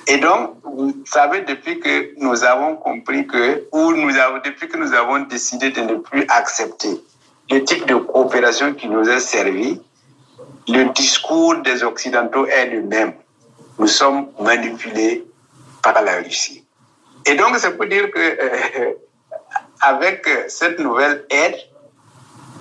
Et 0.06 0.16
donc, 0.18 0.56
vous 0.64 0.94
savez, 1.04 1.42
depuis 1.42 1.78
que 1.80 2.14
nous 2.18 2.42
avons 2.44 2.76
compris 2.76 3.26
que, 3.26 3.66
ou 3.72 3.92
nous 3.92 4.16
avons, 4.16 4.38
depuis 4.44 4.68
que 4.68 4.76
nous 4.76 4.92
avons 4.94 5.20
décidé 5.20 5.70
de 5.70 5.80
ne 5.82 5.94
plus 5.96 6.24
accepter 6.28 7.00
le 7.50 7.64
type 7.64 7.86
de 7.86 7.96
coopération 7.96 8.74
qui 8.74 8.88
nous 8.88 9.08
a 9.08 9.20
servi, 9.20 9.80
le 10.68 10.92
discours 10.92 11.56
des 11.62 11.82
Occidentaux 11.82 12.46
est 12.46 12.66
le 12.66 12.82
même. 12.82 13.12
Nous 13.78 13.88
sommes 13.88 14.28
manipulés 14.40 15.24
par 15.82 16.00
la 16.02 16.16
Russie. 16.16 16.64
Et 17.26 17.34
donc, 17.34 17.56
ça 17.56 17.70
peut 17.72 17.86
dire 17.86 18.10
que, 18.10 18.18
euh, 18.18 18.92
avec 19.80 20.28
cette 20.48 20.78
nouvelle 20.78 21.24
aide, 21.30 21.56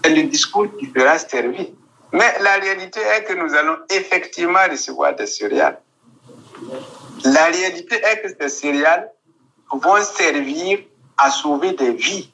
c'est 0.03 0.11
le 0.11 0.23
discours 0.23 0.67
qui 0.77 0.91
sera 0.95 1.17
servi. 1.17 1.73
Mais 2.11 2.33
la 2.41 2.55
réalité 2.55 2.99
est 2.99 3.23
que 3.23 3.33
nous 3.33 3.53
allons 3.53 3.77
effectivement 3.89 4.59
recevoir 4.69 5.15
des 5.15 5.27
céréales. 5.27 5.79
La 7.25 7.45
réalité 7.45 7.95
est 7.95 8.21
que 8.21 8.29
ces 8.39 8.49
céréales 8.49 9.11
vont 9.71 10.01
servir 10.03 10.79
à 11.17 11.31
sauver 11.31 11.73
des 11.73 11.91
vies 11.91 12.31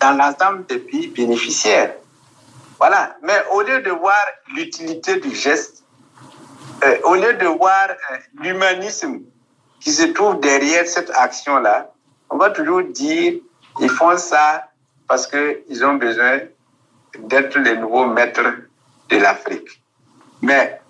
dans 0.00 0.12
l'ensemble 0.12 0.66
des 0.66 0.78
pays 0.78 1.08
bénéficiaires. 1.08 1.94
Voilà. 2.78 3.16
Mais 3.22 3.42
au 3.52 3.62
lieu 3.62 3.80
de 3.82 3.90
voir 3.90 4.20
l'utilité 4.54 5.20
du 5.20 5.34
geste, 5.34 5.84
euh, 6.82 6.98
au 7.04 7.14
lieu 7.14 7.34
de 7.34 7.46
voir 7.46 7.88
euh, 7.90 8.16
l'humanisme 8.34 9.20
qui 9.80 9.92
se 9.92 10.04
trouve 10.04 10.40
derrière 10.40 10.86
cette 10.86 11.10
action-là, 11.10 11.92
on 12.30 12.38
va 12.38 12.50
toujours 12.50 12.82
dire 12.82 13.34
ils 13.80 13.90
font 13.90 14.16
ça 14.16 14.68
parce 15.08 15.26
qu'ils 15.26 15.84
ont 15.84 15.94
besoin 15.94 16.40
d'être 17.18 17.58
les 17.58 17.76
nouveaux 17.76 18.06
maîtres 18.06 18.52
de 19.08 19.16
l'Afrique. 19.16 19.82
Mais 20.40 20.80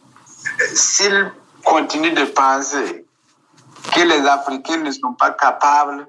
euh, 0.60 0.64
s'ils 0.74 1.32
continuent 1.64 2.14
de 2.14 2.24
penser 2.24 3.06
que 3.94 4.00
les 4.00 4.26
Africains 4.26 4.78
ne 4.78 4.90
sont 4.90 5.14
pas 5.18 5.30
capables 5.32 6.06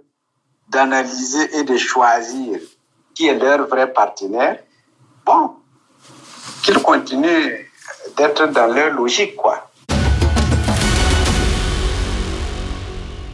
d'analyser 0.70 1.58
et 1.58 1.64
de 1.64 1.78
choisir 1.78 2.60
qui 3.14 3.28
est 3.28 3.38
leur 3.38 3.68
vrai 3.68 3.92
partenaire, 3.92 4.60
bon, 5.26 5.52
qu'ils 6.64 6.80
continuent 6.80 7.66
d'être 8.18 8.48
dans 8.48 8.68
leur 8.68 8.94
logique. 8.94 9.36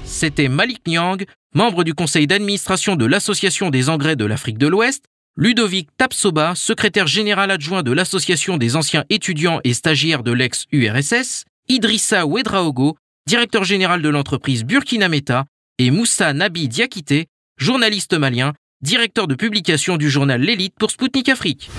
C'était 0.03 0.47
Malik 0.47 0.81
Nyang, 0.87 1.25
membre 1.53 1.83
du 1.83 1.93
conseil 1.93 2.25
d'administration 2.25 2.95
de 2.95 3.05
l'Association 3.05 3.69
des 3.69 3.89
engrais 3.89 4.15
de 4.15 4.25
l'Afrique 4.25 4.57
de 4.57 4.67
l'Ouest, 4.67 5.03
Ludovic 5.35 5.89
Tapsoba, 5.95 6.55
secrétaire 6.55 7.05
général 7.05 7.51
adjoint 7.51 7.83
de 7.83 7.91
l'Association 7.91 8.57
des 8.57 8.75
anciens 8.75 9.05
étudiants 9.11 9.59
et 9.63 9.75
stagiaires 9.75 10.23
de 10.23 10.31
l'ex-URSS, 10.31 11.45
Idrissa 11.69 12.25
Ouedraogo, 12.25 12.95
directeur 13.27 13.65
général 13.65 14.01
de 14.01 14.07
l'entreprise 14.07 14.63
Burkina 14.63 15.09
Meta, 15.09 15.45
et 15.77 15.91
Moussa 15.91 16.31
Nabi 16.31 16.69
Diakité, 16.69 17.25
journaliste 17.57 18.13
malien, 18.13 18.53
directeur 18.81 19.27
de 19.27 19.35
publication 19.35 19.97
du 19.97 20.09
journal 20.09 20.39
L'Élite 20.39 20.75
pour 20.79 20.91
Spoutnik 20.91 21.27
Afrique. 21.27 21.69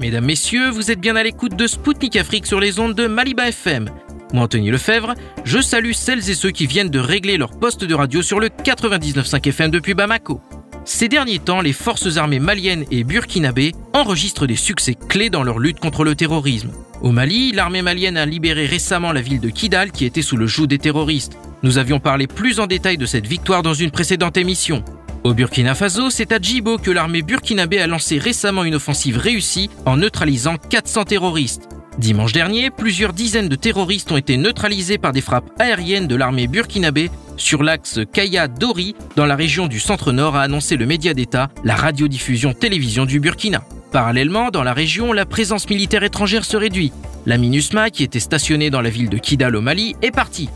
Mesdames, 0.00 0.26
Messieurs, 0.26 0.68
vous 0.68 0.90
êtes 0.90 1.00
bien 1.00 1.16
à 1.16 1.22
l'écoute 1.22 1.56
de 1.56 1.66
Spoutnik 1.66 2.16
Afrique 2.16 2.46
sur 2.46 2.60
les 2.60 2.78
ondes 2.78 2.94
de 2.94 3.06
Maliba 3.06 3.48
FM. 3.48 3.88
Moi, 4.34 4.44
Anthony 4.44 4.70
Lefebvre, 4.70 5.14
je 5.44 5.60
salue 5.60 5.92
celles 5.92 6.28
et 6.28 6.34
ceux 6.34 6.50
qui 6.50 6.66
viennent 6.66 6.90
de 6.90 6.98
régler 6.98 7.38
leur 7.38 7.58
poste 7.58 7.84
de 7.84 7.94
radio 7.94 8.20
sur 8.20 8.38
le 8.38 8.48
99.5 8.48 9.48
FM 9.48 9.70
depuis 9.70 9.94
Bamako. 9.94 10.42
Ces 10.84 11.08
derniers 11.08 11.38
temps, 11.38 11.60
les 11.60 11.72
forces 11.72 12.16
armées 12.16 12.40
maliennes 12.40 12.84
et 12.90 13.04
burkinabées 13.04 13.74
enregistrent 13.92 14.46
des 14.46 14.56
succès 14.56 14.94
clés 14.94 15.30
dans 15.30 15.42
leur 15.42 15.58
lutte 15.58 15.78
contre 15.78 16.04
le 16.04 16.14
terrorisme. 16.14 16.70
Au 17.02 17.12
Mali, 17.12 17.52
l'armée 17.52 17.82
malienne 17.82 18.16
a 18.16 18.26
libéré 18.26 18.66
récemment 18.66 19.12
la 19.12 19.20
ville 19.20 19.40
de 19.40 19.50
Kidal 19.50 19.92
qui 19.92 20.04
était 20.04 20.22
sous 20.22 20.36
le 20.36 20.46
joug 20.46 20.66
des 20.66 20.78
terroristes. 20.78 21.36
Nous 21.62 21.78
avions 21.78 22.00
parlé 22.00 22.26
plus 22.26 22.60
en 22.60 22.66
détail 22.66 22.96
de 22.96 23.06
cette 23.06 23.26
victoire 23.26 23.62
dans 23.62 23.74
une 23.74 23.90
précédente 23.90 24.36
émission. 24.36 24.82
Au 25.22 25.34
Burkina 25.34 25.74
Faso, 25.74 26.08
c'est 26.08 26.32
à 26.32 26.38
Djibo 26.38 26.78
que 26.78 26.90
l'armée 26.90 27.20
burkinabé 27.20 27.78
a 27.78 27.86
lancé 27.86 28.18
récemment 28.18 28.64
une 28.64 28.76
offensive 28.76 29.18
réussie 29.18 29.68
en 29.84 29.98
neutralisant 29.98 30.56
400 30.56 31.04
terroristes. 31.04 31.68
Dimanche 32.00 32.32
dernier, 32.32 32.70
plusieurs 32.70 33.12
dizaines 33.12 33.50
de 33.50 33.56
terroristes 33.56 34.10
ont 34.10 34.16
été 34.16 34.38
neutralisés 34.38 34.96
par 34.96 35.12
des 35.12 35.20
frappes 35.20 35.50
aériennes 35.58 36.06
de 36.06 36.16
l'armée 36.16 36.46
burkinabé 36.46 37.10
sur 37.36 37.62
l'axe 37.62 38.00
Kaya-Dori 38.10 38.96
dans 39.16 39.26
la 39.26 39.36
région 39.36 39.66
du 39.66 39.78
centre-nord 39.78 40.34
a 40.34 40.40
annoncé 40.40 40.78
le 40.78 40.86
média 40.86 41.12
d'État, 41.12 41.50
la 41.62 41.76
radiodiffusion 41.76 42.54
télévision 42.54 43.04
du 43.04 43.20
Burkina. 43.20 43.62
Parallèlement, 43.92 44.48
dans 44.48 44.62
la 44.62 44.72
région, 44.72 45.12
la 45.12 45.26
présence 45.26 45.68
militaire 45.68 46.02
étrangère 46.02 46.46
se 46.46 46.56
réduit. 46.56 46.90
La 47.26 47.36
MINUSMA, 47.36 47.90
qui 47.90 48.02
était 48.02 48.18
stationnée 48.18 48.70
dans 48.70 48.80
la 48.80 48.88
ville 48.88 49.10
de 49.10 49.18
Kidal 49.18 49.54
au 49.54 49.60
Mali, 49.60 49.94
est 50.00 50.10
partie. 50.10 50.48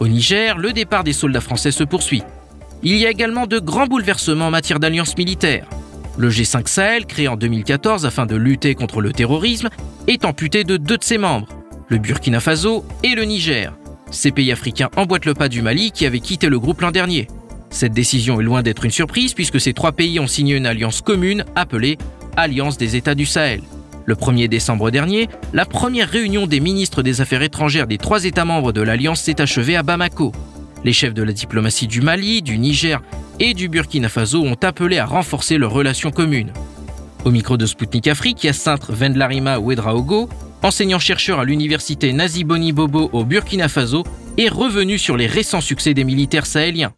Au 0.00 0.06
Niger, 0.06 0.58
le 0.58 0.74
départ 0.74 1.02
des 1.02 1.14
soldats 1.14 1.40
français 1.40 1.70
se 1.70 1.84
poursuit. 1.84 2.22
Il 2.82 2.98
y 2.98 3.06
a 3.06 3.10
également 3.10 3.46
de 3.46 3.58
grands 3.58 3.86
bouleversements 3.86 4.48
en 4.48 4.50
matière 4.50 4.80
d'alliance 4.80 5.16
militaire. 5.16 5.66
Le 6.16 6.30
G5 6.30 6.68
Sahel, 6.68 7.06
créé 7.06 7.26
en 7.26 7.36
2014 7.36 8.06
afin 8.06 8.24
de 8.24 8.36
lutter 8.36 8.74
contre 8.74 9.00
le 9.00 9.12
terrorisme, 9.12 9.68
est 10.06 10.24
amputé 10.24 10.62
de 10.62 10.76
deux 10.76 10.96
de 10.96 11.02
ses 11.02 11.18
membres, 11.18 11.48
le 11.88 11.98
Burkina 11.98 12.38
Faso 12.38 12.84
et 13.02 13.14
le 13.16 13.24
Niger. 13.24 13.76
Ces 14.10 14.30
pays 14.30 14.52
africains 14.52 14.90
emboîtent 14.96 15.26
le 15.26 15.34
pas 15.34 15.48
du 15.48 15.60
Mali 15.60 15.90
qui 15.90 16.06
avait 16.06 16.20
quitté 16.20 16.48
le 16.48 16.60
groupe 16.60 16.82
l'an 16.82 16.92
dernier. 16.92 17.26
Cette 17.70 17.92
décision 17.92 18.40
est 18.40 18.44
loin 18.44 18.62
d'être 18.62 18.84
une 18.84 18.92
surprise 18.92 19.34
puisque 19.34 19.60
ces 19.60 19.72
trois 19.72 19.90
pays 19.90 20.20
ont 20.20 20.28
signé 20.28 20.54
une 20.54 20.66
alliance 20.66 21.00
commune 21.00 21.44
appelée 21.56 21.98
Alliance 22.36 22.78
des 22.78 22.94
États 22.94 23.16
du 23.16 23.26
Sahel. 23.26 23.62
Le 24.06 24.14
1er 24.14 24.48
décembre 24.48 24.90
dernier, 24.92 25.28
la 25.52 25.64
première 25.64 26.08
réunion 26.08 26.46
des 26.46 26.60
ministres 26.60 27.02
des 27.02 27.20
Affaires 27.22 27.42
étrangères 27.42 27.88
des 27.88 27.98
trois 27.98 28.24
États 28.24 28.44
membres 28.44 28.72
de 28.72 28.82
l'Alliance 28.82 29.20
s'est 29.20 29.40
achevée 29.40 29.76
à 29.76 29.82
Bamako. 29.82 30.30
Les 30.84 30.92
chefs 30.92 31.14
de 31.14 31.22
la 31.22 31.32
diplomatie 31.32 31.86
du 31.86 32.02
Mali, 32.02 32.42
du 32.42 32.58
Niger 32.58 33.00
et 33.40 33.54
du 33.54 33.70
Burkina 33.70 34.10
Faso 34.10 34.42
ont 34.44 34.58
appelé 34.62 34.98
à 34.98 35.06
renforcer 35.06 35.56
leurs 35.56 35.72
relations 35.72 36.10
communes. 36.10 36.52
Au 37.24 37.30
micro 37.30 37.56
de 37.56 37.64
Spoutnik 37.64 38.06
Afrique, 38.06 38.44
Yacintre 38.44 38.92
Vendlarima 38.92 39.58
Ouedraogo, 39.58 40.28
enseignant-chercheur 40.62 41.40
à 41.40 41.44
l'université 41.44 42.12
Nazi 42.12 42.44
Boni 42.44 42.72
Bobo 42.72 43.08
au 43.14 43.24
Burkina 43.24 43.68
Faso, 43.68 44.04
est 44.36 44.48
revenu 44.48 44.98
sur 44.98 45.16
les 45.16 45.26
récents 45.26 45.62
succès 45.62 45.94
des 45.94 46.04
militaires 46.04 46.44
sahéliens. 46.44 46.92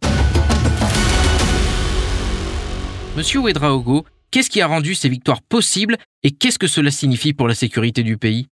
Monsieur 3.15 3.39
Ouedraogo, 3.39 4.05
qu'est-ce 4.31 4.49
qui 4.49 4.59
a 4.59 4.67
rendu 4.67 4.95
ces 4.95 5.07
victoires 5.07 5.41
possibles 5.41 5.95
et 6.23 6.31
qu'est-ce 6.31 6.59
que 6.59 6.67
cela 6.67 6.91
signifie 6.91 7.31
pour 7.31 7.47
la 7.47 7.55
sécurité 7.55 8.03
du 8.03 8.17
pays? 8.17 8.47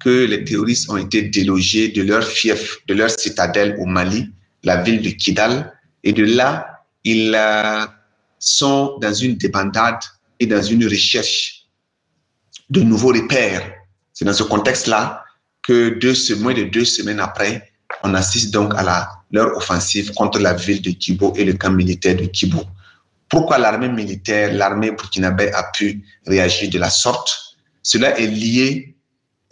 Que 0.00 0.24
les 0.26 0.44
terroristes 0.44 0.88
ont 0.90 0.96
été 0.96 1.22
délogés 1.22 1.88
de 1.88 2.02
leur 2.02 2.24
fief, 2.24 2.78
de 2.86 2.94
leur 2.94 3.10
citadelle 3.10 3.76
au 3.78 3.86
Mali, 3.86 4.30
la 4.62 4.82
ville 4.82 5.02
de 5.02 5.10
Kidal. 5.10 5.72
Et 6.04 6.12
de 6.12 6.24
là, 6.24 6.84
ils 7.04 7.36
sont 8.38 8.98
dans 9.00 9.12
une 9.12 9.36
débandade 9.36 10.00
et 10.40 10.46
dans 10.46 10.62
une 10.62 10.84
recherche 10.84 11.66
de 12.70 12.82
nouveaux 12.82 13.12
repères. 13.12 13.72
C'est 14.12 14.24
dans 14.24 14.32
ce 14.32 14.42
contexte-là 14.44 15.24
que 15.62 15.98
deux, 15.98 16.14
moins 16.36 16.54
de 16.54 16.64
deux 16.64 16.84
semaines 16.84 17.20
après, 17.20 17.72
on 18.02 18.14
assiste 18.14 18.52
donc 18.52 18.74
à 18.76 19.08
leur 19.32 19.56
offensive 19.56 20.12
contre 20.14 20.38
la 20.38 20.54
ville 20.54 20.82
de 20.82 20.90
Kibo 20.90 21.32
et 21.36 21.44
le 21.44 21.54
camp 21.54 21.70
militaire 21.70 22.16
de 22.16 22.26
Kibo. 22.26 22.62
Pourquoi 23.28 23.58
l'armée 23.58 23.88
militaire, 23.88 24.52
l'armée 24.52 24.90
burkinabé 24.90 25.52
a 25.52 25.64
pu 25.74 26.04
réagir 26.26 26.70
de 26.70 26.78
la 26.78 26.90
sorte? 26.90 27.56
Cela 27.82 28.18
est 28.18 28.26
lié 28.26 28.94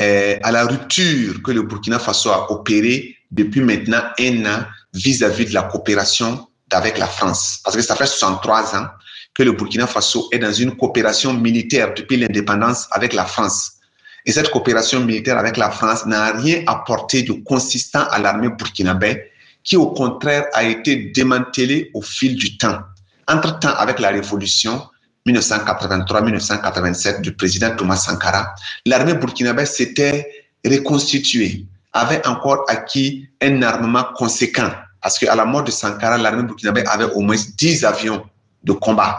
euh, 0.03 0.39
à 0.43 0.53
la 0.53 0.67
rupture 0.67 1.43
que 1.43 1.53
le 1.53 1.63
Burkina 1.63 1.99
Faso 1.99 2.31
a 2.31 2.51
opérée 2.53 3.17
depuis 3.31 3.61
maintenant 3.61 4.03
un 4.19 4.45
an 4.47 4.65
vis-à-vis 4.93 5.47
de 5.47 5.55
la 5.55 5.63
coopération 5.63 6.47
avec 6.71 6.99
la 6.99 7.07
France. 7.07 7.61
Parce 7.65 7.77
que 7.77 7.83
ça 7.83 7.97
fait 7.97 8.07
63 8.07 8.77
ans 8.77 8.87
que 9.35 9.43
le 9.43 9.53
Burkina 9.53 9.87
Faso 9.87 10.29
est 10.33 10.39
dans 10.39 10.53
une 10.53 10.77
coopération 10.77 11.33
militaire 11.33 11.95
depuis 11.95 12.17
l'indépendance 12.17 12.89
avec 12.93 13.13
la 13.13 13.25
France. 13.25 13.73
Et 14.25 14.33
cette 14.33 14.51
coopération 14.51 15.01
militaire 15.01 15.39
avec 15.39 15.57
la 15.57 15.71
France 15.71 16.05
n'a 16.07 16.33
rien 16.33 16.63
apporté 16.67 17.23
de 17.23 17.33
consistant 17.33 18.05
à 18.11 18.19
l'armée 18.19 18.49
burkinabé, 18.49 19.31
qui 19.63 19.77
au 19.77 19.87
contraire 19.89 20.47
a 20.53 20.65
été 20.65 20.97
démantelée 21.15 21.91
au 21.95 22.03
fil 22.03 22.35
du 22.35 22.57
temps. 22.59 22.81
Entre-temps, 23.29 23.75
avec 23.77 23.99
la 23.99 24.09
révolution, 24.09 24.83
1983-1987 25.27 27.21
du 27.21 27.35
président 27.35 27.75
Thomas 27.77 27.97
Sankara, 27.97 28.55
l'armée 28.85 29.15
burkinabé 29.15 29.67
s'était 29.67 30.29
reconstituée, 30.65 31.67
avait 31.93 32.27
encore 32.27 32.65
acquis 32.69 33.29
un 33.43 33.63
armement 33.63 34.05
conséquent. 34.15 34.71
Parce 35.03 35.19
qu'à 35.19 35.35
la 35.35 35.45
mort 35.45 35.65
de 35.65 35.71
Sankara, 35.71 36.19
l'armée 36.19 36.45
burkinabé 36.45 36.85
avait 36.87 37.05
au 37.13 37.21
moins 37.21 37.37
10 37.59 37.85
avions 37.85 38.25
de 38.65 38.73
combat. 38.73 39.19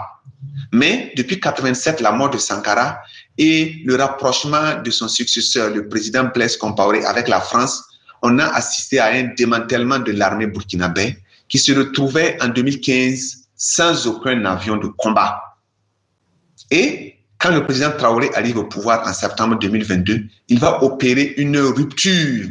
Mais 0.73 1.13
depuis 1.15 1.39
87, 1.39 2.01
la 2.01 2.11
mort 2.11 2.29
de 2.29 2.37
Sankara 2.37 2.99
et 3.37 3.81
le 3.85 3.95
rapprochement 3.95 4.81
de 4.83 4.91
son 4.91 5.07
successeur, 5.07 5.69
le 5.73 5.87
président 5.87 6.25
Blaise 6.25 6.57
Compaoré, 6.57 7.05
avec 7.05 7.27
la 7.27 7.39
France, 7.39 7.83
on 8.21 8.39
a 8.39 8.45
assisté 8.47 8.99
à 8.99 9.07
un 9.07 9.33
démantèlement 9.37 9.99
de 9.99 10.11
l'armée 10.11 10.47
burkinabé 10.47 11.17
qui 11.47 11.57
se 11.57 11.71
retrouvait 11.71 12.37
en 12.41 12.49
2015 12.49 13.47
sans 13.55 14.07
aucun 14.07 14.43
avion 14.45 14.77
de 14.77 14.87
combat. 14.87 15.46
Et 16.71 17.15
quand 17.39 17.51
le 17.51 17.63
président 17.63 17.91
Traoré 17.91 18.29
arrive 18.33 18.57
au 18.57 18.65
pouvoir 18.65 19.07
en 19.07 19.13
septembre 19.13 19.57
2022, 19.59 20.25
il 20.49 20.59
va 20.59 20.83
opérer 20.83 21.33
une 21.37 21.57
rupture 21.57 22.47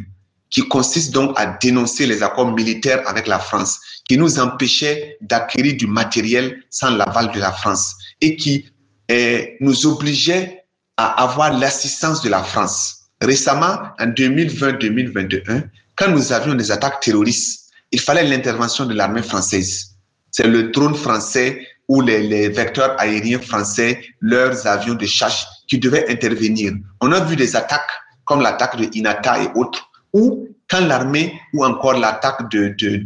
qui 0.50 0.66
consiste 0.68 1.12
donc 1.12 1.38
à 1.38 1.46
dénoncer 1.60 2.06
les 2.06 2.22
accords 2.22 2.52
militaires 2.52 3.02
avec 3.06 3.26
la 3.26 3.38
France, 3.38 3.80
qui 4.08 4.16
nous 4.16 4.38
empêchaient 4.38 5.18
d'acquérir 5.20 5.76
du 5.76 5.86
matériel 5.86 6.62
sans 6.70 6.90
l'aval 6.90 7.32
de 7.32 7.40
la 7.40 7.52
France 7.52 7.96
et 8.20 8.36
qui 8.36 8.66
eh, 9.08 9.56
nous 9.60 9.86
obligeait 9.86 10.64
à 10.96 11.24
avoir 11.24 11.52
l'assistance 11.58 12.22
de 12.22 12.28
la 12.28 12.42
France. 12.42 13.08
Récemment, 13.20 13.78
en 13.98 14.06
2020-2021, 14.06 15.64
quand 15.96 16.10
nous 16.10 16.32
avions 16.32 16.54
des 16.54 16.70
attaques 16.70 17.00
terroristes, 17.00 17.70
il 17.90 18.00
fallait 18.00 18.24
l'intervention 18.24 18.86
de 18.86 18.94
l'armée 18.94 19.22
française. 19.22 19.96
C'est 20.30 20.46
le 20.46 20.70
drone 20.70 20.94
français 20.94 21.66
ou 21.88 22.00
les, 22.00 22.48
vecteurs 22.48 22.94
aériens 22.98 23.40
français, 23.40 24.02
leurs 24.20 24.66
avions 24.66 24.94
de 24.94 25.06
chasse 25.06 25.46
qui 25.68 25.78
devaient 25.78 26.10
intervenir. 26.10 26.72
On 27.00 27.12
a 27.12 27.20
vu 27.20 27.36
des 27.36 27.56
attaques 27.56 27.90
comme 28.24 28.40
l'attaque 28.40 28.76
de 28.76 28.88
Inata 28.94 29.42
et 29.42 29.48
autres, 29.54 29.88
ou 30.12 30.48
quand 30.68 30.84
l'armée, 30.84 31.32
ou 31.52 31.64
encore 31.64 31.94
l'attaque 31.94 32.50
de, 32.50 32.74
de, 32.78 32.96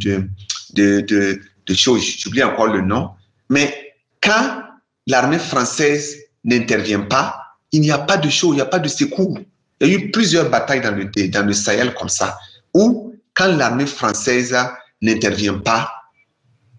de, 0.73 1.01
de, 1.01 1.41
j'oublie 1.67 2.43
encore 2.43 2.67
le 2.67 2.81
nom, 2.81 3.11
mais 3.49 3.93
quand 4.21 4.63
l'armée 5.07 5.39
française 5.39 6.17
n'intervient 6.43 7.01
pas, 7.01 7.37
il 7.71 7.81
n'y 7.81 7.91
a 7.91 7.99
pas 7.99 8.17
de 8.17 8.29
show, 8.29 8.53
il 8.53 8.55
n'y 8.55 8.61
a 8.61 8.65
pas 8.65 8.79
de 8.79 8.87
secours. 8.87 9.37
Il 9.79 9.87
y 9.87 9.91
a 9.91 9.97
eu 9.97 10.11
plusieurs 10.11 10.49
batailles 10.49 10.81
dans 10.81 10.91
le, 10.95 11.05
dans 11.29 11.45
le 11.45 11.53
Sahel 11.53 11.93
comme 11.93 12.09
ça, 12.09 12.37
où 12.73 13.15
quand 13.33 13.47
l'armée 13.47 13.85
française 13.85 14.55
n'intervient 15.01 15.59
pas, 15.59 15.91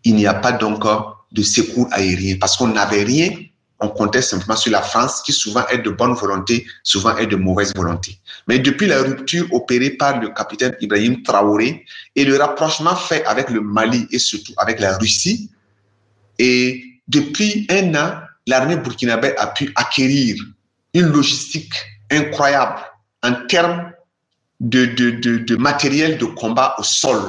il 0.04 0.16
n'y 0.16 0.26
a 0.26 0.34
pas 0.34 0.52
donc 0.52 0.84
de 1.32 1.42
secours 1.42 1.88
aérien 1.92 2.36
parce 2.40 2.56
qu'on 2.56 2.68
n'avait 2.68 3.04
rien, 3.04 3.30
on 3.80 3.88
comptait 3.88 4.22
simplement 4.22 4.56
sur 4.56 4.70
la 4.70 4.80
France 4.82 5.22
qui 5.22 5.32
souvent 5.32 5.66
est 5.66 5.78
de 5.78 5.90
bonne 5.90 6.14
volonté, 6.14 6.64
souvent 6.84 7.16
est 7.16 7.26
de 7.26 7.36
mauvaise 7.36 7.74
volonté. 7.74 8.18
Mais 8.46 8.58
depuis 8.58 8.86
la 8.86 9.02
rupture 9.02 9.46
opérée 9.52 9.90
par 9.90 10.20
le 10.20 10.28
capitaine 10.28 10.76
Ibrahim 10.80 11.22
Traoré 11.22 11.84
et 12.14 12.24
le 12.24 12.36
rapprochement 12.36 12.94
fait 12.94 13.24
avec 13.24 13.50
le 13.50 13.60
Mali 13.60 14.06
et 14.12 14.18
surtout 14.18 14.52
avec 14.56 14.78
la 14.78 14.96
Russie, 14.98 15.50
et 16.38 16.82
depuis 17.08 17.66
un 17.70 17.94
an, 17.94 18.20
l'armée 18.46 18.76
burkinabé 18.76 19.36
a 19.36 19.48
pu 19.48 19.72
acquérir 19.74 20.36
une 20.94 21.06
logistique 21.06 21.74
incroyable 22.10 22.80
en 23.22 23.32
termes 23.46 23.92
de, 24.60 24.84
de, 24.84 25.56
matériel 25.56 26.18
de 26.18 26.24
combat 26.24 26.74
au 26.78 26.82
sol, 26.82 27.20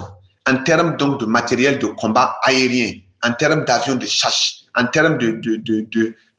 en 0.48 0.58
termes 0.64 0.98
donc 0.98 1.20
de 1.20 1.26
matériel 1.26 1.80
de 1.80 1.88
combat 1.88 2.38
aérien, 2.44 2.94
en 3.24 3.34
termes 3.34 3.66
d'avions 3.66 3.96
de 3.96 4.06
chasse, 4.06 4.66
en 4.76 4.86
termes 4.86 5.18
de, 5.18 5.40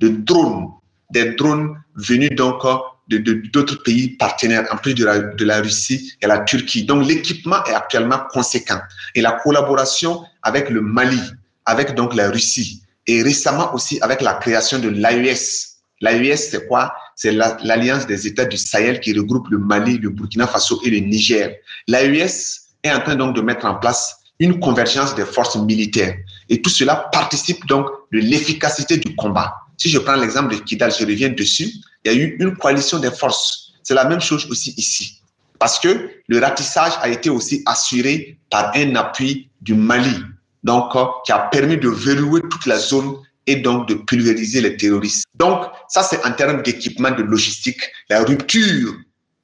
drones, 0.00 0.68
des 1.10 1.34
drones 1.34 1.76
venus 1.96 2.30
donc 2.36 2.62
de 3.08 3.18
d'autres 3.52 3.82
pays 3.82 4.16
partenaires, 4.16 4.66
en 4.72 4.76
plus 4.76 4.94
de 4.94 5.04
la, 5.04 5.18
de 5.18 5.44
la 5.44 5.60
Russie 5.60 6.12
et 6.22 6.26
la 6.26 6.38
Turquie. 6.40 6.84
Donc 6.84 7.06
l'équipement 7.06 7.62
est 7.64 7.74
actuellement 7.74 8.20
conséquent. 8.30 8.80
Et 9.14 9.20
la 9.20 9.32
collaboration 9.32 10.24
avec 10.42 10.70
le 10.70 10.80
Mali, 10.80 11.20
avec 11.66 11.94
donc 11.94 12.14
la 12.14 12.30
Russie, 12.30 12.82
et 13.06 13.22
récemment 13.22 13.74
aussi 13.74 13.98
avec 14.00 14.20
la 14.20 14.34
création 14.34 14.78
de 14.78 14.88
l'AES. 14.88 15.74
L'AES, 16.00 16.36
c'est 16.50 16.66
quoi? 16.66 16.94
C'est 17.16 17.32
l'Alliance 17.32 18.06
des 18.06 18.26
États 18.26 18.44
du 18.44 18.56
Sahel 18.56 19.00
qui 19.00 19.16
regroupe 19.16 19.48
le 19.50 19.58
Mali, 19.58 19.98
le 19.98 20.10
Burkina 20.10 20.46
Faso 20.46 20.80
et 20.84 20.90
le 20.90 20.98
Niger. 20.98 21.56
L'AES 21.86 22.60
est 22.82 22.90
en 22.90 23.00
train 23.00 23.14
donc 23.16 23.36
de 23.36 23.40
mettre 23.40 23.66
en 23.66 23.76
place 23.76 24.16
une 24.40 24.58
convergence 24.58 25.14
des 25.14 25.24
forces 25.24 25.56
militaires. 25.56 26.16
Et 26.48 26.60
tout 26.60 26.70
cela 26.70 27.08
participe 27.12 27.66
donc 27.66 27.86
de 28.12 28.18
l'efficacité 28.18 28.96
du 28.96 29.14
combat. 29.16 29.54
Si 29.76 29.88
je 29.88 29.98
prends 29.98 30.16
l'exemple 30.16 30.54
de 30.54 30.60
Kidal, 30.60 30.92
je 30.92 31.04
reviens 31.04 31.30
dessus, 31.30 31.70
il 32.04 32.12
y 32.12 32.14
a 32.14 32.18
eu 32.18 32.36
une 32.38 32.56
coalition 32.56 32.98
des 32.98 33.10
forces. 33.10 33.72
C'est 33.82 33.94
la 33.94 34.04
même 34.04 34.20
chose 34.20 34.46
aussi 34.50 34.74
ici. 34.76 35.20
Parce 35.58 35.78
que 35.78 36.10
le 36.28 36.38
ratissage 36.38 36.92
a 37.00 37.08
été 37.08 37.30
aussi 37.30 37.62
assuré 37.66 38.38
par 38.50 38.72
un 38.74 38.94
appui 38.96 39.48
du 39.60 39.74
Mali, 39.74 40.16
donc 40.62 40.94
euh, 40.94 41.04
qui 41.24 41.32
a 41.32 41.38
permis 41.38 41.76
de 41.76 41.88
verrouiller 41.88 42.42
toute 42.50 42.66
la 42.66 42.78
zone 42.78 43.16
et 43.46 43.56
donc 43.56 43.88
de 43.88 43.94
pulvériser 43.94 44.60
les 44.60 44.76
terroristes. 44.76 45.24
Donc, 45.36 45.66
ça, 45.88 46.02
c'est 46.02 46.24
en 46.26 46.32
termes 46.32 46.62
d'équipement, 46.62 47.10
de 47.10 47.22
logistique, 47.22 47.80
la 48.08 48.24
rupture 48.24 48.94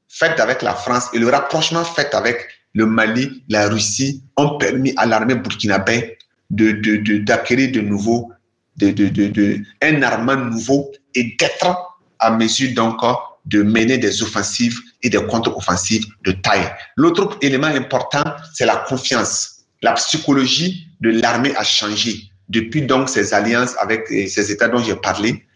faite 0.09 0.41
avec 0.41 0.63
la 0.63 0.75
France 0.75 1.09
et 1.13 1.19
le 1.19 1.29
rapprochement 1.29 1.85
fait 1.85 2.15
avec 2.15 2.49
le 2.75 2.87
Mali, 2.87 3.43
la 3.49 3.69
Russie 3.69 4.23
ont 4.37 4.59
permis 4.59 4.93
à 4.97 5.07
l'armée 5.07 5.35
burkinabé 5.35 6.19
d'acquérir 6.51 7.69
de, 7.69 7.73
de, 7.73 7.81
de 7.81 7.87
nouveau 7.87 8.33
de, 8.77 9.09
de, 9.09 9.63
un 9.83 10.03
armement 10.03 10.37
nouveau 10.37 10.91
et 11.15 11.37
d'être 11.39 11.99
à 12.19 12.31
mesure 12.31 12.75
donc 12.75 13.01
de 13.47 13.63
mener 13.63 13.99
des 13.99 14.23
offensives 14.23 14.79
et 15.03 15.11
des 15.11 15.25
contre-offensives 15.27 16.07
de 16.25 16.33
taille. 16.33 16.71
L'autre 16.97 17.39
élément 17.41 17.67
important, 17.67 18.23
c'est 18.55 18.67
la 18.67 18.77
confiance. 18.89 19.65
La 19.83 19.93
psychologie 19.95 20.89
de 21.01 21.11
l'armée 21.11 21.55
a 21.57 21.65
changé 21.65 22.31
depuis 22.49 22.83
donc 22.83 23.09
ces 23.09 23.33
alliances 23.33 23.75
avec 23.79 24.09
ces 24.09 24.51
États 24.51 24.69
dont 24.69 24.83
j'ai 24.83 24.97
parlé. 24.97 25.47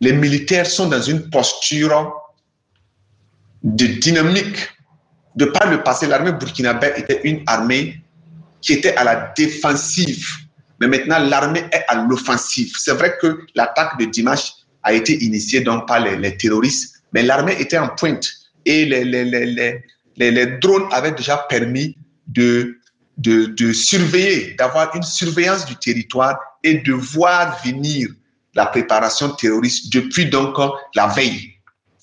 Les 0.00 0.12
militaires 0.12 0.66
sont 0.66 0.88
dans 0.88 1.02
une 1.02 1.30
posture 1.30 2.12
de 3.62 3.86
dynamique 3.86 4.68
de 5.36 5.44
par 5.44 5.70
le 5.70 5.82
passé, 5.84 6.08
l'armée 6.08 6.32
burkinabé 6.32 6.92
était 6.96 7.20
une 7.22 7.42
armée 7.46 8.02
qui 8.60 8.72
était 8.74 8.94
à 8.96 9.04
la 9.04 9.32
défensive. 9.36 10.26
Mais 10.80 10.86
maintenant, 10.86 11.18
l'armée 11.18 11.64
est 11.72 11.84
à 11.88 11.96
l'offensive. 11.96 12.72
C'est 12.78 12.92
vrai 12.92 13.16
que 13.20 13.40
l'attaque 13.54 13.98
de 13.98 14.04
Dimash 14.06 14.52
a 14.82 14.92
été 14.92 15.22
initiée 15.24 15.60
donc 15.60 15.86
par 15.86 16.00
les, 16.00 16.36
terroristes, 16.36 17.02
mais 17.12 17.22
l'armée 17.22 17.56
était 17.60 17.78
en 17.78 17.88
pointe. 17.88 18.28
Et 18.64 18.84
les, 18.84 19.04
les, 19.04 19.24
les, 19.24 19.82
les, 20.16 20.46
drones 20.58 20.86
avaient 20.92 21.12
déjà 21.12 21.38
permis 21.48 21.96
de, 22.26 22.78
de, 23.16 23.46
de 23.46 23.72
surveiller, 23.72 24.54
d'avoir 24.54 24.94
une 24.94 25.02
surveillance 25.02 25.64
du 25.66 25.76
territoire 25.76 26.38
et 26.62 26.74
de 26.74 26.92
voir 26.92 27.60
venir 27.64 28.08
la 28.54 28.66
préparation 28.66 29.30
terroriste 29.30 29.92
depuis 29.92 30.26
donc 30.26 30.56
la 30.94 31.06
veille. 31.08 31.54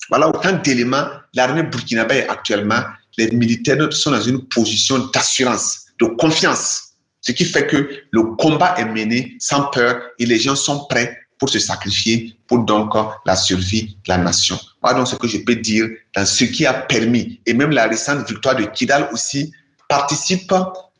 Voilà 0.08 0.28
autant 0.28 0.52
d'éléments. 0.52 1.06
L'armée 1.34 1.62
burkinabé 1.62 2.26
actuellement 2.28 2.82
les 3.18 3.30
militaires 3.30 3.92
sont 3.92 4.10
dans 4.10 4.20
une 4.20 4.46
position 4.48 4.98
d'assurance, 5.12 5.85
de 6.00 6.06
confiance. 6.06 6.92
Ce 7.20 7.32
qui 7.32 7.44
fait 7.44 7.66
que 7.66 7.90
le 8.10 8.22
combat 8.36 8.74
est 8.78 8.84
mené 8.84 9.36
sans 9.38 9.64
peur 9.70 10.00
et 10.18 10.26
les 10.26 10.38
gens 10.38 10.54
sont 10.54 10.86
prêts 10.86 11.18
pour 11.38 11.48
se 11.48 11.58
sacrifier 11.58 12.36
pour 12.46 12.60
donc 12.60 12.94
la 13.26 13.36
survie 13.36 13.98
de 14.04 14.08
la 14.08 14.18
nation. 14.18 14.58
Voilà 14.82 14.98
donc 14.98 15.08
ce 15.08 15.16
que 15.16 15.26
je 15.26 15.38
peux 15.38 15.56
dire 15.56 15.88
dans 16.14 16.24
ce 16.24 16.44
qui 16.44 16.64
a 16.66 16.72
permis, 16.72 17.40
et 17.46 17.52
même 17.52 17.70
la 17.70 17.88
récente 17.88 18.28
victoire 18.28 18.56
de 18.56 18.64
Kidal 18.64 19.08
aussi, 19.12 19.52
participe 19.88 20.52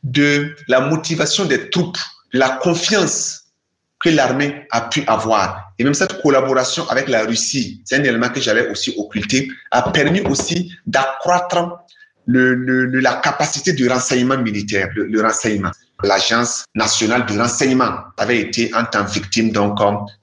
de 0.03 0.55
la 0.67 0.81
motivation 0.81 1.45
des 1.45 1.69
troupes, 1.69 1.97
la 2.33 2.49
confiance 2.49 3.45
que 3.99 4.09
l'armée 4.09 4.67
a 4.71 4.81
pu 4.81 5.03
avoir. 5.07 5.71
Et 5.79 5.83
même 5.83 5.93
cette 5.93 6.21
collaboration 6.21 6.87
avec 6.89 7.07
la 7.07 7.25
Russie, 7.25 7.81
c'est 7.85 7.95
un 7.95 8.03
élément 8.03 8.29
que 8.29 8.39
j'allais 8.39 8.69
aussi 8.69 8.93
occulter, 8.97 9.49
a 9.71 9.91
permis 9.91 10.21
aussi 10.21 10.71
d'accroître 10.85 11.79
le, 12.27 12.85
la 12.99 13.15
capacité 13.15 13.73
du 13.73 13.87
renseignement 13.87 14.37
militaire, 14.37 14.89
le, 14.95 15.21
renseignement. 15.21 15.71
L'Agence 16.03 16.65
nationale 16.75 17.25
du 17.25 17.39
renseignement 17.39 17.91
avait 18.17 18.39
été 18.39 18.71
en 18.75 18.85
tant 18.85 19.03
victime 19.05 19.51
donc 19.51 19.79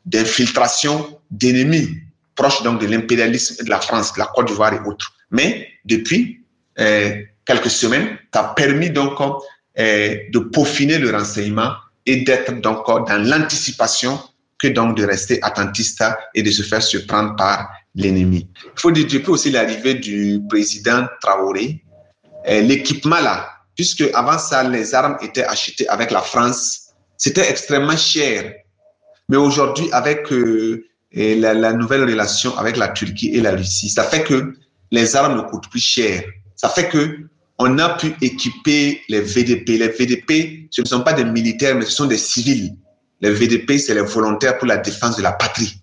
d'infiltration 0.06 1.18
d'ennemis 1.30 1.98
proches 2.36 2.62
donc 2.62 2.80
de 2.80 2.86
l'impérialisme 2.86 3.64
de 3.64 3.70
la 3.70 3.80
France, 3.80 4.12
de 4.14 4.18
la 4.18 4.26
Côte 4.26 4.48
d'Ivoire 4.48 4.74
et 4.74 4.80
autres. 4.86 5.14
Mais 5.30 5.68
depuis 5.84 6.44
euh, 6.78 7.14
quelques 7.44 7.70
semaines, 7.70 8.18
ça 8.32 8.40
a 8.40 8.54
permis 8.54 8.90
donc 8.90 9.20
euh, 9.20 10.16
de 10.32 10.38
peaufiner 10.38 10.98
le 10.98 11.10
renseignement 11.10 11.72
et 12.06 12.22
d'être 12.24 12.60
donc 12.60 12.86
dans 12.86 13.28
l'anticipation 13.28 14.18
que 14.58 14.68
donc 14.68 14.96
de 14.96 15.04
rester 15.04 15.42
attentiste 15.42 16.04
et 16.34 16.42
de 16.42 16.50
se 16.50 16.62
faire 16.62 16.82
surprendre 16.82 17.34
par 17.36 17.68
l'ennemi. 17.94 18.48
Il 18.64 18.80
faut 18.80 18.90
dire 18.90 19.06
depuis 19.06 19.30
aussi 19.30 19.50
l'arrivée 19.50 19.94
du 19.94 20.40
président 20.48 21.06
Traoré, 21.20 21.83
l'équipement 22.46 23.20
là, 23.20 23.50
puisque 23.74 24.04
avant 24.14 24.38
ça, 24.38 24.62
les 24.62 24.94
armes 24.94 25.16
étaient 25.22 25.44
achetées 25.44 25.88
avec 25.88 26.10
la 26.10 26.20
France, 26.20 26.90
c'était 27.16 27.48
extrêmement 27.48 27.96
cher. 27.96 28.52
Mais 29.28 29.36
aujourd'hui, 29.36 29.88
avec 29.92 30.30
euh, 30.32 30.86
la, 31.12 31.54
la, 31.54 31.72
nouvelle 31.72 32.04
relation 32.04 32.56
avec 32.58 32.76
la 32.76 32.88
Turquie 32.88 33.30
et 33.34 33.40
la 33.40 33.52
Russie, 33.52 33.88
ça 33.88 34.04
fait 34.04 34.22
que 34.22 34.54
les 34.90 35.16
armes 35.16 35.36
ne 35.36 35.42
coûtent 35.42 35.70
plus 35.70 35.80
cher. 35.80 36.22
Ça 36.56 36.68
fait 36.68 36.88
que 36.88 37.20
on 37.58 37.78
a 37.78 37.90
pu 37.90 38.14
équiper 38.20 39.00
les 39.08 39.20
VDP. 39.20 39.78
Les 39.78 39.88
VDP, 39.88 40.66
ce 40.70 40.82
ne 40.82 40.86
sont 40.86 41.02
pas 41.02 41.12
des 41.12 41.24
militaires, 41.24 41.76
mais 41.76 41.84
ce 41.84 41.92
sont 41.92 42.06
des 42.06 42.18
civils. 42.18 42.74
Les 43.20 43.30
VDP, 43.30 43.78
c'est 43.78 43.94
les 43.94 44.02
volontaires 44.02 44.58
pour 44.58 44.66
la 44.66 44.76
défense 44.76 45.16
de 45.16 45.22
la 45.22 45.32
patrie. 45.32 45.80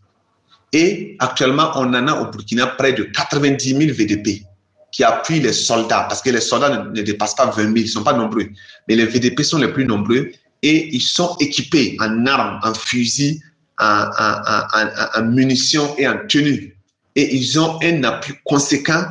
Et 0.74 1.16
actuellement, 1.20 1.72
on 1.76 1.94
en 1.94 2.08
a 2.08 2.22
au 2.22 2.30
Burkina 2.30 2.68
près 2.68 2.94
de 2.94 3.04
90 3.04 3.70
000 3.70 3.80
VDP 3.94 4.44
qui 4.92 5.04
appuient 5.04 5.40
les 5.40 5.54
soldats, 5.54 6.06
parce 6.10 6.22
que 6.22 6.30
les 6.30 6.42
soldats 6.42 6.84
ne, 6.84 7.02
dépassent 7.02 7.36
pas 7.36 7.46
20 7.46 7.56
000, 7.56 7.68
ils 7.76 7.84
ne 7.84 7.88
sont 7.88 8.04
pas 8.04 8.14
nombreux, 8.14 8.50
mais 8.88 8.96
les 8.96 9.06
VDP 9.06 9.42
sont 9.44 9.58
les 9.58 9.70
plus 9.70 9.86
nombreux 9.86 10.32
et 10.62 10.96
ils 10.96 11.02
sont 11.02 11.36
équipés 11.40 11.98
en 12.00 12.26
armes, 12.26 12.60
en 12.64 12.74
fusils, 12.74 13.40
en, 13.80 15.24
munitions 15.24 15.96
et 15.98 16.08
en 16.08 16.18
tenues. 16.28 16.78
Et 17.16 17.36
ils 17.36 17.60
ont 17.60 17.80
un 17.82 18.04
appui 18.04 18.34
conséquent 18.46 19.06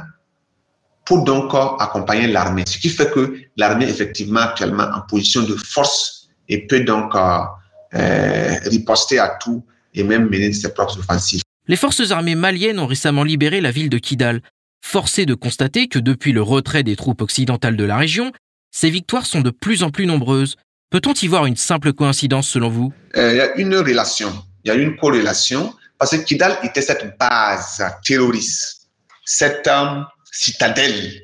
pour 1.05 1.25
donc 1.25 1.53
accompagner 1.81 2.29
l'armée. 2.29 2.65
Ce 2.67 2.79
qui 2.79 2.89
fait 2.89 3.11
que 3.11 3.41
l'armée 3.57 3.89
effectivement 3.89 4.41
actuellement 4.41 4.89
en 4.95 5.01
position 5.03 5.43
de 5.43 5.57
force 5.57 6.29
et 6.49 6.67
peut 6.67 6.81
donc 6.81 7.15
euh, 7.15 8.55
riposter 8.65 9.19
à 9.19 9.37
tout 9.41 9.65
et 9.95 10.05
même 10.05 10.29
mener 10.29 10.53
ses 10.53 10.73
propres 10.73 10.99
offensives. 10.99 11.43
Les 11.67 11.77
forces 11.77 12.11
armées 12.11 12.37
maliennes 12.37 12.79
ont 12.79 12.87
récemment 12.87 13.25
libéré 13.25 13.61
la 13.61 13.71
ville 13.71 13.91
de 13.91 13.99
Kidal, 13.99 14.41
Forcé 14.83 15.27
de 15.27 15.35
constater 15.35 15.89
que 15.89 15.99
depuis 15.99 16.33
le 16.33 16.43
retrait 16.43 16.83
des 16.83 16.97
troupes 16.97 17.23
occidentales 17.23 17.77
de 17.77 17.85
la 17.85 17.97
région, 17.97 18.33
ces 18.71 18.91
victoires 18.91 19.27
sont 19.27 19.41
de 19.41 19.51
plus 19.51 19.83
en 19.83 19.91
plus 19.91 20.07
nombreuses. 20.07 20.57
Peut-on 20.91 21.13
y 21.13 21.29
voir 21.29 21.47
une 21.47 21.57
simple 21.57 21.93
coïncidence 21.93 22.49
selon 22.49 22.69
vous? 22.69 22.93
Euh, 23.17 23.33
Il 23.33 23.37
y 23.37 23.41
a 23.41 23.57
une 23.57 23.77
relation, 23.77 24.33
il 24.65 24.69
y 24.69 24.71
a 24.71 24.75
une 24.75 24.97
corrélation 24.97 25.75
parce 25.99 26.17
que 26.17 26.23
Kidal 26.23 26.59
était 26.63 26.83
cette 26.83 27.17
base 27.19 27.85
terroriste, 28.05 28.89
cette 29.25 29.69
citadelle 30.33 31.21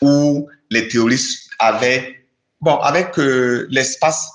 où 0.00 0.48
les 0.70 0.88
terroristes 0.88 1.50
avaient, 1.58 2.26
bon, 2.60 2.76
avec 2.76 3.18
euh, 3.18 3.66
l'espace, 3.70 4.28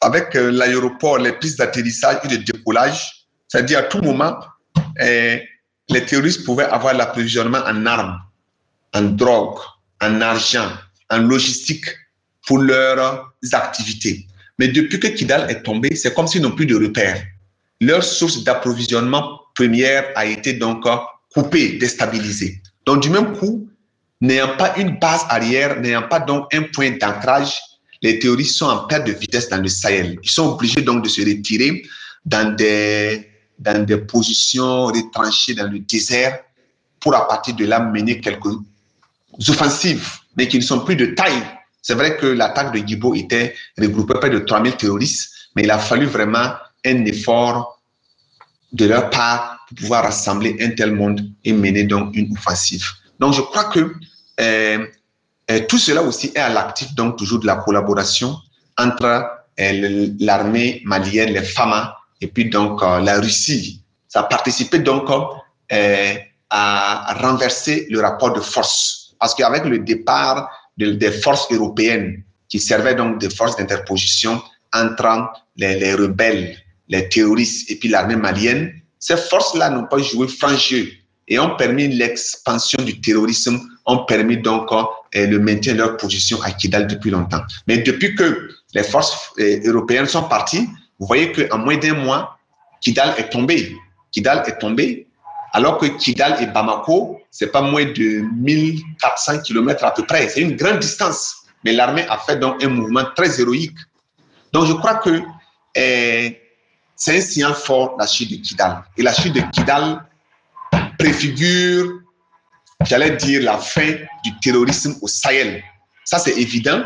avec 0.00 0.36
euh, 0.36 0.50
l'aéroport, 0.50 1.18
les 1.18 1.32
pistes 1.32 1.58
d'atterrissage 1.58 2.18
et 2.24 2.28
de 2.28 2.36
décollage, 2.36 3.26
c'est-à-dire 3.48 3.80
à 3.80 3.82
tout 3.82 4.00
moment, 4.02 4.38
les 5.88 6.04
terroristes 6.04 6.44
pouvaient 6.44 6.64
avoir 6.64 6.94
l'approvisionnement 6.94 7.62
en 7.66 7.86
armes, 7.86 8.18
en 8.94 9.02
drogue, 9.02 9.58
en 10.00 10.20
argent, 10.20 10.70
en 11.10 11.18
logistique 11.18 11.86
pour 12.46 12.58
leurs 12.58 13.32
activités. 13.52 14.26
Mais 14.58 14.68
depuis 14.68 15.00
que 15.00 15.08
Kidal 15.08 15.50
est 15.50 15.62
tombé, 15.62 15.94
c'est 15.96 16.14
comme 16.14 16.26
s'ils 16.26 16.42
n'ont 16.42 16.52
plus 16.52 16.66
de 16.66 16.76
repères. 16.76 17.22
Leur 17.80 18.04
source 18.04 18.44
d'approvisionnement 18.44 19.40
première 19.54 20.06
a 20.14 20.26
été 20.26 20.54
donc 20.54 20.84
coupée, 21.32 21.76
déstabilisée. 21.78 22.62
Donc, 22.86 23.02
du 23.02 23.10
même 23.10 23.36
coup, 23.36 23.68
n'ayant 24.20 24.56
pas 24.56 24.74
une 24.76 24.98
base 24.98 25.24
arrière, 25.28 25.80
n'ayant 25.80 26.08
pas 26.08 26.20
donc 26.20 26.46
un 26.54 26.62
point 26.62 26.92
d'ancrage, 26.92 27.58
les 28.02 28.18
terroristes 28.18 28.56
sont 28.56 28.66
en 28.66 28.86
perte 28.86 29.06
de 29.06 29.12
vitesse 29.12 29.48
dans 29.48 29.60
le 29.60 29.68
Sahel. 29.68 30.18
Ils 30.22 30.30
sont 30.30 30.52
obligés 30.52 30.82
donc 30.82 31.02
de 31.02 31.08
se 31.08 31.20
retirer 31.22 31.82
dans 32.24 32.54
des, 32.54 33.26
dans 33.58 33.84
des 33.84 33.98
positions 33.98 34.86
retranchées 34.86 35.54
dans 35.54 35.70
le 35.70 35.78
désert 35.78 36.40
pour 37.00 37.14
à 37.14 37.26
partir 37.28 37.54
de 37.54 37.64
là 37.66 37.80
mener 37.80 38.20
quelques 38.20 38.56
offensives, 39.48 40.18
mais 40.36 40.48
qui 40.48 40.58
ne 40.58 40.62
sont 40.62 40.80
plus 40.80 40.96
de 40.96 41.06
taille. 41.06 41.42
C'est 41.82 41.94
vrai 41.94 42.16
que 42.16 42.26
l'attaque 42.26 42.72
de 42.72 42.86
Gibo 42.86 43.14
était 43.14 43.54
regroupée 43.78 44.14
près 44.14 44.30
de 44.30 44.38
3000 44.38 44.76
terroristes, 44.76 45.30
mais 45.54 45.64
il 45.64 45.70
a 45.70 45.78
fallu 45.78 46.06
vraiment 46.06 46.54
un 46.84 47.04
effort 47.04 47.80
de 48.72 48.86
leur 48.86 49.10
part 49.10 49.64
pour 49.68 49.76
pouvoir 49.76 50.04
rassembler 50.04 50.56
un 50.60 50.70
tel 50.70 50.92
monde 50.92 51.20
et 51.44 51.52
mener 51.52 51.84
donc 51.84 52.14
une 52.16 52.32
offensive. 52.32 52.84
Donc 53.20 53.34
je 53.34 53.40
crois 53.40 53.64
que 53.64 53.94
euh, 54.40 54.86
euh, 55.50 55.60
tout 55.68 55.78
cela 55.78 56.02
aussi 56.02 56.32
est 56.34 56.38
à 56.38 56.48
l'actif 56.48 56.94
donc 56.94 57.16
toujours 57.16 57.38
de 57.38 57.46
la 57.46 57.56
collaboration 57.56 58.36
entre 58.78 59.26
euh, 59.60 60.08
l'armée 60.18 60.82
malienne, 60.84 61.30
les 61.30 61.42
FAMA 61.42 61.96
et 62.24 62.26
puis 62.26 62.48
donc 62.48 62.80
la 62.80 63.20
Russie. 63.20 63.82
Ça 64.08 64.20
a 64.20 64.22
participé 64.22 64.78
donc 64.78 65.10
à 66.50 67.14
renverser 67.20 67.86
le 67.90 68.00
rapport 68.00 68.32
de 68.32 68.40
force. 68.40 69.14
Parce 69.20 69.34
qu'avec 69.34 69.64
le 69.66 69.80
départ 69.80 70.48
des 70.78 71.10
forces 71.10 71.46
européennes 71.52 72.22
qui 72.48 72.58
servaient 72.58 72.94
donc 72.94 73.20
de 73.20 73.28
forces 73.28 73.56
d'interposition 73.56 74.42
entre 74.72 75.28
les, 75.56 75.78
les, 75.78 75.94
rebelles, 75.94 76.56
les 76.88 77.08
terroristes 77.10 77.70
et 77.70 77.76
puis 77.76 77.90
l'armée 77.90 78.16
malienne, 78.16 78.72
ces 78.98 79.18
forces-là 79.18 79.68
n'ont 79.68 79.86
pas 79.86 79.98
joué 79.98 80.26
franc 80.28 80.56
jeu 80.56 80.88
et 81.28 81.38
ont 81.38 81.56
permis 81.56 81.88
l'expansion 81.88 82.82
du 82.82 83.00
terrorisme, 83.02 83.60
ont 83.84 84.04
permis 84.06 84.38
donc 84.38 84.72
euh, 84.72 85.26
le 85.26 85.38
maintien 85.38 85.74
de 85.74 85.78
leur 85.78 85.96
position 85.98 86.40
à 86.42 86.50
Kidal 86.52 86.86
depuis 86.86 87.10
longtemps. 87.10 87.42
Mais 87.66 87.78
depuis 87.78 88.14
que 88.14 88.48
les 88.74 88.82
forces 88.82 89.30
euh, 89.38 89.60
européennes 89.64 90.06
sont 90.06 90.24
parties, 90.24 90.66
vous 91.04 91.08
voyez 91.08 91.32
qu'en 91.32 91.58
moins 91.58 91.76
d'un 91.76 91.92
mois, 91.92 92.38
Kidal 92.80 93.12
est 93.18 93.28
tombé. 93.28 93.76
Kidal 94.10 94.42
est 94.46 94.56
tombé, 94.56 95.06
alors 95.52 95.76
que 95.76 95.84
Kidal 95.84 96.42
et 96.42 96.46
Bamako, 96.46 97.20
c'est 97.30 97.52
pas 97.52 97.60
moins 97.60 97.84
de 97.84 98.24
1400 98.34 99.40
km 99.42 99.84
à 99.84 99.90
peu 99.90 100.06
près. 100.06 100.30
C'est 100.30 100.40
une 100.40 100.56
grande 100.56 100.78
distance. 100.78 101.44
Mais 101.62 101.72
l'armée 101.72 102.06
a 102.08 102.16
fait 102.16 102.36
donc 102.36 102.64
un 102.64 102.68
mouvement 102.68 103.04
très 103.14 103.38
héroïque. 103.38 103.76
Donc 104.50 104.64
je 104.64 104.72
crois 104.72 104.94
que 104.94 105.10
euh, 105.76 106.30
c'est 106.96 107.18
un 107.18 107.20
signal 107.20 107.54
fort, 107.54 107.96
la 107.98 108.06
chute 108.06 108.30
de 108.30 108.36
Kidal. 108.36 108.82
Et 108.96 109.02
la 109.02 109.12
chute 109.12 109.34
de 109.34 109.42
Kidal 109.52 110.06
préfigure, 110.98 112.00
j'allais 112.86 113.16
dire, 113.16 113.42
la 113.42 113.58
fin 113.58 113.92
du 114.24 114.38
terrorisme 114.42 114.94
au 115.02 115.08
Sahel. 115.08 115.62
Ça, 116.06 116.18
c'est 116.18 116.38
évident 116.38 116.82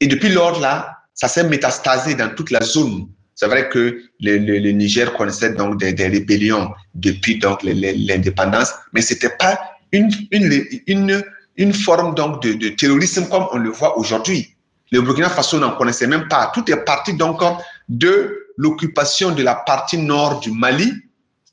Et 0.00 0.06
depuis 0.06 0.28
lors, 0.30 0.58
là, 0.60 0.98
ça 1.14 1.28
s'est 1.28 1.44
métastasé 1.44 2.14
dans 2.14 2.34
toute 2.34 2.50
la 2.50 2.60
zone 2.60 3.08
c'est 3.38 3.46
vrai 3.46 3.68
que 3.68 4.02
le, 4.20 4.38
le, 4.38 4.58
le, 4.58 4.70
Niger 4.72 5.12
connaissait 5.12 5.52
donc 5.52 5.78
des, 5.78 5.92
des 5.92 6.08
rébellions 6.08 6.72
depuis 6.96 7.38
donc 7.38 7.62
l'indépendance, 7.62 8.72
mais 8.92 9.00
c'était 9.00 9.36
pas 9.38 9.60
une, 9.92 10.10
une, 10.32 10.64
une, 10.88 11.22
une 11.56 11.72
forme 11.72 12.16
donc 12.16 12.42
de, 12.42 12.54
de 12.54 12.70
terrorisme 12.70 13.28
comme 13.28 13.46
on 13.52 13.58
le 13.58 13.70
voit 13.70 13.96
aujourd'hui. 13.96 14.56
Le 14.90 15.02
Burkina 15.02 15.30
Faso 15.30 15.60
n'en 15.60 15.76
connaissait 15.76 16.08
même 16.08 16.26
pas. 16.26 16.50
Tout 16.52 16.68
est 16.68 16.84
parti 16.84 17.14
donc 17.14 17.40
de 17.88 18.37
l'occupation 18.58 19.30
de 19.30 19.42
la 19.42 19.54
partie 19.54 19.96
nord 19.96 20.40
du 20.40 20.50
Mali 20.50 20.92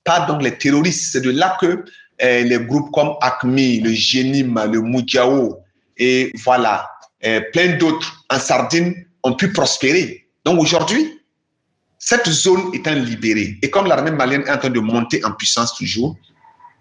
par 0.04 0.28
donc 0.28 0.42
les 0.42 0.58
terroristes. 0.58 1.14
C'est 1.14 1.22
de 1.22 1.32
là 1.32 1.58
que 1.62 1.86
eh, 2.20 2.44
les 2.44 2.60
groupes 2.60 2.92
comme 2.92 3.14
ACMI, 3.22 3.80
le 3.80 3.92
Génim, 3.94 4.62
le 4.70 4.82
Moudjao 4.82 5.60
et 5.98 6.34
voilà, 6.44 6.90
eh, 7.22 7.42
plein 7.54 7.78
d'autres 7.78 8.26
en 8.30 8.40
Sardine 8.40 8.94
ont 9.24 9.34
pu 9.34 9.52
prospérer. 9.54 10.28
Donc 10.44 10.60
aujourd'hui, 10.60 11.22
cette 11.98 12.30
zone 12.30 12.74
étant 12.74 12.94
libérée, 12.94 13.58
et 13.62 13.70
comme 13.70 13.88
l'armée 13.88 14.12
malienne 14.12 14.44
est 14.46 14.52
en 14.52 14.58
train 14.58 14.70
de 14.70 14.80
monter 14.80 15.24
en 15.26 15.32
puissance 15.32 15.74
toujours, 15.76 16.18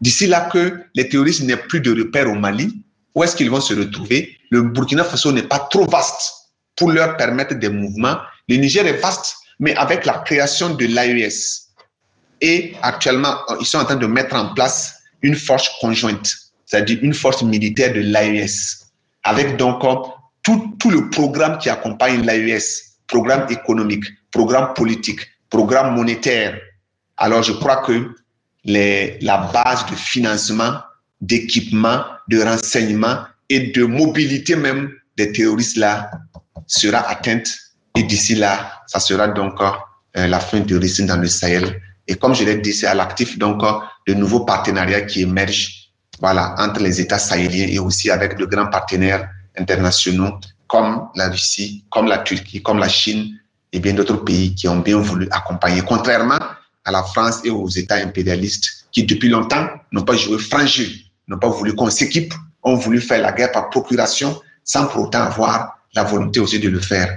d'ici 0.00 0.26
là 0.26 0.48
que 0.52 0.82
les 0.94 1.08
terroristes 1.08 1.42
n'aient 1.42 1.56
plus 1.56 1.80
de 1.80 1.90
repères 1.96 2.30
au 2.30 2.34
Mali, 2.34 2.84
où 3.14 3.22
est-ce 3.22 3.36
qu'ils 3.36 3.50
vont 3.50 3.60
se 3.60 3.74
retrouver? 3.74 4.36
Le 4.50 4.62
Burkina 4.62 5.04
Faso 5.04 5.32
n'est 5.32 5.44
pas 5.44 5.60
trop 5.70 5.86
vaste 5.86 6.32
pour 6.76 6.90
leur 6.90 7.16
permettre 7.16 7.54
des 7.54 7.68
mouvements. 7.68 8.16
Le 8.48 8.56
Niger 8.56 8.86
est 8.86 9.00
vaste, 9.00 9.36
mais 9.64 9.74
avec 9.76 10.04
la 10.04 10.18
création 10.18 10.74
de 10.74 10.84
l'AES. 10.84 11.70
Et 12.42 12.74
actuellement, 12.82 13.36
ils 13.60 13.64
sont 13.64 13.78
en 13.78 13.86
train 13.86 13.96
de 13.96 14.06
mettre 14.06 14.36
en 14.36 14.52
place 14.52 14.94
une 15.22 15.34
force 15.34 15.70
conjointe, 15.80 16.30
c'est-à-dire 16.66 16.98
une 17.00 17.14
force 17.14 17.42
militaire 17.42 17.94
de 17.94 18.00
l'AES, 18.00 18.84
avec 19.22 19.56
donc 19.56 19.80
tout, 20.42 20.76
tout 20.78 20.90
le 20.90 21.08
programme 21.08 21.56
qui 21.56 21.70
accompagne 21.70 22.20
l'AES, 22.26 22.98
programme 23.06 23.46
économique, 23.48 24.04
programme 24.30 24.74
politique, 24.74 25.20
programme 25.48 25.94
monétaire. 25.94 26.60
Alors, 27.16 27.42
je 27.42 27.52
crois 27.52 27.78
que 27.78 28.14
la 28.66 29.50
base 29.50 29.86
de 29.86 29.94
financement, 29.94 30.74
d'équipement, 31.22 32.04
de 32.28 32.42
renseignement 32.42 33.24
et 33.48 33.70
de 33.70 33.84
mobilité 33.84 34.56
même 34.56 34.92
des 35.16 35.32
terroristes 35.32 35.78
là 35.78 36.10
sera 36.66 36.98
atteinte. 37.08 37.48
Et 37.96 38.02
d'ici 38.02 38.34
là, 38.34 38.82
ça 38.86 38.98
sera 38.98 39.28
donc 39.28 39.60
euh, 39.60 40.26
la 40.26 40.40
fin 40.40 40.60
du 40.60 40.76
risque 40.76 41.04
dans 41.06 41.16
le 41.16 41.28
Sahel. 41.28 41.80
Et 42.08 42.16
comme 42.16 42.34
je 42.34 42.44
l'ai 42.44 42.56
dit, 42.56 42.72
c'est 42.72 42.86
à 42.86 42.94
l'actif 42.94 43.38
donc 43.38 43.62
de 44.06 44.14
nouveaux 44.14 44.44
partenariats 44.44 45.02
qui 45.02 45.22
émergent 45.22 45.90
voilà, 46.20 46.54
entre 46.58 46.80
les 46.80 47.00
États 47.00 47.18
sahéliens 47.18 47.68
et 47.68 47.78
aussi 47.78 48.10
avec 48.10 48.36
de 48.36 48.44
grands 48.46 48.66
partenaires 48.66 49.28
internationaux 49.56 50.38
comme 50.66 51.08
la 51.14 51.28
Russie, 51.28 51.84
comme 51.90 52.06
la 52.06 52.18
Turquie, 52.18 52.62
comme 52.62 52.78
la 52.78 52.88
Chine, 52.88 53.38
et 53.72 53.80
bien 53.80 53.92
d'autres 53.92 54.16
pays 54.16 54.54
qui 54.54 54.68
ont 54.68 54.78
bien 54.78 54.98
voulu 54.98 55.28
accompagner, 55.30 55.82
contrairement 55.82 56.38
à 56.84 56.90
la 56.90 57.02
France 57.02 57.40
et 57.44 57.50
aux 57.50 57.68
États 57.68 57.96
impérialistes 57.96 58.86
qui, 58.92 59.04
depuis 59.04 59.28
longtemps, 59.28 59.68
n'ont 59.92 60.02
pas 60.02 60.16
joué 60.16 60.38
franc 60.38 60.64
n'ont 61.26 61.38
pas 61.38 61.48
voulu 61.48 61.74
qu'on 61.74 61.90
s'équipe, 61.90 62.34
ont 62.62 62.74
voulu 62.74 63.00
faire 63.00 63.22
la 63.22 63.32
guerre 63.32 63.52
par 63.52 63.70
procuration 63.70 64.40
sans 64.62 64.86
pour 64.86 65.04
autant 65.04 65.22
avoir 65.22 65.78
la 65.94 66.04
volonté 66.04 66.40
aussi 66.40 66.58
de 66.58 66.68
le 66.68 66.80
faire. 66.80 67.16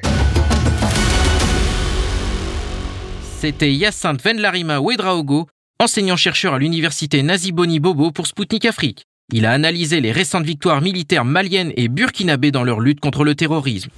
C'était 3.39 3.71
Yacinthe 3.71 4.23
Venlarima 4.23 4.79
Ouedraogo, 4.79 5.47
enseignant-chercheur 5.79 6.55
à 6.55 6.57
l'université 6.57 7.21
Naziboni 7.21 7.79
Bobo 7.79 8.09
pour 8.09 8.25
Spoutnik 8.25 8.65
Afrique. 8.65 9.03
Il 9.31 9.45
a 9.45 9.51
analysé 9.51 10.01
les 10.01 10.11
récentes 10.11 10.43
victoires 10.43 10.81
militaires 10.81 11.23
maliennes 11.23 11.71
et 11.75 11.87
burkinabées 11.87 12.49
dans 12.49 12.63
leur 12.63 12.79
lutte 12.79 12.99
contre 12.99 13.23
le 13.23 13.35
terrorisme. 13.35 13.91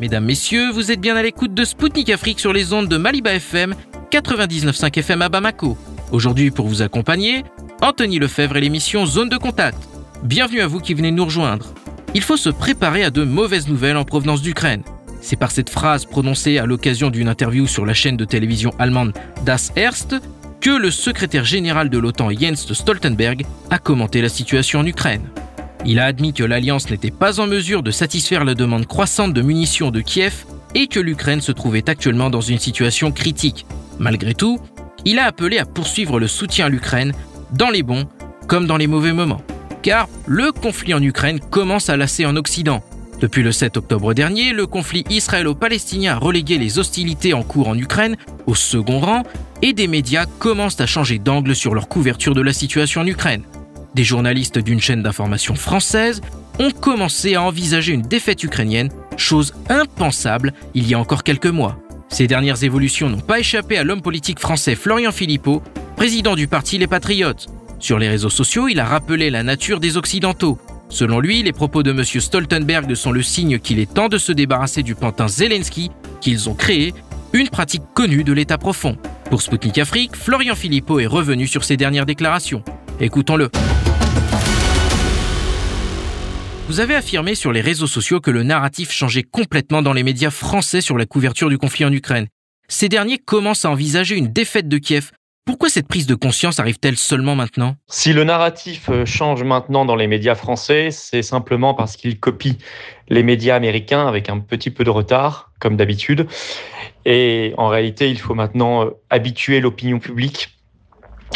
Mesdames, 0.00 0.24
Messieurs, 0.24 0.70
vous 0.72 0.90
êtes 0.90 1.00
bien 1.00 1.16
à 1.16 1.22
l'écoute 1.22 1.52
de 1.52 1.66
Spoutnik 1.66 2.08
Afrique 2.08 2.40
sur 2.40 2.54
les 2.54 2.72
ondes 2.72 2.88
de 2.88 2.96
Maliba 2.96 3.34
FM, 3.34 3.74
99.5 4.10 4.98
FM 4.98 5.20
à 5.20 5.28
Bamako. 5.28 5.76
Aujourd'hui, 6.10 6.50
pour 6.50 6.68
vous 6.68 6.80
accompagner, 6.80 7.44
Anthony 7.82 8.18
Lefebvre 8.18 8.56
et 8.56 8.62
l'émission 8.62 9.04
Zone 9.04 9.28
de 9.28 9.36
Contact. 9.36 9.76
Bienvenue 10.24 10.62
à 10.62 10.66
vous 10.66 10.80
qui 10.80 10.94
venez 10.94 11.10
nous 11.10 11.26
rejoindre. 11.26 11.74
Il 12.14 12.22
faut 12.22 12.36
se 12.36 12.50
préparer 12.50 13.04
à 13.04 13.10
de 13.10 13.24
mauvaises 13.24 13.68
nouvelles 13.68 13.96
en 13.96 14.04
provenance 14.04 14.42
d'Ukraine. 14.42 14.82
C'est 15.22 15.36
par 15.36 15.50
cette 15.50 15.70
phrase 15.70 16.04
prononcée 16.04 16.58
à 16.58 16.66
l'occasion 16.66 17.08
d'une 17.08 17.28
interview 17.28 17.66
sur 17.66 17.86
la 17.86 17.94
chaîne 17.94 18.18
de 18.18 18.26
télévision 18.26 18.74
allemande 18.78 19.14
Das 19.46 19.72
Erste 19.76 20.16
que 20.60 20.70
le 20.70 20.90
secrétaire 20.90 21.44
général 21.44 21.88
de 21.88 21.98
l'OTAN 21.98 22.30
Jens 22.30 22.70
Stoltenberg 22.72 23.46
a 23.70 23.78
commenté 23.78 24.20
la 24.20 24.28
situation 24.28 24.80
en 24.80 24.86
Ukraine. 24.86 25.28
Il 25.86 25.98
a 25.98 26.04
admis 26.04 26.34
que 26.34 26.44
l'Alliance 26.44 26.90
n'était 26.90 27.10
pas 27.10 27.40
en 27.40 27.46
mesure 27.46 27.82
de 27.82 27.90
satisfaire 27.90 28.44
la 28.44 28.54
demande 28.54 28.86
croissante 28.86 29.32
de 29.32 29.42
munitions 29.42 29.90
de 29.90 30.00
Kiev 30.00 30.44
et 30.74 30.88
que 30.88 31.00
l'Ukraine 31.00 31.40
se 31.40 31.50
trouvait 31.50 31.88
actuellement 31.88 32.30
dans 32.30 32.40
une 32.42 32.58
situation 32.58 33.10
critique. 33.10 33.64
Malgré 33.98 34.34
tout, 34.34 34.60
il 35.04 35.18
a 35.18 35.24
appelé 35.24 35.58
à 35.58 35.64
poursuivre 35.64 36.20
le 36.20 36.28
soutien 36.28 36.66
à 36.66 36.68
l'Ukraine 36.68 37.12
dans 37.52 37.70
les 37.70 37.82
bons 37.82 38.06
comme 38.46 38.66
dans 38.66 38.76
les 38.76 38.86
mauvais 38.86 39.12
moments. 39.12 39.42
Car 39.82 40.08
le 40.26 40.52
conflit 40.52 40.94
en 40.94 41.02
Ukraine 41.02 41.40
commence 41.40 41.90
à 41.90 41.96
lasser 41.96 42.24
en 42.24 42.36
Occident. 42.36 42.82
Depuis 43.20 43.42
le 43.42 43.52
7 43.52 43.76
octobre 43.76 44.14
dernier, 44.14 44.52
le 44.52 44.66
conflit 44.66 45.04
israélo-palestinien 45.10 46.14
a 46.14 46.18
relégué 46.18 46.58
les 46.58 46.78
hostilités 46.78 47.34
en 47.34 47.42
cours 47.42 47.68
en 47.68 47.76
Ukraine 47.76 48.16
au 48.46 48.54
second 48.54 49.00
rang 49.00 49.22
et 49.60 49.72
des 49.72 49.86
médias 49.86 50.26
commencent 50.38 50.80
à 50.80 50.86
changer 50.86 51.18
d'angle 51.18 51.54
sur 51.54 51.74
leur 51.74 51.88
couverture 51.88 52.34
de 52.34 52.40
la 52.40 52.52
situation 52.52 53.00
en 53.00 53.06
Ukraine. 53.06 53.42
Des 53.94 54.04
journalistes 54.04 54.58
d'une 54.58 54.80
chaîne 54.80 55.02
d'information 55.02 55.54
française 55.54 56.20
ont 56.58 56.70
commencé 56.70 57.34
à 57.34 57.42
envisager 57.42 57.92
une 57.92 58.02
défaite 58.02 58.42
ukrainienne, 58.42 58.90
chose 59.16 59.54
impensable 59.68 60.52
il 60.74 60.88
y 60.88 60.94
a 60.94 60.98
encore 60.98 61.24
quelques 61.24 61.46
mois. 61.46 61.78
Ces 62.08 62.26
dernières 62.26 62.64
évolutions 62.64 63.08
n'ont 63.08 63.20
pas 63.20 63.40
échappé 63.40 63.78
à 63.78 63.84
l'homme 63.84 64.02
politique 64.02 64.38
français 64.38 64.74
Florian 64.74 65.12
Philippot, 65.12 65.62
président 65.96 66.34
du 66.34 66.46
parti 66.48 66.78
Les 66.78 66.86
Patriotes. 66.86 67.48
Sur 67.82 67.98
les 67.98 68.08
réseaux 68.08 68.30
sociaux, 68.30 68.68
il 68.68 68.78
a 68.78 68.84
rappelé 68.84 69.28
la 69.28 69.42
nature 69.42 69.80
des 69.80 69.96
Occidentaux. 69.96 70.56
Selon 70.88 71.18
lui, 71.18 71.42
les 71.42 71.52
propos 71.52 71.82
de 71.82 71.90
M. 71.90 72.04
Stoltenberg 72.04 72.94
sont 72.94 73.10
le 73.10 73.24
signe 73.24 73.58
qu'il 73.58 73.80
est 73.80 73.92
temps 73.92 74.08
de 74.08 74.18
se 74.18 74.30
débarrasser 74.30 74.84
du 74.84 74.94
pantin 74.94 75.26
Zelensky 75.26 75.90
qu'ils 76.20 76.48
ont 76.48 76.54
créé, 76.54 76.94
une 77.32 77.48
pratique 77.48 77.82
connue 77.92 78.22
de 78.22 78.32
l'État 78.32 78.56
profond. 78.56 78.96
Pour 79.30 79.42
Sputnik 79.42 79.78
Afrique, 79.78 80.14
Florian 80.14 80.54
Philippot 80.54 81.00
est 81.00 81.06
revenu 81.06 81.48
sur 81.48 81.64
ses 81.64 81.76
dernières 81.76 82.06
déclarations. 82.06 82.62
Écoutons-le. 83.00 83.50
Vous 86.68 86.78
avez 86.78 86.94
affirmé 86.94 87.34
sur 87.34 87.50
les 87.50 87.62
réseaux 87.62 87.88
sociaux 87.88 88.20
que 88.20 88.30
le 88.30 88.44
narratif 88.44 88.92
changeait 88.92 89.24
complètement 89.24 89.82
dans 89.82 89.92
les 89.92 90.04
médias 90.04 90.30
français 90.30 90.82
sur 90.82 90.96
la 90.96 91.06
couverture 91.06 91.48
du 91.48 91.58
conflit 91.58 91.84
en 91.84 91.92
Ukraine. 91.92 92.28
Ces 92.68 92.88
derniers 92.88 93.18
commencent 93.18 93.64
à 93.64 93.70
envisager 93.70 94.14
une 94.14 94.32
défaite 94.32 94.68
de 94.68 94.78
Kiev. 94.78 95.10
Pourquoi 95.44 95.70
cette 95.70 95.88
prise 95.88 96.06
de 96.06 96.14
conscience 96.14 96.60
arrive-t-elle 96.60 96.96
seulement 96.96 97.34
maintenant? 97.34 97.74
Si 97.88 98.12
le 98.12 98.22
narratif 98.22 98.88
euh, 98.90 99.04
change 99.04 99.42
maintenant 99.42 99.84
dans 99.84 99.96
les 99.96 100.06
médias 100.06 100.36
français, 100.36 100.92
c'est 100.92 101.22
simplement 101.22 101.74
parce 101.74 101.96
qu'ils 101.96 102.20
copient 102.20 102.54
les 103.08 103.24
médias 103.24 103.56
américains 103.56 104.06
avec 104.06 104.28
un 104.28 104.38
petit 104.38 104.70
peu 104.70 104.84
de 104.84 104.90
retard, 104.90 105.50
comme 105.58 105.76
d'habitude. 105.76 106.28
Et 107.04 107.54
en 107.56 107.66
réalité, 107.66 108.08
il 108.08 108.20
faut 108.20 108.34
maintenant 108.34 108.84
euh, 108.84 108.90
habituer 109.10 109.58
l'opinion 109.58 109.98
publique 109.98 110.56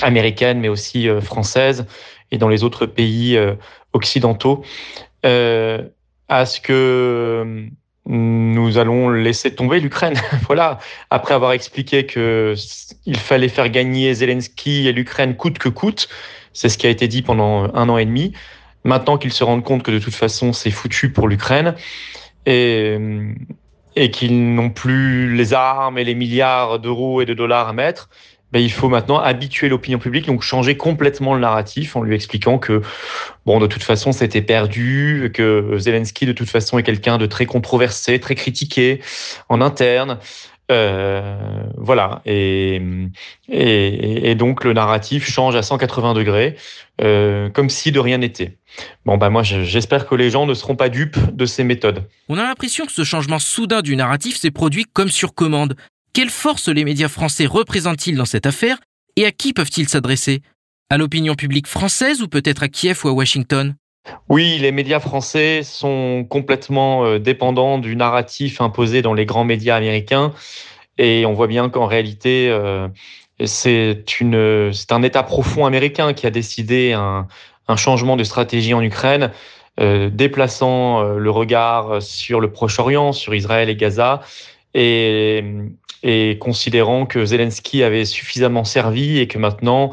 américaine, 0.02 0.60
mais 0.60 0.68
aussi 0.68 1.08
euh, 1.08 1.20
française, 1.20 1.84
et 2.30 2.38
dans 2.38 2.48
les 2.48 2.62
autres 2.62 2.86
pays 2.86 3.38
occidentaux, 3.92 4.64
à 5.22 6.46
ce 6.46 6.60
que 6.60 7.68
nous 8.06 8.78
allons 8.78 9.08
laisser 9.08 9.54
tomber 9.54 9.80
l'Ukraine. 9.80 10.14
voilà, 10.46 10.78
après 11.10 11.34
avoir 11.34 11.52
expliqué 11.52 12.06
que 12.06 12.54
il 13.04 13.16
fallait 13.16 13.48
faire 13.48 13.68
gagner 13.68 14.14
Zelensky 14.14 14.86
et 14.86 14.92
l'Ukraine 14.92 15.36
coûte 15.36 15.58
que 15.58 15.68
coûte, 15.68 16.08
c'est 16.52 16.68
ce 16.68 16.78
qui 16.78 16.86
a 16.86 16.90
été 16.90 17.08
dit 17.08 17.22
pendant 17.22 17.74
un 17.74 17.88
an 17.88 17.98
et 17.98 18.04
demi. 18.04 18.32
Maintenant 18.84 19.18
qu'ils 19.18 19.32
se 19.32 19.42
rendent 19.42 19.64
compte 19.64 19.82
que 19.82 19.90
de 19.90 19.98
toute 19.98 20.14
façon 20.14 20.52
c'est 20.52 20.70
foutu 20.70 21.10
pour 21.10 21.26
l'Ukraine 21.26 21.74
et, 22.46 22.96
et 23.96 24.10
qu'ils 24.12 24.54
n'ont 24.54 24.70
plus 24.70 25.34
les 25.34 25.52
armes 25.52 25.98
et 25.98 26.04
les 26.04 26.14
milliards 26.14 26.78
d'euros 26.78 27.20
et 27.20 27.26
de 27.26 27.34
dollars 27.34 27.68
à 27.68 27.72
mettre, 27.72 28.08
ben, 28.52 28.60
il 28.60 28.70
faut 28.70 28.88
maintenant 28.88 29.18
habituer 29.18 29.68
l'opinion 29.68 29.98
publique, 29.98 30.26
donc 30.26 30.42
changer 30.42 30.76
complètement 30.76 31.34
le 31.34 31.40
narratif 31.40 31.96
en 31.96 32.02
lui 32.02 32.14
expliquant 32.14 32.58
que, 32.58 32.80
bon, 33.44 33.58
de 33.58 33.66
toute 33.66 33.82
façon, 33.82 34.12
c'était 34.12 34.42
perdu, 34.42 35.30
que 35.34 35.76
Zelensky, 35.78 36.26
de 36.26 36.32
toute 36.32 36.48
façon, 36.48 36.78
est 36.78 36.82
quelqu'un 36.82 37.18
de 37.18 37.26
très 37.26 37.46
controversé, 37.46 38.20
très 38.20 38.34
critiqué 38.34 39.00
en 39.48 39.60
interne. 39.60 40.18
Euh, 40.70 41.62
voilà, 41.76 42.22
et, 42.26 42.80
donc 44.36 44.64
le 44.64 44.72
narratif 44.72 45.28
change 45.30 45.54
à 45.54 45.62
180 45.62 46.14
degrés, 46.14 46.56
euh, 47.00 47.48
comme 47.50 47.70
si 47.70 47.92
de 47.92 48.00
rien 48.00 48.18
n'était. 48.18 48.58
Bon, 49.04 49.16
bah 49.16 49.30
moi, 49.30 49.42
j'espère 49.44 50.06
que 50.06 50.16
les 50.16 50.30
gens 50.30 50.44
ne 50.44 50.54
seront 50.54 50.74
pas 50.74 50.88
dupes 50.88 51.18
de 51.34 51.46
ces 51.46 51.62
méthodes. 51.62 52.02
On 52.28 52.36
a 52.36 52.42
l'impression 52.42 52.84
que 52.84 52.92
ce 52.92 53.04
changement 53.04 53.38
soudain 53.38 53.80
du 53.80 53.94
narratif 53.94 54.36
s'est 54.36 54.50
produit 54.50 54.86
comme 54.92 55.08
sur 55.08 55.34
commande. 55.34 55.76
Quelle 56.16 56.30
force 56.30 56.68
les 56.68 56.86
médias 56.86 57.08
français 57.08 57.44
représentent-ils 57.44 58.16
dans 58.16 58.24
cette 58.24 58.46
affaire 58.46 58.78
et 59.16 59.26
à 59.26 59.32
qui 59.32 59.52
peuvent-ils 59.52 59.86
s'adresser? 59.86 60.40
À 60.88 60.96
l'opinion 60.96 61.34
publique 61.34 61.66
française 61.66 62.22
ou 62.22 62.26
peut-être 62.26 62.62
à 62.62 62.68
Kiev 62.68 63.02
ou 63.04 63.08
à 63.08 63.12
Washington? 63.12 63.74
Oui, 64.30 64.56
les 64.58 64.72
médias 64.72 64.98
français 64.98 65.62
sont 65.62 66.24
complètement 66.26 67.04
euh, 67.04 67.18
dépendants 67.18 67.76
du 67.78 67.96
narratif 67.96 68.62
imposé 68.62 69.02
dans 69.02 69.12
les 69.12 69.26
grands 69.26 69.44
médias 69.44 69.76
américains. 69.76 70.32
Et 70.96 71.26
on 71.26 71.34
voit 71.34 71.48
bien 71.48 71.68
qu'en 71.68 71.84
réalité, 71.84 72.48
euh, 72.48 72.88
c'est 73.44 74.02
un 74.88 75.02
État 75.02 75.22
profond 75.22 75.66
américain 75.66 76.14
qui 76.14 76.26
a 76.26 76.30
décidé 76.30 76.94
un, 76.94 77.26
changement 77.76 78.16
de 78.16 78.24
stratégie 78.24 78.72
en 78.72 78.80
Ukraine, 78.80 79.32
euh, 79.80 80.08
déplaçant 80.08 81.02
le 81.02 81.30
regard 81.30 82.00
sur 82.00 82.40
le 82.40 82.50
Proche-Orient, 82.50 83.12
sur 83.12 83.34
Israël 83.34 83.68
et 83.68 83.76
Gaza, 83.76 84.22
et, 84.72 85.44
et 86.02 86.38
considérant 86.38 87.06
que 87.06 87.24
Zelensky 87.24 87.82
avait 87.82 88.04
suffisamment 88.04 88.64
servi 88.64 89.18
et 89.18 89.26
que 89.26 89.38
maintenant 89.38 89.92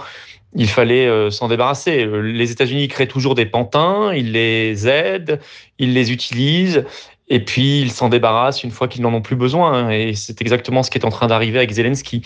il 0.55 0.69
fallait 0.69 1.07
euh, 1.07 1.31
s'en 1.31 1.47
débarrasser. 1.47 2.05
Les 2.05 2.51
États-Unis 2.51 2.87
créent 2.87 3.07
toujours 3.07 3.35
des 3.35 3.45
pantins, 3.45 4.13
ils 4.13 4.31
les 4.31 4.87
aident, 4.87 5.39
ils 5.79 5.93
les 5.93 6.11
utilisent, 6.11 6.85
et 7.29 7.39
puis 7.39 7.81
ils 7.81 7.91
s'en 7.91 8.09
débarrassent 8.09 8.63
une 8.63 8.71
fois 8.71 8.87
qu'ils 8.87 9.01
n'en 9.01 9.13
ont 9.13 9.21
plus 9.21 9.35
besoin. 9.35 9.89
Et 9.89 10.13
c'est 10.13 10.41
exactement 10.41 10.83
ce 10.83 10.91
qui 10.91 10.97
est 10.97 11.05
en 11.05 11.09
train 11.09 11.27
d'arriver 11.27 11.57
avec 11.57 11.71
Zelensky. 11.71 12.21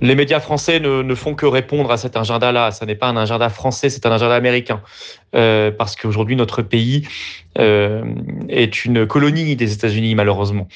Les 0.00 0.14
médias 0.14 0.40
français 0.40 0.78
ne, 0.80 1.14
font 1.14 1.34
que 1.34 1.46
répondre 1.46 1.90
à 1.90 1.96
cet 1.96 2.16
agenda-là. 2.16 2.70
Ce 2.70 2.84
n'est 2.84 2.94
pas 2.94 3.08
un 3.08 3.16
agenda 3.16 3.48
français, 3.48 3.90
c'est 3.90 4.06
un 4.06 4.12
agenda 4.12 4.36
américain. 4.36 4.80
Euh, 5.34 5.70
parce 5.70 5.96
qu'aujourd'hui, 5.96 6.36
notre 6.36 6.62
pays 6.62 7.06
euh, 7.58 8.04
est 8.48 8.84
une 8.84 9.06
colonie 9.06 9.56
des 9.56 9.72
États-Unis, 9.72 10.14
malheureusement. 10.14 10.68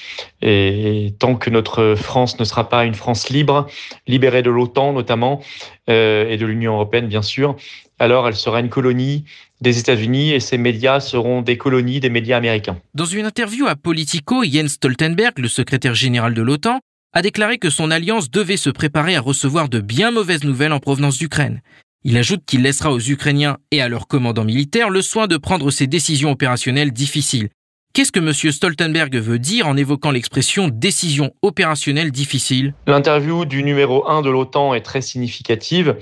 Et, 0.42 1.14
tant 1.18 1.36
que 1.36 1.48
notre 1.48 1.94
France 1.94 2.38
ne 2.40 2.44
sera 2.44 2.68
pas 2.68 2.84
une 2.84 2.94
France 2.94 3.30
libre, 3.30 3.66
libérée 4.06 4.42
de 4.42 4.50
l'OTAN 4.50 4.92
notamment, 4.92 5.40
euh, 5.88 6.28
et 6.28 6.36
de 6.36 6.46
l'Union 6.46 6.74
européenne, 6.74 7.06
bien 7.06 7.22
sûr, 7.22 7.56
alors 7.98 8.26
elle 8.26 8.34
sera 8.34 8.60
une 8.60 8.68
colonie 8.68 9.24
des 9.62 9.78
États-Unis 9.78 10.32
et 10.32 10.40
ces 10.40 10.58
médias 10.58 11.00
seront 11.00 11.40
des 11.40 11.56
colonies 11.56 12.00
des 12.00 12.10
médias 12.10 12.36
américains. 12.36 12.78
Dans 12.94 13.06
une 13.06 13.24
interview 13.24 13.66
à 13.66 13.76
Politico, 13.76 14.42
Jens 14.44 14.72
Stoltenberg, 14.72 15.38
le 15.38 15.48
secrétaire 15.48 15.94
général 15.94 16.34
de 16.34 16.42
l'OTAN, 16.42 16.80
a 17.14 17.22
déclaré 17.22 17.58
que 17.58 17.70
son 17.70 17.90
alliance 17.90 18.30
devait 18.30 18.56
se 18.56 18.70
préparer 18.70 19.16
à 19.16 19.20
recevoir 19.20 19.68
de 19.68 19.80
bien 19.80 20.10
mauvaises 20.10 20.44
nouvelles 20.44 20.72
en 20.72 20.80
provenance 20.80 21.18
d'Ukraine. 21.18 21.60
Il 22.04 22.16
ajoute 22.16 22.44
qu'il 22.44 22.62
laissera 22.62 22.92
aux 22.92 23.00
Ukrainiens 23.00 23.58
et 23.70 23.80
à 23.80 23.88
leurs 23.88 24.08
commandants 24.08 24.44
militaires 24.44 24.90
le 24.90 25.02
soin 25.02 25.28
de 25.28 25.36
prendre 25.36 25.70
ces 25.70 25.86
décisions 25.86 26.32
opérationnelles 26.32 26.92
difficiles. 26.92 27.50
Qu'est-ce 27.94 28.10
que 28.10 28.20
M. 28.20 28.32
Stoltenberg 28.32 29.14
veut 29.16 29.38
dire 29.38 29.68
en 29.68 29.76
évoquant 29.76 30.10
l'expression 30.10 30.68
décision 30.68 31.32
opérationnelle 31.42 32.10
difficile? 32.10 32.74
L'interview 32.86 33.44
du 33.44 33.62
numéro 33.62 34.08
1 34.08 34.22
de 34.22 34.30
l'OTAN 34.30 34.74
est 34.74 34.80
très 34.80 35.02
significative. 35.02 35.96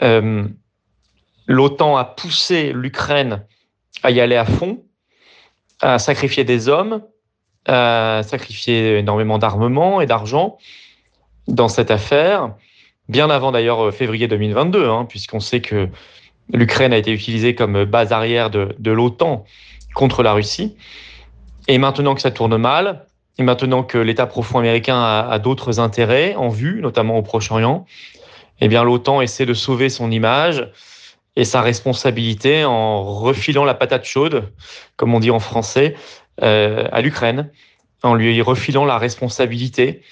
Euh, 0.00 0.46
L'OTAN 1.48 1.96
a 1.96 2.04
poussé 2.04 2.72
l'Ukraine 2.74 3.42
à 4.02 4.10
y 4.10 4.20
aller 4.20 4.36
à 4.36 4.44
fond, 4.44 4.84
à 5.80 5.98
sacrifier 5.98 6.44
des 6.44 6.68
hommes, 6.68 7.02
à 7.66 8.20
sacrifier 8.22 8.98
énormément 8.98 9.38
d'armement 9.38 10.00
et 10.00 10.06
d'argent. 10.06 10.58
dans 11.48 11.68
cette 11.68 11.90
affaire, 11.90 12.54
bien 13.08 13.30
avant 13.30 13.52
d'ailleurs 13.52 13.92
février 13.94 14.28
2022, 14.28 14.86
hein, 14.86 15.06
puisqu'on 15.08 15.40
sait 15.40 15.62
que 15.62 15.88
l'Ukraine 16.52 16.92
a 16.92 16.98
été 16.98 17.10
utilisée 17.10 17.54
comme 17.54 17.84
base 17.84 18.12
arrière 18.12 18.50
de, 18.50 18.90
l'OTAN 18.90 19.46
contre 19.94 20.22
la 20.22 20.34
Russie. 20.34 20.76
Et 21.66 21.78
maintenant 21.78 22.14
que 22.14 22.20
ça 22.20 22.30
tourne 22.30 22.58
mal, 22.58 23.06
et 23.38 23.42
maintenant 23.42 23.82
que 23.82 23.96
l'État 23.96 24.26
profond 24.26 24.58
américain 24.58 25.00
a, 25.02 25.38
d'autres 25.38 25.80
intérêts 25.80 26.34
en 26.34 26.50
vue, 26.50 26.82
notamment 26.82 27.16
au 27.16 27.22
Proche-Orient, 27.22 27.86
eh 28.60 28.68
bien 28.68 28.84
l'OTAN 28.84 29.22
essaie 29.22 29.46
de 29.46 29.54
sauver 29.54 29.88
son 29.88 30.10
image 30.10 30.70
et 31.38 31.44
sa 31.44 31.62
responsabilité 31.62 32.64
en 32.64 33.04
refilant 33.04 33.64
la 33.64 33.74
patate 33.74 34.04
chaude, 34.04 34.52
comme 34.96 35.14
on 35.14 35.20
dit 35.20 35.30
en 35.30 35.38
français, 35.38 35.94
euh, 36.42 36.88
à 36.90 37.00
l'Ukraine, 37.00 37.50
en 38.02 38.16
lui 38.16 38.42
refilant 38.42 38.84
la 38.84 38.98
responsabilité. 38.98 40.02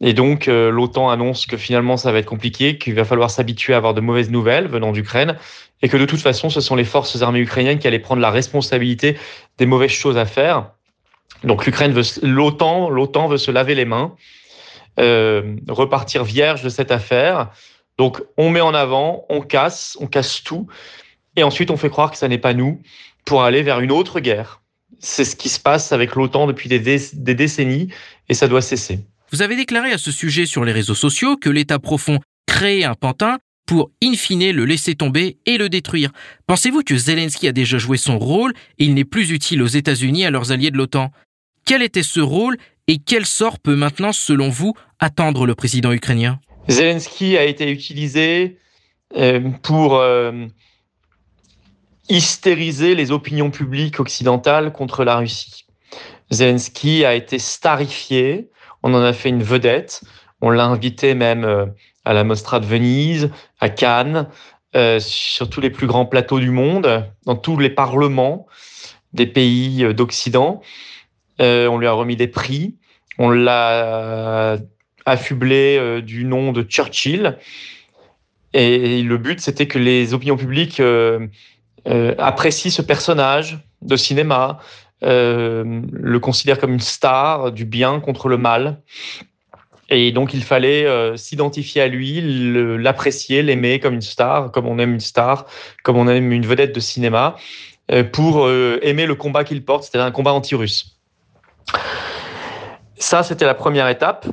Et 0.00 0.12
donc, 0.12 0.48
euh, 0.48 0.70
l'OTAN 0.70 1.08
annonce 1.08 1.46
que 1.46 1.56
finalement, 1.56 1.96
ça 1.96 2.10
va 2.10 2.18
être 2.18 2.26
compliqué, 2.26 2.78
qu'il 2.78 2.94
va 2.94 3.04
falloir 3.04 3.30
s'habituer 3.30 3.74
à 3.74 3.76
avoir 3.76 3.94
de 3.94 4.00
mauvaises 4.00 4.30
nouvelles 4.30 4.66
venant 4.66 4.90
d'Ukraine, 4.90 5.36
et 5.82 5.88
que 5.88 5.96
de 5.96 6.04
toute 6.04 6.20
façon, 6.20 6.50
ce 6.50 6.60
sont 6.60 6.74
les 6.74 6.84
forces 6.84 7.22
armées 7.22 7.38
ukrainiennes 7.38 7.78
qui 7.78 7.86
allaient 7.86 8.00
prendre 8.00 8.20
la 8.20 8.32
responsabilité 8.32 9.16
des 9.58 9.66
mauvaises 9.66 9.92
choses 9.92 10.18
à 10.18 10.24
faire. 10.24 10.72
Donc 11.44 11.64
l'Ukraine 11.64 11.92
veut, 11.92 12.02
l'OTAN, 12.22 12.90
l'OTAN 12.90 13.28
veut 13.28 13.38
se 13.38 13.52
laver 13.52 13.76
les 13.76 13.84
mains, 13.84 14.16
euh, 14.98 15.54
repartir 15.68 16.24
vierge 16.24 16.64
de 16.64 16.68
cette 16.68 16.90
affaire. 16.90 17.50
Donc 18.02 18.20
on 18.36 18.50
met 18.50 18.60
en 18.60 18.74
avant, 18.74 19.26
on 19.28 19.40
casse, 19.42 19.96
on 20.00 20.08
casse 20.08 20.42
tout, 20.42 20.66
et 21.36 21.44
ensuite 21.44 21.70
on 21.70 21.76
fait 21.76 21.88
croire 21.88 22.10
que 22.10 22.16
ça 22.16 22.26
n'est 22.26 22.36
pas 22.36 22.52
nous 22.52 22.82
pour 23.24 23.44
aller 23.44 23.62
vers 23.62 23.78
une 23.78 23.92
autre 23.92 24.18
guerre. 24.18 24.60
C'est 24.98 25.24
ce 25.24 25.36
qui 25.36 25.48
se 25.48 25.60
passe 25.60 25.92
avec 25.92 26.16
l'OTAN 26.16 26.48
depuis 26.48 26.68
des, 26.68 26.80
décennies, 26.80 27.92
et 28.28 28.34
ça 28.34 28.48
doit 28.48 28.60
cesser. 28.60 29.06
Vous 29.30 29.40
avez 29.40 29.54
déclaré 29.54 29.92
à 29.92 29.98
ce 29.98 30.10
sujet 30.10 30.46
sur 30.46 30.64
les 30.64 30.72
réseaux 30.72 30.96
sociaux 30.96 31.36
que 31.36 31.48
l'État 31.48 31.78
profond 31.78 32.18
crée 32.48 32.82
un 32.82 32.94
pantin 32.94 33.38
pour, 33.68 33.92
in 34.02 34.14
fine, 34.14 34.50
le 34.50 34.64
laisser 34.64 34.96
tomber 34.96 35.38
et 35.46 35.56
le 35.56 35.68
détruire. 35.68 36.10
Pensez-vous 36.48 36.82
que 36.82 36.96
Zelensky 36.96 37.46
a 37.46 37.52
déjà 37.52 37.78
joué 37.78 37.98
son 37.98 38.18
rôle 38.18 38.52
et 38.80 38.86
il 38.86 38.94
n'est 38.94 39.04
plus 39.04 39.30
utile 39.30 39.62
aux 39.62 39.68
États-Unis 39.68 40.24
à 40.24 40.32
leurs 40.32 40.50
alliés 40.50 40.72
de 40.72 40.76
l'OTAN? 40.76 41.12
Quel 41.64 41.82
était 41.82 42.02
ce 42.02 42.18
rôle 42.18 42.56
et 42.88 42.98
quel 42.98 43.26
sort 43.26 43.60
peut 43.60 43.76
maintenant, 43.76 44.12
selon 44.12 44.48
vous, 44.48 44.74
attendre 44.98 45.46
le 45.46 45.54
président 45.54 45.92
ukrainien? 45.92 46.40
Zelensky 46.68 47.36
a 47.36 47.44
été 47.44 47.70
utilisé 47.70 48.58
euh, 49.16 49.50
pour 49.62 49.96
euh, 49.96 50.46
hystériser 52.08 52.94
les 52.94 53.10
opinions 53.10 53.50
publiques 53.50 54.00
occidentales 54.00 54.72
contre 54.72 55.04
la 55.04 55.16
Russie. 55.16 55.66
Zelensky 56.30 57.04
a 57.04 57.14
été 57.14 57.38
starifié, 57.38 58.50
on 58.82 58.94
en 58.94 59.02
a 59.02 59.12
fait 59.12 59.28
une 59.28 59.42
vedette, 59.42 60.02
on 60.40 60.50
l'a 60.50 60.64
invité 60.64 61.14
même 61.14 61.44
euh, 61.44 61.66
à 62.04 62.12
la 62.12 62.24
Mostra 62.24 62.60
de 62.60 62.66
Venise, 62.66 63.30
à 63.60 63.68
Cannes, 63.68 64.28
sur 65.00 65.50
tous 65.50 65.60
les 65.60 65.68
plus 65.68 65.86
grands 65.86 66.06
plateaux 66.06 66.40
du 66.40 66.50
monde, 66.50 67.06
dans 67.26 67.36
tous 67.36 67.58
les 67.58 67.68
parlements 67.68 68.46
des 69.12 69.26
pays 69.26 69.84
d'Occident. 69.92 70.62
On 71.38 71.76
lui 71.76 71.86
a 71.86 71.92
remis 71.92 72.16
des 72.16 72.26
prix. 72.26 72.78
On 73.18 73.28
l'a 73.28 74.56
affublé 75.06 75.76
euh, 75.78 76.00
du 76.00 76.24
nom 76.24 76.52
de 76.52 76.62
Churchill. 76.62 77.38
Et 78.54 79.02
le 79.02 79.16
but, 79.16 79.40
c'était 79.40 79.66
que 79.66 79.78
les 79.78 80.12
opinions 80.12 80.36
publiques 80.36 80.78
euh, 80.80 81.26
apprécient 82.18 82.70
ce 82.70 82.82
personnage 82.82 83.58
de 83.80 83.96
cinéma, 83.96 84.58
le 85.00 86.18
considèrent 86.18 86.58
comme 86.58 86.74
une 86.74 86.80
star 86.80 87.50
du 87.50 87.64
bien 87.64 87.98
contre 87.98 88.28
le 88.28 88.36
mal. 88.36 88.82
Et 89.88 90.12
donc, 90.12 90.34
il 90.34 90.44
fallait 90.44 90.86
s'identifier 91.16 91.80
à 91.80 91.88
lui, 91.88 92.20
l'apprécier, 92.78 93.42
l'aimer 93.42 93.80
comme 93.80 93.94
une 93.94 94.02
star, 94.02 94.52
comme 94.52 94.66
on 94.66 94.78
aime 94.78 94.92
une 94.92 95.00
star, 95.00 95.46
comme 95.82 95.96
on 95.96 96.06
aime 96.08 96.30
une 96.30 96.46
vedette 96.46 96.74
de 96.74 96.80
cinéma, 96.80 97.36
pour 98.12 98.48
aimer 98.50 99.06
le 99.06 99.14
combat 99.14 99.44
qu'il 99.44 99.64
porte, 99.64 99.84
c'est-à-dire 99.84 100.06
un 100.06 100.12
combat 100.12 100.34
anti-russe. 100.34 100.98
Ça, 102.96 103.22
c'était 103.22 103.46
la 103.46 103.54
première 103.54 103.88
étape. 103.88 104.28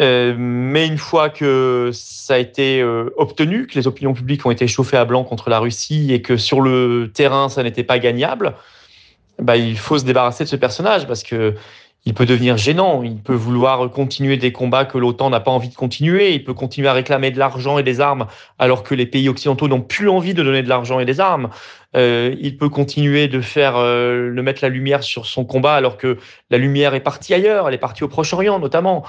Euh, 0.00 0.34
mais 0.36 0.86
une 0.86 0.98
fois 0.98 1.30
que 1.30 1.90
ça 1.92 2.34
a 2.34 2.38
été 2.38 2.80
euh, 2.80 3.10
obtenu, 3.16 3.66
que 3.66 3.76
les 3.76 3.86
opinions 3.86 4.12
publiques 4.12 4.44
ont 4.44 4.50
été 4.50 4.66
chauffées 4.66 4.96
à 4.96 5.04
blanc 5.04 5.22
contre 5.22 5.50
la 5.50 5.60
Russie 5.60 6.12
et 6.12 6.20
que 6.20 6.36
sur 6.36 6.60
le 6.60 7.12
terrain, 7.14 7.48
ça 7.48 7.62
n'était 7.62 7.84
pas 7.84 7.98
gagnable, 7.98 8.54
bah, 9.38 9.56
il 9.56 9.78
faut 9.78 9.98
se 9.98 10.04
débarrasser 10.04 10.44
de 10.44 10.48
ce 10.48 10.56
personnage 10.56 11.06
parce 11.06 11.22
que 11.22 11.54
il 12.06 12.12
peut 12.12 12.26
devenir 12.26 12.58
gênant, 12.58 13.02
il 13.02 13.16
peut 13.16 13.34
vouloir 13.34 13.90
continuer 13.90 14.36
des 14.36 14.52
combats 14.52 14.84
que 14.84 14.98
l'OTAN 14.98 15.30
n'a 15.30 15.40
pas 15.40 15.50
envie 15.50 15.70
de 15.70 15.74
continuer, 15.74 16.34
il 16.34 16.44
peut 16.44 16.52
continuer 16.52 16.88
à 16.88 16.92
réclamer 16.92 17.30
de 17.30 17.38
l'argent 17.38 17.78
et 17.78 17.82
des 17.82 18.00
armes 18.00 18.26
alors 18.58 18.82
que 18.82 18.94
les 18.94 19.06
pays 19.06 19.28
occidentaux 19.28 19.68
n'ont 19.68 19.80
plus 19.80 20.10
envie 20.10 20.34
de 20.34 20.42
donner 20.42 20.62
de 20.62 20.68
l'argent 20.68 21.00
et 21.00 21.06
des 21.06 21.18
armes. 21.18 21.48
Euh, 21.96 22.34
il 22.40 22.58
peut 22.58 22.68
continuer 22.68 23.26
de 23.28 23.40
faire 23.40 23.76
euh, 23.76 24.34
de 24.34 24.42
mettre 24.42 24.60
la 24.62 24.68
lumière 24.68 25.02
sur 25.02 25.24
son 25.24 25.44
combat 25.44 25.74
alors 25.74 25.96
que 25.96 26.18
la 26.50 26.58
lumière 26.58 26.94
est 26.94 27.00
partie 27.00 27.32
ailleurs, 27.32 27.68
elle 27.68 27.74
est 27.74 27.78
partie 27.78 28.04
au 28.04 28.08
Proche-Orient 28.08 28.58
notamment. 28.58 29.04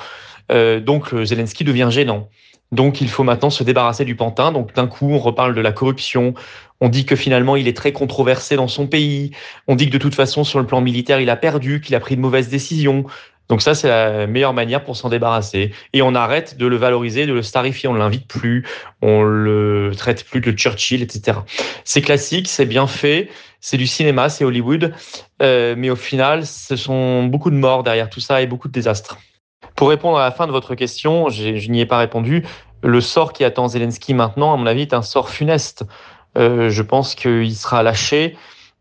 Euh, 0.51 0.79
donc 0.79 1.13
Zelensky 1.23 1.63
devient 1.63 1.87
gênant. 1.91 2.29
Donc 2.71 2.99
il 3.01 3.09
faut 3.09 3.23
maintenant 3.23 3.49
se 3.49 3.63
débarrasser 3.63 4.05
du 4.05 4.15
pantin. 4.15 4.51
Donc 4.51 4.73
d'un 4.73 4.87
coup, 4.87 5.11
on 5.11 5.19
reparle 5.19 5.55
de 5.55 5.61
la 5.61 5.71
corruption. 5.71 6.33
On 6.81 6.89
dit 6.89 7.05
que 7.05 7.15
finalement, 7.15 7.55
il 7.55 7.67
est 7.67 7.77
très 7.77 7.93
controversé 7.93 8.55
dans 8.55 8.67
son 8.67 8.87
pays. 8.87 9.31
On 9.67 9.75
dit 9.75 9.87
que 9.87 9.91
de 9.91 9.97
toute 9.97 10.15
façon, 10.15 10.43
sur 10.43 10.59
le 10.59 10.65
plan 10.65 10.81
militaire, 10.81 11.19
il 11.19 11.29
a 11.29 11.35
perdu, 11.35 11.79
qu'il 11.79 11.95
a 11.95 11.99
pris 11.99 12.15
de 12.15 12.21
mauvaises 12.21 12.49
décisions. 12.49 13.05
Donc 13.47 13.61
ça, 13.61 13.75
c'est 13.75 13.87
la 13.87 14.25
meilleure 14.25 14.53
manière 14.53 14.83
pour 14.83 14.97
s'en 14.97 15.09
débarrasser. 15.09 15.71
Et 15.93 16.01
on 16.01 16.15
arrête 16.15 16.57
de 16.57 16.65
le 16.65 16.75
valoriser, 16.75 17.27
de 17.27 17.33
le 17.33 17.43
starifier. 17.43 17.87
On 17.87 17.93
ne 17.93 17.99
l'invite 17.99 18.27
plus, 18.27 18.65
on 19.01 19.21
le 19.21 19.91
traite 19.95 20.23
plus 20.25 20.41
de 20.41 20.51
Churchill, 20.51 21.03
etc. 21.03 21.39
C'est 21.83 22.01
classique, 22.01 22.47
c'est 22.47 22.65
bien 22.65 22.87
fait, 22.87 23.29
c'est 23.61 23.77
du 23.77 23.87
cinéma, 23.87 24.29
c'est 24.29 24.43
Hollywood. 24.43 24.93
Euh, 25.41 25.75
mais 25.77 25.91
au 25.91 25.95
final, 25.95 26.45
ce 26.45 26.75
sont 26.75 27.25
beaucoup 27.25 27.51
de 27.51 27.55
morts 27.55 27.83
derrière 27.83 28.09
tout 28.09 28.19
ça 28.19 28.41
et 28.41 28.47
beaucoup 28.47 28.67
de 28.67 28.73
désastres. 28.73 29.19
Pour 29.75 29.89
répondre 29.89 30.17
à 30.17 30.23
la 30.23 30.31
fin 30.31 30.47
de 30.47 30.51
votre 30.51 30.75
question, 30.75 31.29
je 31.29 31.69
n'y 31.69 31.81
ai 31.81 31.85
pas 31.85 31.97
répondu. 31.97 32.45
Le 32.81 33.01
sort 33.01 33.33
qui 33.33 33.43
attend 33.43 33.67
Zelensky 33.67 34.13
maintenant, 34.13 34.53
à 34.53 34.57
mon 34.57 34.65
avis, 34.65 34.83
est 34.83 34.93
un 34.93 35.01
sort 35.01 35.29
funeste. 35.29 35.83
Euh, 36.37 36.69
je 36.69 36.81
pense 36.81 37.15
qu'il 37.15 37.55
sera 37.55 37.81
lâché 37.81 38.37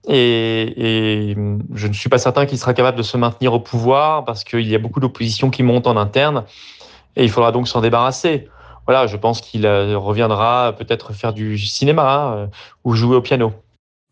et, 0.08 1.34
je 1.74 1.86
ne 1.86 1.92
suis 1.92 2.08
pas 2.08 2.18
certain 2.18 2.46
qu'il 2.46 2.58
sera 2.58 2.74
capable 2.74 2.98
de 2.98 3.02
se 3.02 3.16
maintenir 3.16 3.54
au 3.54 3.60
pouvoir 3.60 4.24
parce 4.24 4.44
qu'il 4.44 4.66
y 4.68 4.74
a 4.74 4.78
beaucoup 4.78 5.00
d'opposition 5.00 5.50
qui 5.50 5.62
monte 5.62 5.86
en 5.86 5.96
interne 5.96 6.44
et 7.16 7.24
il 7.24 7.30
faudra 7.30 7.52
donc 7.52 7.68
s'en 7.68 7.80
débarrasser. 7.80 8.48
Voilà, 8.86 9.06
je 9.06 9.16
pense 9.16 9.40
qu'il 9.40 9.64
euh, 9.64 9.96
reviendra 9.96 10.74
peut-être 10.76 11.14
faire 11.14 11.32
du 11.32 11.58
cinéma 11.58 12.34
euh, 12.34 12.46
ou 12.84 12.94
jouer 12.94 13.16
au 13.16 13.22
piano. 13.22 13.54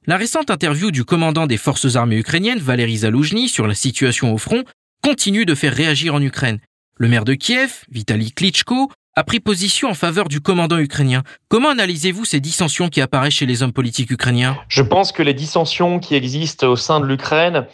La 0.06 0.16
récente 0.16 0.50
interview 0.50 0.90
du 0.90 1.04
commandant 1.04 1.46
des 1.46 1.58
forces 1.58 1.94
armées 1.96 2.16
ukrainiennes, 2.16 2.58
Valéry 2.58 2.98
Zaloujny, 2.98 3.48
sur 3.48 3.66
la 3.66 3.74
situation 3.74 4.32
au 4.32 4.38
front, 4.38 4.64
continue 5.02 5.44
de 5.44 5.54
faire 5.54 5.74
réagir 5.74 6.14
en 6.14 6.22
Ukraine. 6.22 6.58
Le 6.96 7.08
maire 7.08 7.24
de 7.24 7.34
Kiev, 7.34 7.84
Vitaly 7.90 8.32
Klitschko, 8.32 8.90
a 9.16 9.24
pris 9.24 9.40
position 9.40 9.88
en 9.88 9.94
faveur 9.94 10.28
du 10.28 10.40
commandant 10.40 10.78
ukrainien. 10.78 11.22
Comment 11.48 11.70
analysez-vous 11.70 12.24
ces 12.24 12.38
dissensions 12.38 12.88
qui 12.88 13.00
apparaissent 13.00 13.34
chez 13.34 13.46
les 13.46 13.62
hommes 13.62 13.72
politiques 13.72 14.10
ukrainiens? 14.10 14.56
Je 14.68 14.82
pense 14.82 15.10
que 15.10 15.22
les 15.22 15.34
dissensions 15.34 15.98
qui 16.00 16.14
existent 16.14 16.66
au 16.66 16.76
sein 16.76 17.00
de 17.00 17.06
l'Ukraine 17.06 17.66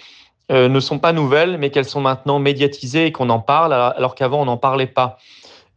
euh, 0.53 0.69
ne 0.69 0.81
sont 0.81 0.99
pas 0.99 1.13
nouvelles, 1.13 1.59
mais 1.59 1.71
qu'elles 1.71 1.85
sont 1.85 2.01
maintenant 2.01 2.39
médiatisées 2.39 3.07
et 3.07 3.13
qu'on 3.13 3.29
en 3.29 3.41
parle, 3.41 3.73
alors 3.73 4.15
qu'avant 4.15 4.43
on 4.43 4.47
n'en 4.47 4.57
parlait 4.57 4.87
pas. 4.87 5.19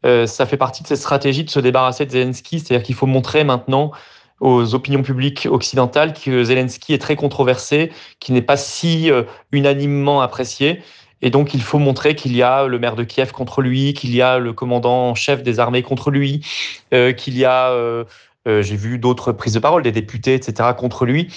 Euh, 0.05 0.25
ça 0.27 0.45
fait 0.45 0.57
partie 0.57 0.83
de 0.83 0.87
cette 0.87 0.99
stratégie 0.99 1.43
de 1.43 1.49
se 1.49 1.59
débarrasser 1.59 2.05
de 2.05 2.11
Zelensky, 2.11 2.59
c'est-à-dire 2.59 2.83
qu'il 2.83 2.95
faut 2.95 3.07
montrer 3.07 3.43
maintenant 3.43 3.91
aux 4.39 4.73
opinions 4.73 5.03
publiques 5.03 5.47
occidentales 5.49 6.13
que 6.13 6.43
Zelensky 6.43 6.93
est 6.93 7.01
très 7.01 7.15
controversé, 7.15 7.91
qu'il 8.19 8.33
n'est 8.33 8.41
pas 8.41 8.57
si 8.57 9.11
euh, 9.11 9.23
unanimement 9.51 10.21
apprécié. 10.21 10.81
Et 11.21 11.29
donc, 11.29 11.53
il 11.53 11.61
faut 11.61 11.79
montrer 11.79 12.15
qu'il 12.15 12.35
y 12.35 12.41
a 12.41 12.65
le 12.65 12.79
maire 12.79 12.95
de 12.95 13.03
Kiev 13.03 13.31
contre 13.31 13.61
lui, 13.61 13.93
qu'il 13.93 14.13
y 14.13 14.21
a 14.21 14.39
le 14.39 14.53
commandant 14.53 15.09
en 15.09 15.15
chef 15.15 15.43
des 15.43 15.59
armées 15.59 15.83
contre 15.83 16.09
lui, 16.09 16.45
euh, 16.93 17.13
qu'il 17.13 17.37
y 17.37 17.45
a, 17.45 17.69
euh, 17.69 18.05
euh, 18.47 18.61
j'ai 18.61 18.75
vu 18.75 18.97
d'autres 18.97 19.31
prises 19.31 19.53
de 19.53 19.59
parole, 19.59 19.83
des 19.83 19.91
députés, 19.91 20.33
etc., 20.33 20.69
contre 20.77 21.05
lui. 21.05 21.31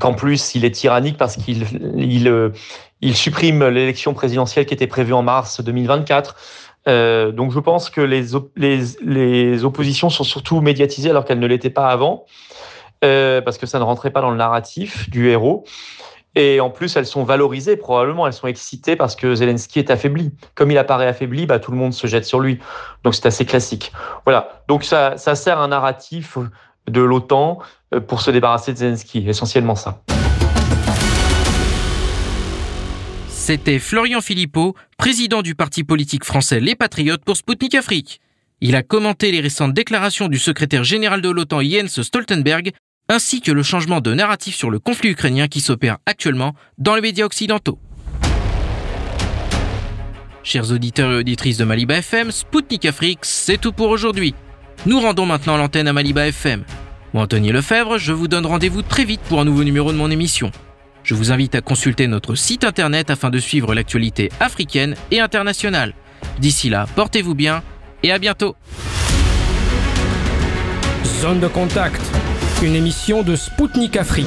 Qu'en 0.00 0.12
plus, 0.12 0.54
il 0.54 0.66
est 0.66 0.70
tyrannique 0.70 1.16
parce 1.16 1.36
qu'il 1.36 1.64
il, 3.00 3.16
supprime 3.16 3.66
l'élection 3.66 4.12
présidentielle 4.12 4.66
qui 4.66 4.74
était 4.74 4.86
prévue 4.86 5.14
en 5.14 5.22
mars 5.22 5.62
2024. 5.62 6.36
donc, 7.32 7.52
je 7.52 7.58
pense 7.58 7.88
que 7.88 8.02
les, 8.02 8.26
les, 8.56 9.64
oppositions 9.64 10.10
sont 10.10 10.24
surtout 10.24 10.60
médiatisées 10.60 11.08
alors 11.08 11.24
qu'elles 11.24 11.38
ne 11.38 11.46
l'étaient 11.46 11.70
pas 11.70 11.88
avant, 11.88 12.26
parce 13.00 13.56
que 13.56 13.64
ça 13.64 13.78
ne 13.78 13.84
rentrait 13.84 14.10
pas 14.10 14.20
dans 14.20 14.30
le 14.30 14.36
narratif 14.36 15.08
du 15.08 15.30
héros. 15.30 15.64
Et 16.34 16.60
en 16.60 16.70
plus, 16.70 16.94
elles 16.96 17.06
sont 17.06 17.24
valorisées 17.24 17.76
probablement, 17.76 18.26
elles 18.26 18.32
sont 18.32 18.46
excitées 18.46 18.96
parce 18.96 19.16
que 19.16 19.34
Zelensky 19.34 19.78
est 19.78 19.90
affaibli. 19.90 20.30
Comme 20.54 20.70
il 20.70 20.78
apparaît 20.78 21.06
affaibli, 21.06 21.46
bah, 21.46 21.58
tout 21.58 21.70
le 21.70 21.76
monde 21.76 21.92
se 21.92 22.06
jette 22.06 22.24
sur 22.24 22.40
lui. 22.40 22.58
Donc 23.02 23.14
c'est 23.14 23.26
assez 23.26 23.44
classique. 23.44 23.92
Voilà, 24.24 24.62
donc 24.68 24.84
ça, 24.84 25.16
ça 25.16 25.34
sert 25.34 25.58
un 25.58 25.68
narratif 25.68 26.38
de 26.86 27.00
l'OTAN 27.00 27.58
euh, 27.94 28.00
pour 28.00 28.20
se 28.20 28.30
débarrasser 28.30 28.72
de 28.72 28.78
Zelensky, 28.78 29.28
essentiellement 29.28 29.74
ça. 29.74 30.02
C'était 33.28 33.78
Florian 33.78 34.20
Philippot, 34.20 34.74
président 34.98 35.40
du 35.40 35.54
parti 35.54 35.82
politique 35.82 36.24
français 36.24 36.60
Les 36.60 36.74
Patriotes 36.74 37.24
pour 37.24 37.36
Sputnik 37.36 37.74
Afrique. 37.74 38.20
Il 38.60 38.74
a 38.76 38.82
commenté 38.82 39.30
les 39.30 39.40
récentes 39.40 39.72
déclarations 39.72 40.28
du 40.28 40.38
secrétaire 40.38 40.84
général 40.84 41.22
de 41.22 41.30
l'OTAN 41.30 41.62
Jens 41.62 42.02
Stoltenberg, 42.02 42.72
ainsi 43.08 43.40
que 43.40 43.52
le 43.52 43.62
changement 43.62 44.00
de 44.00 44.12
narratif 44.12 44.54
sur 44.54 44.70
le 44.70 44.78
conflit 44.78 45.10
ukrainien 45.10 45.48
qui 45.48 45.60
s'opère 45.60 45.98
actuellement 46.06 46.54
dans 46.76 46.94
les 46.94 47.00
médias 47.00 47.24
occidentaux. 47.24 47.78
Chers 50.42 50.70
auditeurs 50.70 51.12
et 51.12 51.16
auditrices 51.16 51.58
de 51.58 51.64
Maliba 51.64 51.96
FM, 51.96 52.30
Spoutnik 52.30 52.84
Afrique, 52.84 53.20
c'est 53.22 53.58
tout 53.58 53.72
pour 53.72 53.88
aujourd'hui. 53.88 54.34
Nous 54.86 55.00
rendons 55.00 55.26
maintenant 55.26 55.56
l'antenne 55.56 55.88
à 55.88 55.92
Maliba 55.92 56.26
FM. 56.26 56.64
Moi, 57.14 57.24
Anthony 57.24 57.50
Lefebvre, 57.52 57.98
je 57.98 58.12
vous 58.12 58.28
donne 58.28 58.46
rendez-vous 58.46 58.82
très 58.82 59.04
vite 59.04 59.20
pour 59.28 59.40
un 59.40 59.44
nouveau 59.44 59.64
numéro 59.64 59.92
de 59.92 59.96
mon 59.96 60.10
émission. 60.10 60.50
Je 61.02 61.14
vous 61.14 61.32
invite 61.32 61.54
à 61.54 61.62
consulter 61.62 62.06
notre 62.06 62.34
site 62.34 62.64
internet 62.64 63.10
afin 63.10 63.30
de 63.30 63.38
suivre 63.38 63.74
l'actualité 63.74 64.30
africaine 64.40 64.94
et 65.10 65.20
internationale. 65.20 65.94
D'ici 66.38 66.68
là, 66.68 66.86
portez-vous 66.94 67.34
bien 67.34 67.62
et 68.02 68.12
à 68.12 68.18
bientôt. 68.18 68.56
Zone 71.20 71.40
de 71.40 71.48
contact, 71.48 72.00
une 72.62 72.74
émission 72.74 73.22
de 73.22 73.36
Spoutnik 73.36 73.96
Afrique. 73.96 74.26